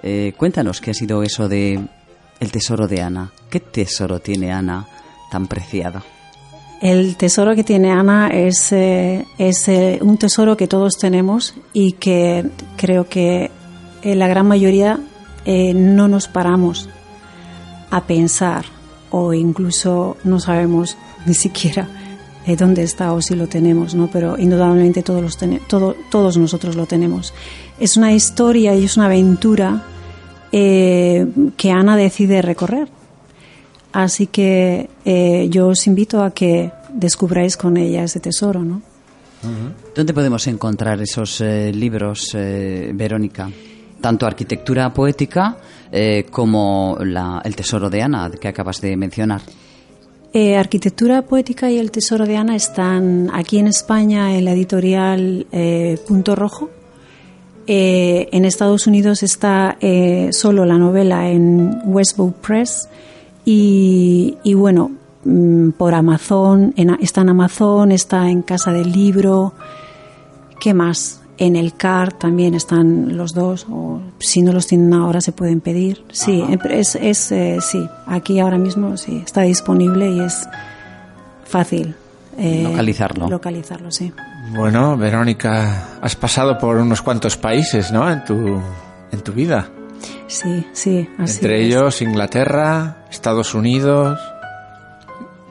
Eh, 0.01 0.33
cuéntanos 0.37 0.81
qué 0.81 0.91
ha 0.91 0.93
sido 0.93 1.23
eso 1.23 1.47
de 1.49 1.79
El 2.39 2.51
Tesoro 2.51 2.87
de 2.87 3.01
Ana. 3.01 3.31
¿Qué 3.49 3.59
tesoro 3.59 4.19
tiene 4.19 4.51
Ana 4.51 4.87
tan 5.31 5.47
preciado? 5.47 6.01
El 6.81 7.17
tesoro 7.17 7.55
que 7.55 7.63
tiene 7.63 7.91
Ana 7.91 8.29
es, 8.29 8.71
eh, 8.71 9.25
es 9.37 9.67
eh, 9.67 9.99
un 10.01 10.17
tesoro 10.17 10.55
que 10.55 10.67
todos 10.67 10.97
tenemos 10.97 11.53
y 11.73 11.93
que 11.93 12.45
creo 12.77 13.09
que 13.09 13.51
la 14.03 14.27
gran 14.27 14.47
mayoría 14.47 14.99
no 15.45 16.07
nos 16.07 16.27
paramos 16.27 16.89
a 17.89 18.05
pensar 18.05 18.65
o 19.09 19.33
incluso 19.33 20.15
no 20.23 20.39
sabemos 20.39 20.95
ni 21.25 21.33
siquiera 21.33 21.87
dónde 22.55 22.83
está 22.83 23.13
o 23.13 23.21
si 23.21 23.35
lo 23.35 23.47
tenemos, 23.47 23.95
¿no? 23.95 24.09
Pero 24.11 24.37
indudablemente 24.37 25.03
todos, 25.03 25.21
los 25.21 25.37
tene- 25.37 25.61
todo- 25.67 25.95
todos 26.09 26.37
nosotros 26.37 26.75
lo 26.75 26.85
tenemos. 26.85 27.33
Es 27.79 27.97
una 27.97 28.13
historia 28.13 28.75
y 28.75 28.85
es 28.85 28.97
una 28.97 29.05
aventura 29.07 29.83
eh, 30.51 31.25
que 31.57 31.71
Ana 31.71 31.95
decide 31.95 32.41
recorrer. 32.41 32.87
Así 33.91 34.27
que 34.27 34.89
eh, 35.05 35.47
yo 35.49 35.67
os 35.69 35.87
invito 35.87 36.21
a 36.23 36.31
que 36.31 36.71
descubráis 36.93 37.57
con 37.57 37.77
ella 37.77 38.03
ese 38.03 38.19
tesoro, 38.19 38.63
¿no? 38.63 38.81
¿Dónde 39.95 40.13
podemos 40.13 40.45
encontrar 40.47 41.01
esos 41.01 41.39
eh, 41.41 41.71
libros, 41.73 42.31
eh, 42.35 42.91
Verónica? 42.93 43.49
Tanto 44.01 44.25
arquitectura 44.25 44.93
poética 44.93 45.57
como 46.29 46.97
la- 47.01 47.41
el 47.43 47.55
tesoro 47.55 47.89
de 47.89 48.01
Ana 48.01 48.29
que 48.39 48.47
acabas 48.47 48.79
de 48.81 48.95
mencionar. 48.95 49.41
Eh, 50.31 50.57
Arquitectura 50.57 51.23
Poética 51.23 51.71
y 51.71 51.79
El 51.79 51.89
Tesoro 51.91 52.25
de 52.25 52.37
Ana 52.37 52.55
están 52.55 53.29
aquí 53.33 53.57
en 53.57 53.65
España 53.67 54.37
en 54.37 54.45
la 54.45 54.51
editorial 54.53 55.47
eh, 55.51 55.97
Punto 56.07 56.35
Rojo. 56.35 56.69
Eh, 57.65 58.29
en 58.31 58.45
Estados 58.45 58.85
Unidos 58.87 59.21
está 59.23 59.77
solo 60.31 60.65
la 60.65 60.77
novela 60.77 61.29
en 61.29 61.81
Westbow 61.85 62.31
Press 62.33 62.89
y, 63.45 64.37
y 64.43 64.53
bueno, 64.55 64.91
mm, 65.23 65.69
por 65.71 65.93
Amazon, 65.95 66.73
en- 66.77 66.97
está 67.01 67.21
en 67.21 67.29
Amazon, 67.29 67.91
está 67.91 68.29
en 68.29 68.41
Casa 68.43 68.71
del 68.71 68.91
Libro. 68.91 69.53
¿Qué 70.59 70.73
más? 70.73 71.21
En 71.41 71.55
el 71.55 71.73
CAR 71.75 72.11
también 72.11 72.53
están 72.53 73.15
los 73.15 73.33
dos, 73.33 73.65
o 73.69 74.01
si 74.19 74.41
no 74.41 74.51
los 74.51 74.67
tienen 74.67 74.93
ahora 74.93 75.21
se 75.21 75.31
pueden 75.31 75.61
pedir. 75.61 76.03
Sí, 76.11 76.43
es, 76.69 76.95
es 76.95 77.31
eh, 77.31 77.59
sí, 77.61 77.87
aquí 78.07 78.39
ahora 78.41 78.57
mismo 78.57 78.97
sí, 78.97 79.21
está 79.25 79.41
disponible 79.43 80.09
y 80.11 80.19
es 80.19 80.47
fácil. 81.45 81.95
eh, 82.37 82.63
Localizarlo. 82.69 83.29
Localizarlo, 83.29 83.89
sí. 83.89 84.11
Bueno, 84.53 84.97
Verónica, 84.97 85.99
has 86.01 86.15
pasado 86.17 86.57
por 86.57 86.75
unos 86.77 87.01
cuantos 87.01 87.37
países, 87.37 87.91
¿no? 87.91 88.11
En 88.11 88.23
tu, 88.25 88.61
en 89.11 89.21
tu 89.23 89.31
vida. 89.31 89.69
Sí, 90.27 90.65
sí, 90.73 91.07
así 91.19 91.35
Entre 91.39 91.61
es. 91.61 91.67
ellos 91.67 92.01
Inglaterra, 92.01 93.05
Estados 93.09 93.53
Unidos, 93.55 94.19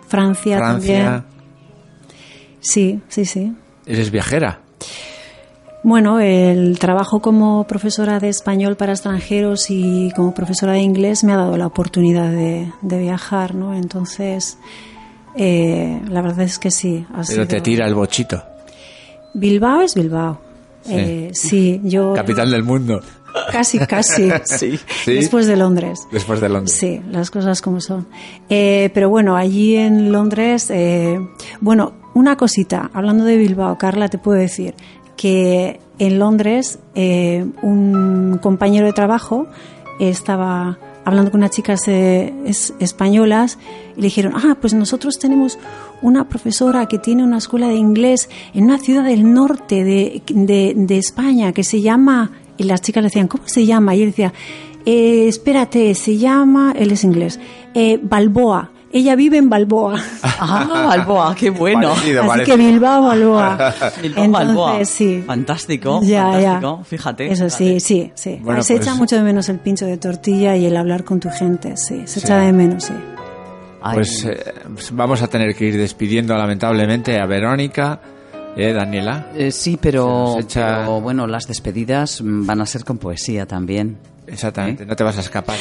Francia, 0.07 0.59
Francia. 0.59 1.05
también. 1.05 1.25
Sí, 2.61 3.01
sí, 3.09 3.25
sí. 3.25 3.53
Eres 3.87 4.11
viajera. 4.11 4.61
Bueno, 5.85 6.19
el 6.21 6.79
trabajo 6.79 7.21
como 7.21 7.65
profesora 7.65 8.19
de 8.19 8.29
español 8.29 8.77
para 8.77 8.93
extranjeros 8.93 9.71
y 9.71 10.11
como 10.17 10.35
profesora 10.35 10.73
de 10.73 10.81
inglés 10.81 11.23
me 11.23 11.33
ha 11.33 11.37
dado 11.37 11.57
la 11.57 11.67
oportunidad 11.67 12.31
de, 12.31 12.73
de 12.83 12.99
viajar, 12.99 13.55
¿no? 13.55 13.75
Entonces, 13.75 14.59
eh, 15.37 16.01
la 16.09 16.21
verdad 16.21 16.41
es 16.43 16.59
que 16.59 16.71
sí. 16.71 17.07
ha 17.15 17.23
Pero 17.27 17.47
te 17.47 17.61
tira 17.61 17.87
el 17.87 17.95
bochito. 17.95 18.43
Bilbao 19.35 19.83
es 19.83 19.95
Bilbao. 19.95 20.41
Sí. 20.83 20.95
Eh, 20.97 21.31
sí, 21.33 21.81
yo 21.85 22.13
Capital 22.15 22.51
del 22.51 22.65
mundo. 22.65 23.01
casi, 23.53 23.79
casi. 23.79 24.31
Sí. 24.45 24.81
Después 25.07 25.47
de 25.47 25.57
Londres. 25.57 26.01
Después 26.11 26.41
de 26.41 26.49
Londres. 26.49 26.77
Sí, 26.77 27.01
las 27.11 27.31
cosas 27.31 27.63
como 27.63 27.81
son. 27.81 28.09
Eh, 28.49 28.91
pero 28.95 29.11
bueno, 29.11 29.37
allí 29.37 29.77
en 29.77 30.11
Londres, 30.11 30.71
eh, 30.71 31.19
bueno, 31.61 31.93
una 32.15 32.37
cosita, 32.37 32.91
hablando 32.95 33.25
de 33.25 33.37
Bilbao, 33.37 33.79
Carla, 33.79 34.09
te 34.09 34.19
puedo 34.19 34.39
decir 34.39 34.75
que 35.19 35.81
en 35.99 36.19
Londres 36.19 36.79
eh, 36.95 37.45
un 37.61 38.39
compañero 38.41 38.87
de 38.87 38.95
trabajo 38.95 39.47
estaba 40.01 40.79
hablando 41.05 41.31
con 41.31 41.41
unas 41.41 41.51
chicas 41.51 41.81
eh, 41.89 42.33
es- 42.47 42.73
españolas 42.79 43.59
y 43.97 44.01
le 44.01 44.07
dijeron, 44.07 44.33
ah, 44.37 44.57
pues 44.61 44.75
nosotros 44.75 45.19
tenemos 45.19 45.59
una 46.03 46.29
profesora 46.29 46.87
que 46.87 46.99
tiene 46.99 47.25
una 47.25 47.39
escuela 47.39 47.67
de 47.69 47.75
inglés 47.77 48.29
en 48.55 48.65
una 48.65 48.79
ciudad 48.79 49.05
del 49.05 49.33
norte 49.33 49.85
de, 49.85 50.23
de- 50.29 50.75
de 50.77 50.99
España 50.99 51.53
que 51.53 51.65
se 51.65 51.81
llama, 51.81 52.31
y 52.57 52.65
las 52.65 52.81
chicas 52.83 53.03
le 53.03 53.09
decían, 53.09 53.27
¿cómo 53.29 53.45
se 53.47 53.67
llama? 53.67 53.95
Y 53.97 54.03
él 54.03 54.11
decía, 54.11 54.33
"Eh, 54.85 55.27
espérate, 55.29 55.95
se 55.95 56.17
llama, 56.19 56.75
él 56.79 56.93
es 56.93 57.03
inglés, 57.05 57.41
eh, 57.75 57.99
Balboa. 58.03 58.71
Ella 58.91 59.15
vive 59.17 59.37
en 59.37 59.51
Balboa. 59.51 60.01
Ah, 60.23 60.85
Balboa, 60.89 61.35
qué 61.35 61.51
bueno. 61.51 61.91
Parecido, 61.91 62.21
Así 62.23 62.29
parecido. 62.29 62.57
que 62.57 62.63
Bilbao, 62.65 63.03
Balboa. 63.03 63.75
Bilbao, 64.03 64.29
Balboa. 64.31 64.71
Entonces, 64.73 64.89
sí. 64.95 65.25
Fantástico, 65.27 66.01
Ya, 66.03 66.23
fantástico. 66.33 66.79
ya. 66.79 66.85
Fíjate. 66.85 67.27
Eso 67.33 67.45
fíjate. 67.45 67.51
sí, 67.51 67.81
sí, 67.81 68.13
sí. 68.15 68.39
Bueno, 68.43 68.63
se 68.63 68.75
pues- 68.77 68.87
echa 68.87 68.95
mucho 68.95 69.17
de 69.17 69.23
menos 69.23 69.49
el 69.51 69.59
pincho 69.59 69.85
de 69.85 69.99
tortilla 69.99 70.57
y 70.57 70.65
el 70.67 70.77
hablar 70.77 71.05
con 71.05 71.21
tu 71.21 71.29
gente, 71.31 71.77
sí. 71.77 72.03
Se 72.07 72.21
Sí. 72.21 72.27
echa 72.27 72.39
de 72.39 72.53
menos, 72.53 72.85
sí. 72.85 72.95
Ay, 73.83 73.95
Pues 73.95 74.25
eh, 74.25 74.55
vamos 74.93 75.21
a 75.23 75.27
tener 75.29 75.55
que 75.55 75.67
ir 75.67 75.77
despidiendo 75.77 76.35
lamentablemente 76.37 77.21
a 77.21 77.27
Verónica, 77.27 78.01
¿eh, 78.57 78.73
Daniela? 78.73 79.29
eh, 79.37 79.51
sí, 79.53 79.79
pero, 79.81 80.37
echa- 80.41 80.79
pero, 80.81 81.01
bueno, 81.03 81.27
las 81.27 81.47
despedidas 81.47 82.21
van 82.25 82.61
a 82.63 82.67
ser 82.67 82.85
con 82.85 82.97
poesía 82.99 83.45
también. 83.47 83.99
Exactamente, 84.27 84.85
no 84.85 84.97
te 84.97 85.05
vas 85.05 85.17
a 85.19 85.21
escapar. 85.21 85.57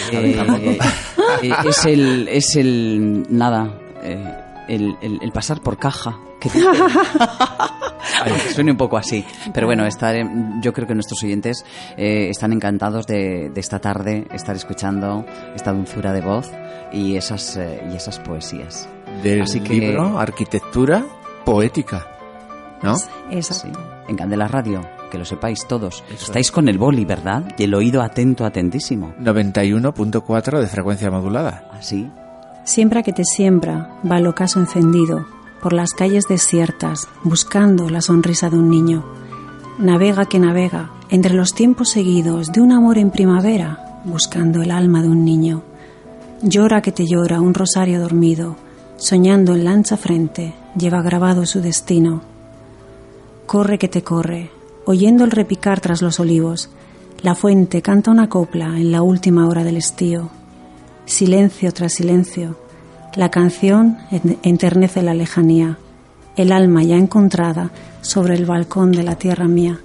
Eh, 1.41 1.51
es 1.65 1.85
el 1.85 2.27
es 2.29 2.55
el 2.55 3.25
nada 3.29 3.69
eh, 4.03 4.33
el, 4.67 4.95
el- 5.01 5.19
el 5.21 5.31
pasar 5.31 5.61
por 5.61 5.77
caja 5.77 6.17
que 6.39 6.49
suene 8.53 8.71
un 8.71 8.77
poco 8.77 8.97
así 8.97 9.25
pero 9.53 9.67
bueno 9.67 9.85
estar 9.85 10.15
en- 10.15 10.61
yo 10.61 10.73
creo 10.73 10.87
que 10.87 10.93
nuestros 10.93 11.21
oyentes 11.23 11.65
eh, 11.97 12.29
están 12.29 12.53
encantados 12.53 13.05
de, 13.07 13.49
de 13.49 13.59
esta 13.59 13.79
tarde 13.79 14.27
estar 14.33 14.55
escuchando 14.55 15.25
esta 15.55 15.73
dulzura 15.73 16.13
de 16.13 16.21
voz 16.21 16.49
y 16.91 17.15
esas 17.15 17.57
eh, 17.57 17.81
y 17.91 17.95
esas 17.95 18.19
poesías 18.19 18.87
Del 19.23 19.41
Así 19.41 19.59
que- 19.61 19.73
libro 19.73 20.19
Arquitectura 20.19 21.03
Poética, 21.45 22.05
¿no? 22.83 22.93
Exacto. 23.31 23.67
Sí, 23.79 23.83
en 24.09 24.15
Candela 24.17 24.47
Radio 24.47 24.81
que 25.09 25.17
lo 25.17 25.25
sepáis 25.25 25.67
todos 25.67 26.03
estáis 26.09 26.51
con 26.51 26.69
el 26.69 26.77
boli 26.77 27.05
verdad 27.05 27.53
y 27.57 27.63
el 27.63 27.73
oído 27.73 28.01
atento 28.01 28.45
atentísimo 28.45 29.13
91.4 29.19 30.59
de 30.59 30.67
frecuencia 30.67 31.11
modulada. 31.11 31.69
así 31.71 32.09
Siembra 32.67 33.01
que 33.01 33.13
te 33.13 33.23
siembra, 33.23 33.95
va 34.09 34.17
el 34.17 34.27
ocaso 34.27 34.59
encendido, 34.59 35.25
por 35.61 35.71
las 35.71 35.91
calles 35.91 36.25
desiertas, 36.27 37.07
buscando 37.23 37.89
la 37.89 38.01
sonrisa 38.01 38.49
de 38.49 38.57
un 38.57 38.69
niño. 38.69 39.05
Navega 39.79 40.25
que 40.25 40.37
navega, 40.37 40.91
entre 41.09 41.33
los 41.33 41.53
tiempos 41.53 41.91
seguidos 41.91 42.51
de 42.51 42.59
un 42.59 42.73
amor 42.73 42.97
en 42.97 43.09
primavera, 43.09 44.01
buscando 44.03 44.61
el 44.61 44.71
alma 44.71 45.01
de 45.01 45.07
un 45.07 45.23
niño. 45.23 45.63
Llora 46.41 46.81
que 46.81 46.91
te 46.91 47.05
llora 47.05 47.39
un 47.39 47.53
rosario 47.53 48.01
dormido, 48.01 48.57
soñando 48.97 49.55
en 49.55 49.63
la 49.63 49.71
ancha 49.71 49.95
frente, 49.95 50.53
lleva 50.77 51.01
grabado 51.01 51.45
su 51.45 51.61
destino. 51.61 52.21
Corre 53.45 53.77
que 53.77 53.87
te 53.87 54.03
corre, 54.03 54.51
oyendo 54.87 55.23
el 55.25 55.31
repicar 55.31 55.79
tras 55.81 56.01
los 56.01 56.19
olivos, 56.19 56.69
la 57.21 57.35
fuente 57.35 57.81
canta 57.81 58.09
una 58.09 58.29
copla 58.29 58.65
en 58.77 58.91
la 58.91 59.01
última 59.03 59.47
hora 59.47 59.63
del 59.63 59.77
estío. 59.77 60.29
Silencio 61.05 61.71
tras 61.73 61.93
silencio, 61.93 62.57
la 63.15 63.29
canción 63.29 63.97
en- 64.11 64.39
enternece 64.43 65.01
la 65.03 65.13
lejanía, 65.13 65.77
el 66.35 66.51
alma 66.51 66.83
ya 66.83 66.95
encontrada 66.95 67.69
sobre 68.01 68.35
el 68.35 68.45
balcón 68.45 68.91
de 68.91 69.03
la 69.03 69.15
tierra 69.15 69.47
mía. 69.47 69.79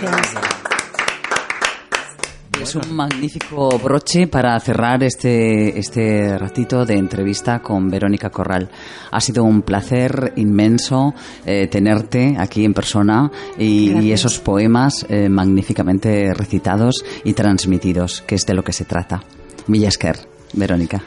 Gracias. 0.00 0.61
Es 2.62 2.76
un 2.76 2.94
magnífico 2.94 3.76
broche 3.82 4.28
para 4.28 4.58
cerrar 4.60 5.02
este, 5.02 5.76
este 5.80 6.38
ratito 6.38 6.86
de 6.86 6.94
entrevista 6.94 7.60
con 7.60 7.90
Verónica 7.90 8.30
Corral. 8.30 8.70
Ha 9.10 9.20
sido 9.20 9.42
un 9.42 9.62
placer 9.62 10.32
inmenso 10.36 11.12
eh, 11.44 11.66
tenerte 11.66 12.36
aquí 12.38 12.64
en 12.64 12.72
persona 12.72 13.32
y, 13.58 14.12
esos 14.12 14.38
poemas 14.38 15.04
eh, 15.08 15.28
magníficamente 15.28 16.32
recitados 16.34 17.04
y 17.24 17.32
transmitidos, 17.32 18.22
que 18.22 18.36
es 18.36 18.46
de 18.46 18.54
lo 18.54 18.62
que 18.62 18.72
se 18.72 18.84
trata. 18.84 19.24
Millasker, 19.66 20.20
Verónica. 20.52 21.02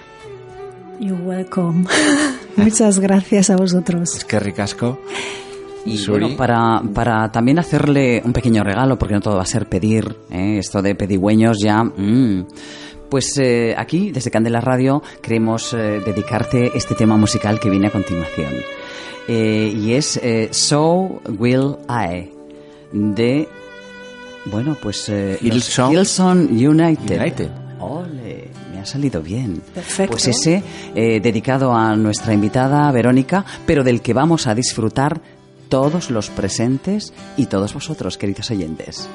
You're 0.99 1.23
welcome. 1.23 1.85
Muchas 2.57 2.99
gracias 2.99 3.49
a 3.49 3.55
vosotros. 3.55 4.13
Es 4.13 4.25
que 4.25 4.41
ricasco. 4.41 4.99
Y 5.85 5.97
Suri. 5.97 6.21
bueno, 6.21 6.37
para, 6.37 6.81
para 6.93 7.31
también 7.31 7.59
hacerle 7.59 8.21
un 8.25 8.33
pequeño 8.33 8.63
regalo, 8.63 8.97
porque 8.97 9.13
no 9.13 9.21
todo 9.21 9.35
va 9.35 9.43
a 9.43 9.45
ser 9.45 9.67
pedir, 9.67 10.15
¿eh? 10.31 10.57
esto 10.57 10.81
de 10.81 10.95
pedigüeños 10.95 11.57
ya. 11.61 11.83
mm. 11.83 12.47
Pues 13.09 13.37
eh, 13.37 13.75
aquí, 13.77 14.11
desde 14.11 14.31
Candela 14.31 14.59
Radio, 14.61 15.03
queremos 15.21 15.73
eh, 15.73 16.01
dedicarte 16.03 16.71
este 16.75 16.95
tema 16.95 17.15
musical 17.17 17.59
que 17.59 17.69
viene 17.69 17.87
a 17.87 17.91
continuación. 17.91 18.51
Eh, 19.27 19.71
y 19.75 19.93
es 19.93 20.17
eh, 20.23 20.49
So 20.51 21.21
Will 21.37 21.75
I, 21.87 22.31
de. 22.91 23.47
Bueno, 24.45 24.75
pues. 24.81 25.07
eh, 25.09 25.37
los 25.41 25.53
Hillsong. 25.53 25.91
Hillsong 25.93 26.49
United. 26.51 27.19
United. 27.21 27.49
Ole, 27.79 28.49
me 28.73 28.79
ha 28.79 28.85
salido 28.85 29.21
bien. 29.21 29.61
Perfecto. 29.73 30.11
Pues 30.13 30.27
ese 30.27 30.63
eh, 30.95 31.19
dedicado 31.19 31.73
a 31.73 31.95
nuestra 31.95 32.33
invitada 32.33 32.91
Verónica, 32.91 33.45
pero 33.67 33.83
del 33.83 34.01
que 34.01 34.13
vamos 34.13 34.47
a 34.47 34.55
disfrutar 34.55 35.21
todos 35.69 36.09
los 36.09 36.29
presentes 36.29 37.13
y 37.37 37.47
todos 37.47 37.73
vosotros, 37.73 38.17
queridos 38.17 38.51
oyentes. 38.51 39.07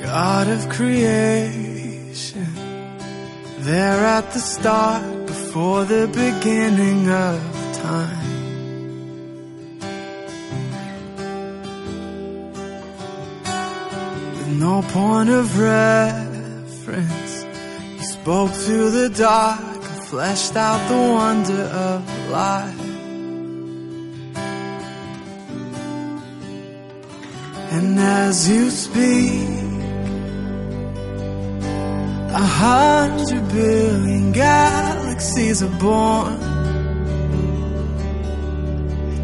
God 0.00 0.48
of 0.48 0.68
creation, 0.68 2.46
there 3.60 4.04
at 4.06 4.32
the 4.32 4.40
start, 4.40 5.26
before 5.26 5.84
the 5.84 6.06
beginning 6.08 7.08
of 7.10 7.40
time. 7.74 8.30
With 14.36 14.48
no 14.58 14.82
point 14.92 15.30
of 15.30 15.58
reference, 15.58 17.44
He 17.98 18.04
spoke 18.04 18.52
through 18.52 18.90
the 18.90 19.10
dark 19.10 19.60
and 19.60 20.04
fleshed 20.08 20.56
out 20.56 20.80
the 20.88 20.96
wonder 20.96 21.62
of 21.62 22.02
life. 22.30 22.79
And 27.72 28.00
as 28.00 28.50
you 28.50 28.68
speak, 28.68 29.48
a 32.32 32.46
hundred 32.64 33.48
billion 33.48 34.32
galaxies 34.32 35.62
are 35.62 35.78
born 35.78 36.34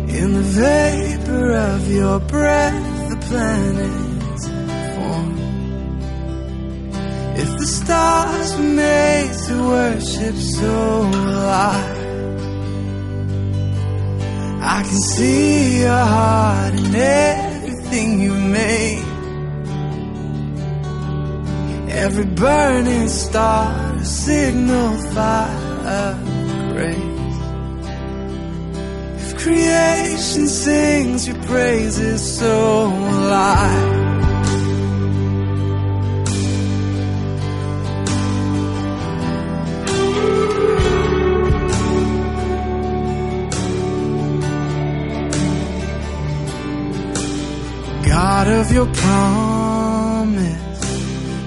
in 0.09 0.33
the 0.35 0.47
vapor 0.63 1.53
of 1.55 1.91
your 1.91 2.21
breath. 2.21 3.09
The 3.11 3.17
planets 3.29 4.49
form. 4.95 5.33
If 7.43 7.51
the 7.59 7.67
stars 7.67 8.57
were 8.57 8.63
made 8.63 9.33
to 9.47 9.55
worship, 9.75 10.37
so 10.37 11.01
will 11.11 11.49
I. 11.49 11.97
I 14.63 14.83
can 14.83 15.01
see 15.15 15.81
your 15.81 16.05
heart 16.15 16.75
in 16.75 17.56
everything 17.87 18.21
you 18.21 18.33
made. 18.33 19.05
Every 21.91 22.27
burning 22.27 23.09
star 23.09 23.97
a 23.97 24.05
signal 24.05 24.97
fire 25.15 26.19
grace. 26.73 27.37
If 29.23 29.37
creation 29.39 30.47
sings 30.49 31.27
your 31.29 31.43
praises, 31.45 32.39
so 32.39 32.91
will 32.91 33.33
of 48.61 48.73
your 48.73 48.87
promise. 48.87 50.55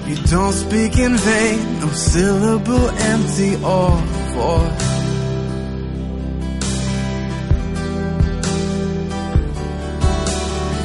You 0.08 0.16
don't 0.26 0.52
speak 0.52 0.96
in 0.98 1.16
vain, 1.16 1.80
no 1.80 1.88
syllable 1.88 2.88
empty 3.12 3.54
or 3.56 3.90
void. 4.34 4.76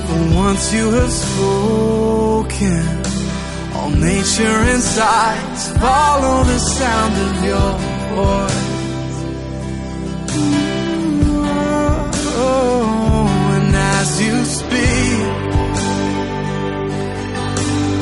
For 0.08 0.22
once 0.36 0.74
you 0.74 0.86
have 1.00 1.12
spoken, 1.12 2.86
all 3.76 3.92
nature 3.92 4.60
and 4.72 4.82
sight 4.82 5.58
follow 5.80 6.44
the 6.44 6.60
sound 6.60 7.14
of 7.28 7.44
your 7.46 7.72
voice. 8.16 8.75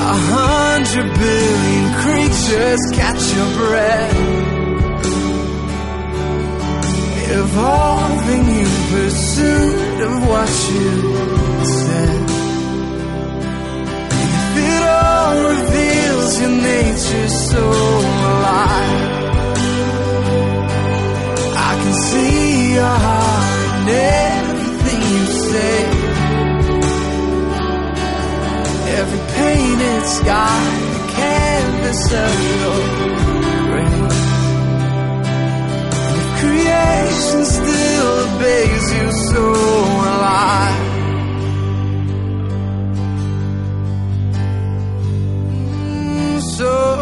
A 0.04 0.16
hundred 0.36 1.08
billion 1.18 1.86
creatures 2.04 2.82
catch 2.92 3.24
your 3.36 3.50
breath. 3.56 4.18
Evolving 7.42 8.46
in 8.62 8.72
pursuit 8.92 10.02
of 10.08 10.14
what 10.30 10.52
you 10.72 10.92
said. 11.66 12.24
If 14.28 14.58
it 14.72 14.84
all 14.84 15.36
reveals 15.54 16.42
your 16.42 16.56
nature 16.74 17.30
so 17.30 17.64
alive, 18.32 19.04
I 21.56 21.72
can 21.82 21.94
see 21.94 22.74
your 22.74 22.96
heart 23.06 23.80
in 23.80 23.88
everything 23.90 25.02
you 25.16 25.26
say. 25.50 25.93
Every 29.04 29.24
painted 29.36 30.04
sky, 30.18 30.64
a 30.96 31.12
canvas 31.20 32.04
of 32.24 32.36
your 32.62 32.80
grace. 33.68 34.22
If 36.16 36.26
creation 36.42 37.42
still 37.58 38.08
obeys 38.24 38.86
you, 38.98 39.08
so 39.30 39.44
will 40.00 40.24
I. 40.24 40.80
Mm, 45.52 46.42
So 46.58 46.93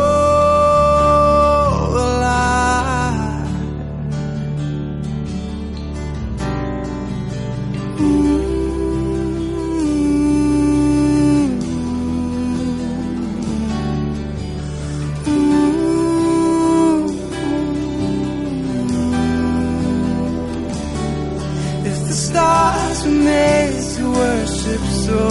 so 25.11 25.27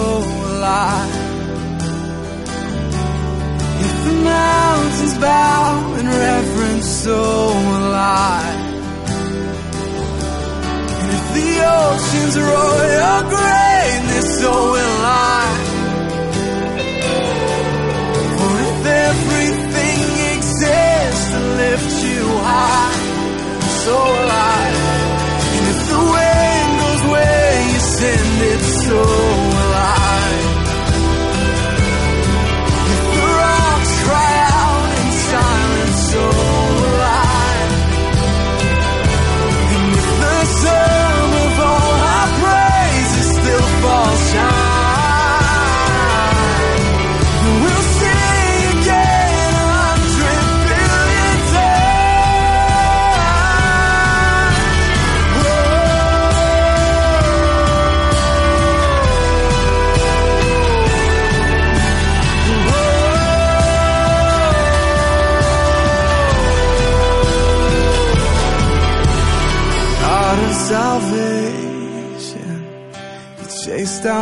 alive. 0.53 1.15
If 3.85 3.95
the 4.07 4.15
mountains 4.33 5.15
bow 5.17 5.95
in 5.99 6.05
reverence, 6.07 6.87
so 7.03 7.19
I. 7.93 8.43
And 10.99 11.09
if 11.17 11.25
the 11.37 11.51
oceans 11.79 12.35
roar 12.47 12.81
your 12.99 13.21
greatness, 13.33 14.27
so 14.39 14.51
will 14.73 15.05
I. 15.27 15.30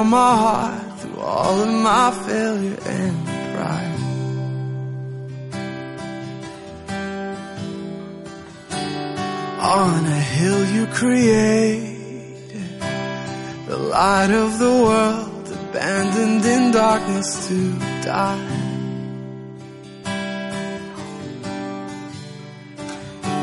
my 0.10 0.36
heart 0.36 0.99
through 0.99 1.20
all 1.20 1.62
of 1.62 1.70
my 1.84 2.10
failure 2.26 2.80
and 2.84 3.16
pride. 3.53 3.99
On 9.62 10.05
a 10.05 10.22
hill 10.36 10.66
you 10.76 10.88
created, 10.88 12.82
the 13.68 13.78
light 13.78 14.32
of 14.32 14.57
the 14.57 14.74
world, 14.88 15.47
abandoned 15.70 16.43
in 16.43 16.72
darkness 16.72 17.47
to 17.47 17.74
die. 18.01 18.55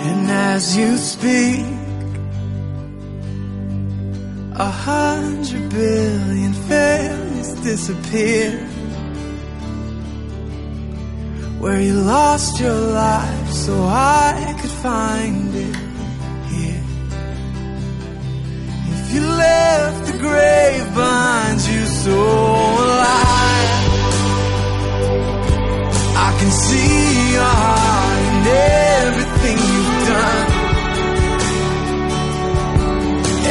And 0.08 0.30
as 0.30 0.76
you 0.76 0.96
speak, 0.96 1.64
a 4.58 4.70
hundred 4.70 5.68
billion 5.68 6.55
failures 7.66 7.86
disappear. 7.86 8.68
where 11.60 11.80
you 11.80 11.94
lost 11.94 12.60
your 12.60 12.80
life 12.92 13.50
so 13.50 13.74
I 13.82 14.54
could 14.60 14.70
find 14.70 15.54
it 15.54 15.76
here. 16.52 16.84
If 18.92 19.14
you 19.14 19.22
left 19.22 20.06
the 20.06 20.18
grave 20.18 20.86
behind 20.94 21.58
you 21.72 21.86
so 21.86 22.18
alive, 22.86 23.84
I 26.26 26.30
can 26.38 26.50
see 26.66 27.32
your 27.34 27.52
heart 27.62 28.22
in 28.28 28.38
everything 29.02 29.58
you've 29.72 30.00
done. 30.14 30.48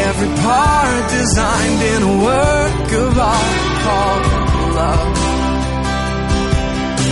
Every 0.07 0.31
part 0.45 1.03
designed 1.11 1.81
in 1.93 2.01
a 2.03 2.15
work 2.23 2.87
of 3.03 3.19
art 3.19 3.74
called 3.85 4.25
love. 4.77 5.13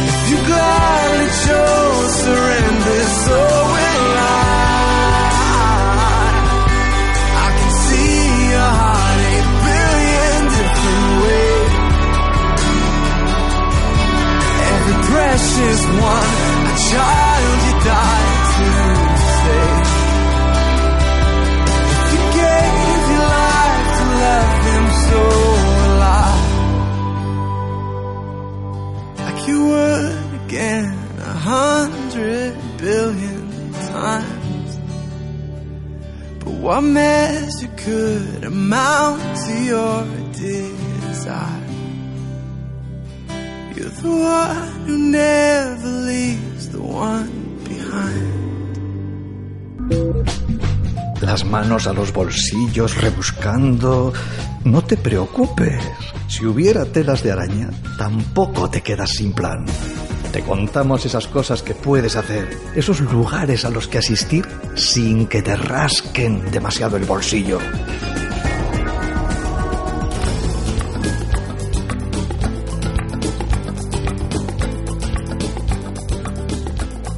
If 0.10 0.18
you 0.30 0.38
gladly 0.50 1.30
chose 1.46 2.12
surrender, 2.26 3.02
so 3.26 3.40
will 3.74 4.16
I. 4.18 4.50
I 7.46 7.50
can 7.60 7.72
see 7.86 8.18
your 8.54 8.72
heart 8.82 9.20
a 9.34 9.42
billion 9.68 10.42
different 10.58 11.12
ways. 11.24 11.72
Every 14.72 14.98
precious 15.12 15.82
one, 16.12 16.32
a 16.72 16.76
child 16.90 17.33
What 36.74 36.86
measure 36.86 37.70
could 37.78 38.46
amount 38.46 39.22
to 39.46 39.54
your 39.64 40.06
desire? 40.32 41.70
You're 43.76 43.94
the 44.02 44.10
one 44.10 44.88
who 44.88 44.98
never 44.98 45.88
leaves 46.10 46.70
the 46.72 46.82
one 46.82 47.30
behind. 47.70 48.34
Las 51.22 51.46
manos 51.46 51.86
a 51.86 51.94
los 51.94 52.12
bolsillos 52.12 53.00
rebuscando. 53.00 54.12
No 54.64 54.82
te 54.84 54.98
preocupes. 54.98 55.78
Si 56.28 56.44
hubiera 56.44 56.86
telas 56.86 57.22
de 57.22 57.34
araña, 57.34 57.70
tampoco 58.00 58.68
te 58.72 58.82
quedas 58.82 59.12
sin 59.12 59.32
plan. 59.34 59.64
Te 60.34 60.42
contamos 60.42 61.06
esas 61.06 61.28
cosas 61.28 61.62
que 61.62 61.76
puedes 61.76 62.16
hacer, 62.16 62.58
esos 62.76 63.00
lugares 63.02 63.66
a 63.66 63.70
los 63.70 63.88
que 63.88 64.00
asistir 64.00 64.48
sin 64.74 65.28
que 65.28 65.44
te 65.44 65.56
rasquen 65.56 66.50
demasiado 66.50 66.98
el 66.98 67.06
bolsillo. 67.06 67.60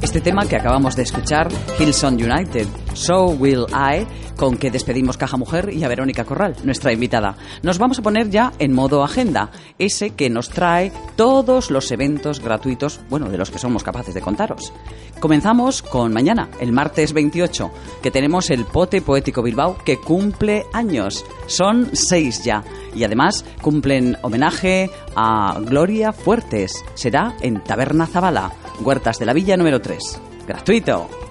Este 0.02 0.20
tema 0.20 0.46
que 0.46 0.56
acabamos 0.56 0.94
de 0.94 1.04
escuchar, 1.04 1.48
Hillsong 1.80 2.22
United, 2.22 2.66
So 2.92 3.28
Will 3.28 3.64
I, 3.72 4.06
con 4.36 4.56
que 4.56 4.70
despedimos 4.70 5.16
Caja 5.16 5.36
Mujer 5.36 5.70
y 5.72 5.82
a 5.84 5.88
Verónica 5.88 6.24
Corral, 6.24 6.56
nuestra 6.64 6.92
invitada. 6.92 7.36
Nos 7.62 7.78
vamos 7.78 7.98
a 7.98 8.02
poner 8.02 8.30
ya 8.30 8.52
en 8.58 8.72
modo 8.72 9.02
agenda, 9.02 9.50
ese 9.78 10.10
que 10.10 10.30
nos 10.30 10.50
trae 10.50 10.92
todos 11.16 11.70
los 11.70 11.90
eventos 11.90 12.40
gratuitos, 12.40 13.00
bueno, 13.08 13.30
de 13.30 13.38
los 13.38 13.50
que 13.50 13.58
somos 13.58 13.82
capaces 13.82 14.14
de 14.14 14.20
contaros. 14.20 14.72
Comenzamos 15.20 15.82
con 15.82 16.12
mañana, 16.12 16.50
el 16.60 16.72
martes 16.72 17.12
28, 17.12 17.70
que 18.02 18.10
tenemos 18.10 18.50
el 18.50 18.64
Pote 18.66 19.00
Poético 19.00 19.42
Bilbao 19.42 19.78
que 19.84 19.98
cumple 19.98 20.66
años. 20.72 21.24
Son 21.46 21.90
seis 21.94 22.44
ya. 22.44 22.62
Y 22.94 23.04
además 23.04 23.44
cumplen 23.62 24.16
homenaje 24.22 24.90
a 25.14 25.58
Gloria 25.60 26.12
Fuertes. 26.12 26.84
Será 26.94 27.34
en 27.40 27.62
Taberna 27.62 28.06
Zabala, 28.06 28.52
Huertas 28.80 29.18
de 29.18 29.26
la 29.26 29.32
Villa 29.32 29.56
número 29.56 29.80
3. 29.80 30.20
Gratuito. 30.46 31.25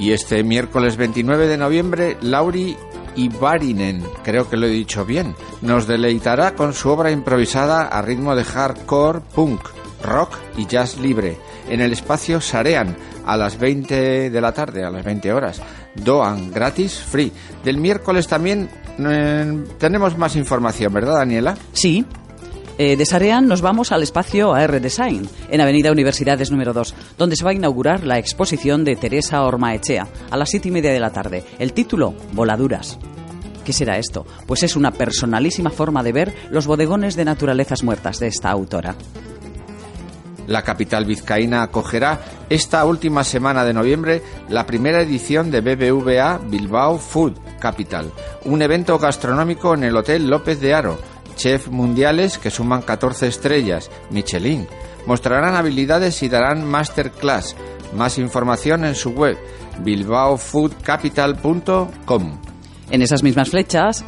Y 0.00 0.12
este 0.12 0.44
miércoles 0.44 0.96
29 0.96 1.48
de 1.48 1.56
noviembre, 1.56 2.16
Lauri 2.20 2.76
Ibarinen, 3.16 4.04
creo 4.22 4.48
que 4.48 4.56
lo 4.56 4.66
he 4.66 4.70
dicho 4.70 5.04
bien, 5.04 5.34
nos 5.60 5.88
deleitará 5.88 6.54
con 6.54 6.72
su 6.72 6.88
obra 6.88 7.10
improvisada 7.10 7.88
a 7.88 8.00
ritmo 8.00 8.36
de 8.36 8.44
hardcore, 8.44 9.20
punk, 9.34 9.60
rock 10.04 10.36
y 10.56 10.66
jazz 10.66 10.98
libre 10.98 11.36
en 11.68 11.80
el 11.80 11.92
espacio 11.92 12.40
Sarean 12.40 12.96
a 13.26 13.36
las 13.36 13.58
20 13.58 14.30
de 14.30 14.40
la 14.40 14.52
tarde, 14.52 14.84
a 14.84 14.90
las 14.90 15.04
20 15.04 15.32
horas. 15.32 15.60
Doan, 15.96 16.52
gratis, 16.52 16.94
free. 16.98 17.32
Del 17.64 17.78
miércoles 17.78 18.28
también 18.28 18.70
eh, 19.00 19.64
tenemos 19.78 20.16
más 20.16 20.36
información, 20.36 20.92
¿verdad, 20.92 21.16
Daniela? 21.16 21.56
Sí. 21.72 22.06
Eh, 22.80 22.96
de 22.96 23.04
Sarean 23.04 23.48
nos 23.48 23.60
vamos 23.60 23.90
al 23.90 24.04
espacio 24.04 24.54
AR 24.54 24.80
Design, 24.80 25.28
en 25.50 25.60
Avenida 25.60 25.90
Universidades 25.90 26.52
número 26.52 26.72
2, 26.72 26.94
donde 27.18 27.34
se 27.34 27.44
va 27.44 27.50
a 27.50 27.54
inaugurar 27.54 28.04
la 28.04 28.18
exposición 28.20 28.84
de 28.84 28.94
Teresa 28.94 29.42
Ormaechea 29.42 30.06
a 30.30 30.36
las 30.36 30.50
siete 30.50 30.68
y 30.68 30.70
media 30.70 30.92
de 30.92 31.00
la 31.00 31.10
tarde. 31.10 31.42
El 31.58 31.72
título, 31.72 32.14
Voladuras. 32.34 32.96
¿Qué 33.64 33.72
será 33.72 33.98
esto? 33.98 34.24
Pues 34.46 34.62
es 34.62 34.76
una 34.76 34.92
personalísima 34.92 35.70
forma 35.70 36.04
de 36.04 36.12
ver 36.12 36.34
los 36.50 36.68
bodegones 36.68 37.16
de 37.16 37.24
naturalezas 37.24 37.82
muertas 37.82 38.20
de 38.20 38.28
esta 38.28 38.48
autora. 38.50 38.94
La 40.46 40.62
capital 40.62 41.04
vizcaína 41.04 41.64
acogerá 41.64 42.20
esta 42.48 42.84
última 42.86 43.24
semana 43.24 43.64
de 43.64 43.74
noviembre 43.74 44.22
la 44.48 44.66
primera 44.66 45.02
edición 45.02 45.50
de 45.50 45.60
BBVA 45.60 46.38
Bilbao 46.38 46.96
Food 46.96 47.34
Capital, 47.58 48.10
un 48.44 48.62
evento 48.62 48.98
gastronómico 48.98 49.74
en 49.74 49.84
el 49.84 49.96
Hotel 49.96 50.30
López 50.30 50.60
de 50.60 50.72
Aro. 50.72 50.98
Chefs 51.38 51.68
mundiales 51.68 52.36
que 52.36 52.50
suman 52.50 52.82
14 52.82 53.28
estrellas, 53.28 53.90
Michelin, 54.10 54.68
mostrarán 55.06 55.54
habilidades 55.54 56.22
y 56.22 56.28
darán 56.28 56.68
masterclass. 56.68 57.56
Más 57.96 58.18
información 58.18 58.84
en 58.84 58.94
su 58.94 59.12
web 59.12 59.38
bilbaofoodcapital.com. 59.82 62.38
En 62.90 63.02
esas 63.02 63.22
mismas 63.22 63.50
flechas, 63.50 64.02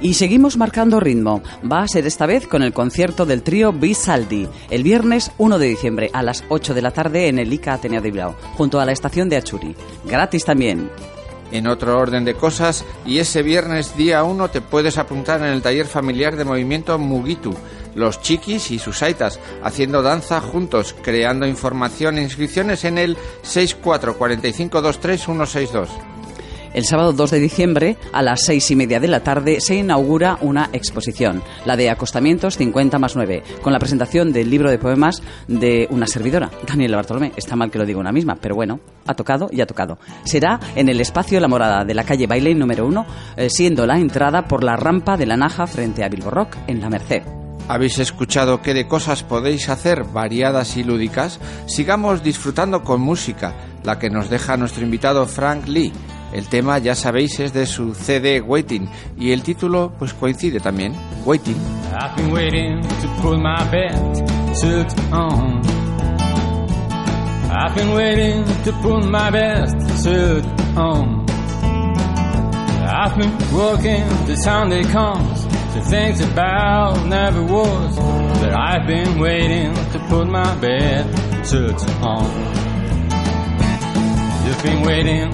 Y 0.00 0.14
seguimos 0.14 0.56
marcando 0.56 0.98
ritmo. 0.98 1.42
Va 1.70 1.82
a 1.82 1.88
ser 1.88 2.06
esta 2.06 2.24
vez 2.24 2.46
con 2.46 2.62
el 2.62 2.72
concierto 2.72 3.26
del 3.26 3.42
trío 3.42 3.74
Bisaldi, 3.74 4.48
el 4.70 4.82
viernes 4.82 5.30
1 5.36 5.58
de 5.58 5.68
diciembre 5.68 6.08
a 6.14 6.22
las 6.22 6.42
8 6.48 6.72
de 6.72 6.80
la 6.80 6.92
tarde 6.92 7.28
en 7.28 7.38
el 7.38 7.52
ICA 7.52 7.74
Ateneo 7.74 8.00
de 8.00 8.10
Bilbao, 8.10 8.34
junto 8.56 8.80
a 8.80 8.86
la 8.86 8.92
estación 8.92 9.28
de 9.28 9.36
Achuri. 9.36 9.76
Gratis 10.06 10.46
también. 10.46 10.88
En 11.50 11.66
otro 11.66 11.98
orden 11.98 12.24
de 12.24 12.34
cosas, 12.34 12.84
y 13.06 13.18
ese 13.18 13.42
viernes 13.42 13.96
día 13.96 14.22
1 14.22 14.50
te 14.50 14.60
puedes 14.60 14.98
apuntar 14.98 15.40
en 15.40 15.48
el 15.48 15.62
taller 15.62 15.86
familiar 15.86 16.36
de 16.36 16.44
movimiento 16.44 16.96
Mugitu, 16.98 17.54
los 17.94 18.20
chiquis 18.20 18.70
y 18.70 18.78
sus 18.78 19.02
aitas, 19.02 19.40
haciendo 19.62 20.02
danza 20.02 20.40
juntos, 20.40 20.94
creando 21.02 21.46
información 21.46 22.18
e 22.18 22.22
inscripciones 22.22 22.84
en 22.84 22.98
el 22.98 23.16
644523162. 23.44 25.88
El 26.74 26.84
sábado 26.84 27.12
2 27.12 27.30
de 27.30 27.40
diciembre, 27.40 27.96
a 28.12 28.22
las 28.22 28.44
seis 28.44 28.70
y 28.70 28.76
media 28.76 29.00
de 29.00 29.08
la 29.08 29.20
tarde, 29.20 29.60
se 29.60 29.76
inaugura 29.76 30.38
una 30.40 30.70
exposición, 30.72 31.42
la 31.64 31.76
de 31.76 31.90
Acostamientos 31.90 32.56
50 32.56 32.98
más 32.98 33.16
9, 33.16 33.42
con 33.62 33.72
la 33.72 33.78
presentación 33.78 34.32
del 34.32 34.50
libro 34.50 34.70
de 34.70 34.78
poemas 34.78 35.22
de 35.46 35.86
una 35.90 36.06
servidora, 36.06 36.50
Daniela 36.66 36.96
Bartolomé. 36.96 37.32
Está 37.36 37.56
mal 37.56 37.70
que 37.70 37.78
lo 37.78 37.86
diga 37.86 37.98
una 37.98 38.12
misma, 38.12 38.36
pero 38.40 38.54
bueno, 38.54 38.80
ha 39.06 39.14
tocado 39.14 39.48
y 39.50 39.60
ha 39.60 39.66
tocado. 39.66 39.98
Será 40.24 40.60
en 40.76 40.88
el 40.88 41.00
espacio 41.00 41.40
La 41.40 41.48
Morada 41.48 41.84
de 41.84 41.94
la 41.94 42.04
calle 42.04 42.26
Bailey 42.26 42.54
número 42.54 42.86
1, 42.86 43.06
eh, 43.36 43.50
siendo 43.50 43.86
la 43.86 43.98
entrada 43.98 44.46
por 44.46 44.62
la 44.62 44.76
rampa 44.76 45.16
de 45.16 45.26
la 45.26 45.36
Naja 45.36 45.66
frente 45.66 46.04
a 46.04 46.08
Bilbo 46.08 46.30
Rock, 46.30 46.56
en 46.66 46.80
La 46.80 46.90
Merced. 46.90 47.22
¿Habéis 47.68 47.98
escuchado 47.98 48.62
qué 48.62 48.72
de 48.72 48.88
cosas 48.88 49.22
podéis 49.22 49.68
hacer 49.68 50.04
variadas 50.04 50.78
y 50.78 50.84
lúdicas? 50.84 51.38
Sigamos 51.66 52.22
disfrutando 52.22 52.82
con 52.82 53.02
música, 53.02 53.54
la 53.84 53.98
que 53.98 54.08
nos 54.08 54.30
deja 54.30 54.56
nuestro 54.56 54.84
invitado 54.84 55.26
Frank 55.26 55.66
Lee. 55.66 55.92
El 56.32 56.48
tema, 56.48 56.78
ya 56.78 56.94
sabéis, 56.94 57.40
es 57.40 57.52
de 57.52 57.66
su 57.66 57.94
CD 57.94 58.40
Waiting 58.40 58.88
y 59.18 59.32
el 59.32 59.42
título 59.42 59.92
pues 59.98 60.12
coincide 60.12 60.60
también, 60.60 60.94
Waiting. 61.24 61.56
I've 61.92 62.14
been 62.16 62.32
waiting 62.32 62.82
to 62.82 63.08
put 63.22 63.38
my 63.38 63.64
best 63.70 64.22
suit 64.60 64.86
on. 65.10 65.62
I've 67.50 67.74
been 67.74 67.94
waiting 67.94 68.44
to 68.64 68.72
put 68.82 69.04
my 69.06 69.30
best 69.30 70.02
suit 70.02 70.44
on. 70.76 71.26
I've 72.90 73.16
been 73.16 73.32
working 73.52 74.06
the 74.26 74.36
Sunday 74.36 74.82
comes 74.84 75.44
to 75.74 75.80
think 75.82 76.20
about 76.20 77.06
never 77.06 77.42
was, 77.42 77.96
but 78.40 78.52
I've 78.52 78.86
been 78.86 79.18
waiting 79.18 79.74
to 79.74 79.98
put 80.08 80.26
my 80.28 80.54
best 80.56 81.50
suit 81.50 81.74
on. 82.02 82.24
You've 84.46 84.62
been 84.62 84.82
waiting 84.82 85.30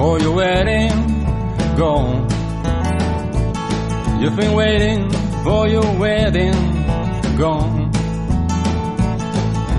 for 0.00 0.18
your 0.18 0.34
wedding, 0.34 0.88
gone. 1.76 2.26
You've 4.18 4.34
been 4.34 4.54
waiting 4.54 5.10
for 5.44 5.68
your 5.68 5.84
wedding, 5.98 6.54
gone. 7.36 7.90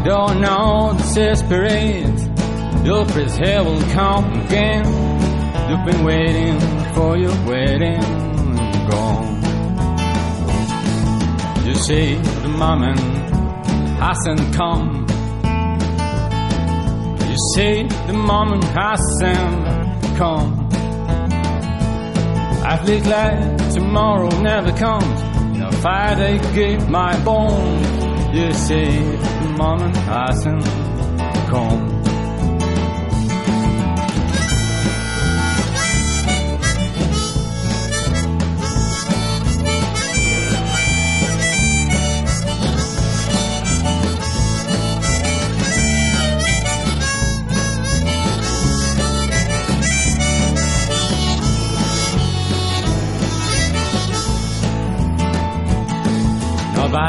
Don't 0.05 0.39
know 0.39 0.95
desperate. 1.15 2.19
Your 2.85 3.03
praise 3.07 3.35
here 3.35 3.63
will 3.63 3.81
come 3.93 4.41
again. 4.41 4.85
You've 5.67 5.85
been 5.87 6.03
waiting 6.05 6.59
for 6.93 7.17
your 7.17 7.35
wedding, 7.47 8.01
gone. 8.91 9.41
You 11.65 11.73
see, 11.73 12.13
the 12.43 12.53
moment 12.59 12.99
hasn't 13.97 14.53
come. 14.53 15.07
You 17.27 17.37
see, 17.55 17.87
the 18.05 18.13
moment 18.13 18.63
hasn't 18.65 19.80
come. 20.21 20.69
I 22.63 22.77
feel 22.85 23.01
glad 23.01 23.57
tomorrow 23.73 24.29
never 24.39 24.71
comes. 24.71 25.19
In 25.55 25.63
a 25.63 25.71
fight 25.71 26.19
I 26.19 26.37
give 26.53 26.87
my 26.87 27.19
bones. 27.23 27.87
You 28.35 28.53
see, 28.53 28.85
the 29.43 29.55
moment 29.57 29.97
hasn't 29.97 30.63
come. 31.49 31.90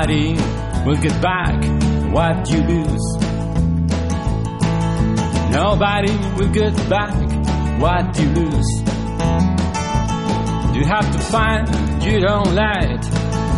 Nobody 0.03 0.35
will 0.85 1.01
get 1.01 1.23
back 1.23 1.63
what 2.13 2.51
you 2.51 2.59
lose. 2.63 3.07
Nobody 5.53 6.13
will 6.37 6.53
get 6.53 6.75
back 6.91 7.15
what 7.81 8.19
you 8.19 8.29
lose. 8.31 8.81
You 10.75 10.85
have 10.87 11.09
to 11.13 11.19
find 11.21 12.03
you 12.03 12.19
don't 12.19 12.53
like, 12.53 13.01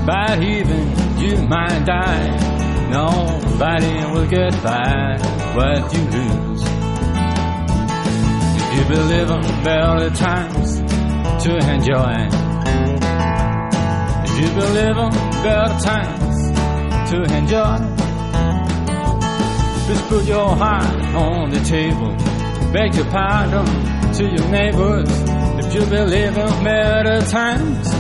but 0.05 0.43
even 0.43 1.19
you 1.19 1.49
might 1.49 1.87
die. 1.87 2.91
Nobody 2.91 4.05
will 4.13 4.29
get 4.29 4.53
back 4.63 5.21
what 5.57 5.95
you 5.95 6.03
lose. 6.11 6.63
If 8.61 8.77
you 8.77 8.85
believe 8.95 9.31
in 9.31 9.65
better 9.65 10.11
times 10.11 10.77
to 11.45 11.57
enjoy. 11.73 12.29
If 14.27 14.41
you 14.43 14.49
believe 14.61 14.97
in 14.99 15.11
better 15.43 15.79
times 15.83 16.24
to 17.11 17.23
enjoy. 17.37 17.79
Just 19.87 20.09
put 20.09 20.25
your 20.25 20.57
heart 20.57 21.05
on 21.15 21.51
the 21.51 21.61
table. 21.61 22.17
Beg 22.73 22.95
your 22.95 23.05
pardon 23.07 23.67
to 24.15 24.25
your 24.25 24.49
neighbors 24.49 25.09
if 25.63 25.75
you 25.75 25.81
believe 25.87 26.37
in 26.37 26.65
better 26.65 27.21
times. 27.31 27.91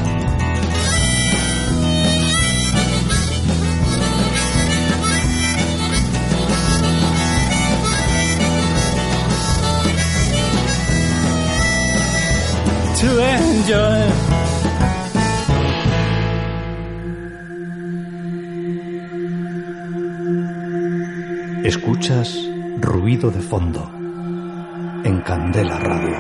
To 13.00 13.11
enjoy. 13.18 14.43
Escuchas 21.64 22.46
ruido 22.78 23.30
de 23.30 23.40
fondo 23.40 23.90
en 25.02 25.22
Candela 25.22 25.78
Radio. 25.78 26.14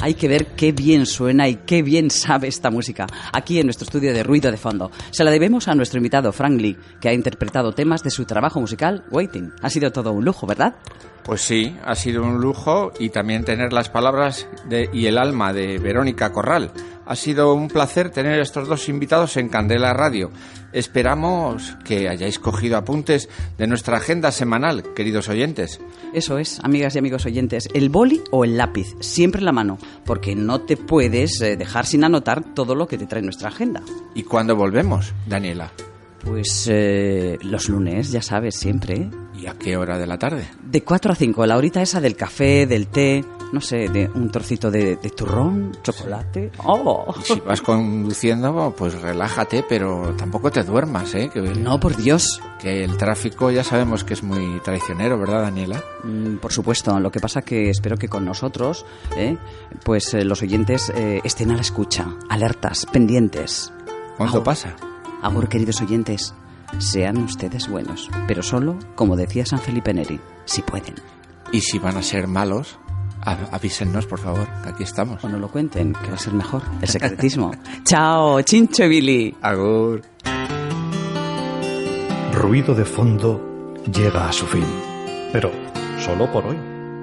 Hay 0.00 0.14
que 0.14 0.28
ver 0.28 0.46
qué 0.54 0.70
bien 0.70 1.04
suena 1.04 1.48
y 1.48 1.56
qué 1.56 1.82
bien 1.82 2.12
sabe 2.12 2.46
esta 2.46 2.70
música 2.70 3.08
aquí 3.32 3.58
en 3.58 3.66
nuestro 3.66 3.86
estudio 3.86 4.14
de 4.14 4.22
ruido 4.22 4.52
de 4.52 4.56
fondo. 4.56 4.92
Se 5.10 5.24
la 5.24 5.32
debemos 5.32 5.66
a 5.66 5.74
nuestro 5.74 5.98
invitado 5.98 6.30
Frank 6.30 6.60
Lee, 6.60 6.78
que 7.00 7.08
ha 7.08 7.12
interpretado 7.12 7.72
temas 7.72 8.04
de 8.04 8.10
su 8.10 8.24
trabajo 8.24 8.60
musical 8.60 9.02
Waiting. 9.10 9.52
Ha 9.62 9.70
sido 9.70 9.90
todo 9.90 10.12
un 10.12 10.24
lujo, 10.24 10.46
¿verdad? 10.46 10.76
Pues 11.24 11.40
sí, 11.40 11.76
ha 11.84 11.96
sido 11.96 12.22
un 12.22 12.40
lujo 12.40 12.92
y 13.00 13.08
también 13.08 13.44
tener 13.44 13.72
las 13.72 13.88
palabras 13.88 14.46
de, 14.68 14.88
y 14.92 15.06
el 15.06 15.18
alma 15.18 15.52
de 15.52 15.78
Verónica 15.78 16.30
Corral. 16.30 16.70
Ha 17.06 17.14
sido 17.14 17.54
un 17.54 17.68
placer 17.68 18.10
tener 18.10 18.40
estos 18.40 18.66
dos 18.66 18.88
invitados 18.88 19.36
en 19.36 19.48
Candela 19.48 19.94
Radio. 19.94 20.32
Esperamos 20.72 21.76
que 21.84 22.08
hayáis 22.08 22.40
cogido 22.40 22.76
apuntes 22.76 23.28
de 23.56 23.68
nuestra 23.68 23.98
agenda 23.98 24.32
semanal, 24.32 24.82
queridos 24.94 25.28
oyentes. 25.28 25.80
Eso 26.12 26.38
es, 26.38 26.58
amigas 26.64 26.96
y 26.96 26.98
amigos 26.98 27.24
oyentes, 27.24 27.68
el 27.74 27.90
boli 27.90 28.22
o 28.32 28.44
el 28.44 28.56
lápiz, 28.56 28.96
siempre 28.98 29.38
en 29.38 29.44
la 29.44 29.52
mano, 29.52 29.78
porque 30.04 30.34
no 30.34 30.62
te 30.62 30.76
puedes 30.76 31.40
eh, 31.40 31.56
dejar 31.56 31.86
sin 31.86 32.02
anotar 32.02 32.54
todo 32.54 32.74
lo 32.74 32.88
que 32.88 32.98
te 32.98 33.06
trae 33.06 33.22
nuestra 33.22 33.48
agenda. 33.48 33.82
¿Y 34.14 34.24
cuándo 34.24 34.56
volvemos, 34.56 35.14
Daniela? 35.26 35.70
Pues 36.24 36.68
eh, 36.68 37.38
los 37.42 37.68
lunes, 37.68 38.10
ya 38.10 38.20
sabes, 38.20 38.56
siempre. 38.56 38.94
¿eh? 38.94 39.10
¿Y 39.38 39.46
a 39.46 39.54
qué 39.54 39.76
hora 39.76 39.96
de 39.96 40.08
la 40.08 40.18
tarde? 40.18 40.48
De 40.64 40.82
4 40.82 41.12
a 41.12 41.14
5, 41.14 41.46
la 41.46 41.56
horita 41.56 41.82
esa 41.82 42.00
del 42.00 42.16
café, 42.16 42.66
del 42.66 42.88
té, 42.88 43.24
no 43.52 43.60
sé, 43.60 43.88
de 43.88 44.10
un 44.14 44.30
trocito 44.30 44.70
de, 44.70 44.96
de 44.96 45.10
turrón, 45.10 45.72
chocolate. 45.82 46.50
¡Oh! 46.64 47.14
Si 47.24 47.40
vas 47.40 47.60
conduciendo, 47.62 48.74
pues 48.76 49.00
relájate, 49.00 49.64
pero 49.68 50.14
tampoco 50.16 50.50
te 50.50 50.62
duermas, 50.62 51.14
¿eh? 51.14 51.30
Que, 51.32 51.40
No, 51.40 51.78
por 51.80 51.96
Dios. 51.96 52.40
que 52.60 52.84
el 52.84 52.96
tráfico 52.96 53.50
ya 53.50 53.64
sabemos 53.64 54.04
que 54.04 54.14
es 54.14 54.22
muy 54.22 54.60
traicionero, 54.60 55.18
¿verdad, 55.18 55.42
Daniela? 55.42 55.82
Mm, 56.04 56.36
Por 56.36 56.52
supuesto, 56.52 56.98
lo 57.00 57.10
que 57.10 57.20
pasa 57.20 57.42
que 57.42 57.70
espero 57.70 57.96
que 57.96 58.08
con 58.08 58.24
nosotros, 58.24 58.84
¿eh? 59.16 59.36
pues 59.84 60.12
eh, 60.14 60.24
los 60.24 60.42
oyentes 60.42 60.90
eh, 60.94 61.20
estén 61.24 61.50
a 61.50 61.54
la 61.54 61.60
escucha, 61.62 62.06
alertas, 62.28 62.86
pendientes. 62.86 63.72
¿Cuánto 64.16 64.42
pasa? 64.42 64.74
Agur, 65.22 65.48
queridos 65.48 65.80
oyentes, 65.82 66.34
sean 66.78 67.18
ustedes 67.18 67.68
buenos, 67.68 68.10
pero 68.26 68.42
solo, 68.42 68.78
como 68.94 69.16
decía 69.16 69.46
San 69.46 69.60
Felipe 69.60 69.92
Neri, 69.94 70.20
si 70.44 70.62
pueden. 70.62 70.94
Y 71.52 71.60
si 71.60 71.78
van 71.78 71.96
a 71.96 72.02
ser 72.02 72.26
malos, 72.26 72.78
avísennos, 73.26 74.06
por 74.06 74.20
favor, 74.20 74.46
que 74.62 74.68
aquí 74.70 74.84
estamos. 74.84 75.22
O 75.24 75.28
no 75.28 75.38
lo 75.38 75.48
cuenten, 75.48 75.92
que 75.92 76.08
va 76.08 76.14
a 76.14 76.18
ser 76.18 76.32
mejor. 76.32 76.62
El 76.80 76.88
secretismo. 76.88 77.52
Chao, 77.84 78.40
Chincho 78.42 78.84
y 78.84 78.88
Billy. 78.88 79.36
Agur. 79.42 80.02
Ruido 82.32 82.74
de 82.74 82.84
fondo 82.84 83.74
llega 83.90 84.28
a 84.28 84.32
su 84.32 84.46
fin, 84.46 84.64
pero 85.32 85.50
solo 85.98 86.30
por 86.30 86.46
hoy. 86.46 86.56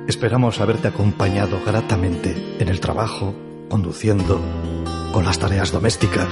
Esperamos 0.07 0.59
haberte 0.59 0.89
acompañado 0.89 1.59
gratamente 1.65 2.57
en 2.59 2.67
el 2.67 2.80
trabajo, 2.80 3.34
conduciendo, 3.69 4.41
con 5.11 5.26
las 5.26 5.39
tareas 5.39 5.71
domésticas. 5.71 6.28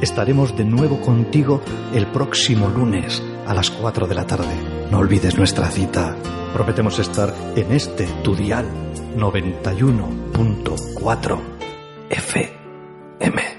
Estaremos 0.00 0.56
de 0.56 0.64
nuevo 0.64 1.00
contigo 1.00 1.60
el 1.94 2.06
próximo 2.08 2.68
lunes 2.68 3.22
a 3.46 3.54
las 3.54 3.70
4 3.70 4.06
de 4.06 4.14
la 4.14 4.26
tarde. 4.26 4.54
No 4.90 4.98
olvides 4.98 5.36
nuestra 5.36 5.68
cita. 5.68 6.16
Prometemos 6.52 6.98
estar 6.98 7.34
en 7.56 7.72
este 7.72 8.06
tu 8.22 8.34
dial 8.34 8.66
noventa 9.18 9.74
y 9.74 9.82
uno 9.82 10.08
punto 10.32 10.76
cuatro 10.94 11.40
F 12.08 12.52
M. 13.18 13.57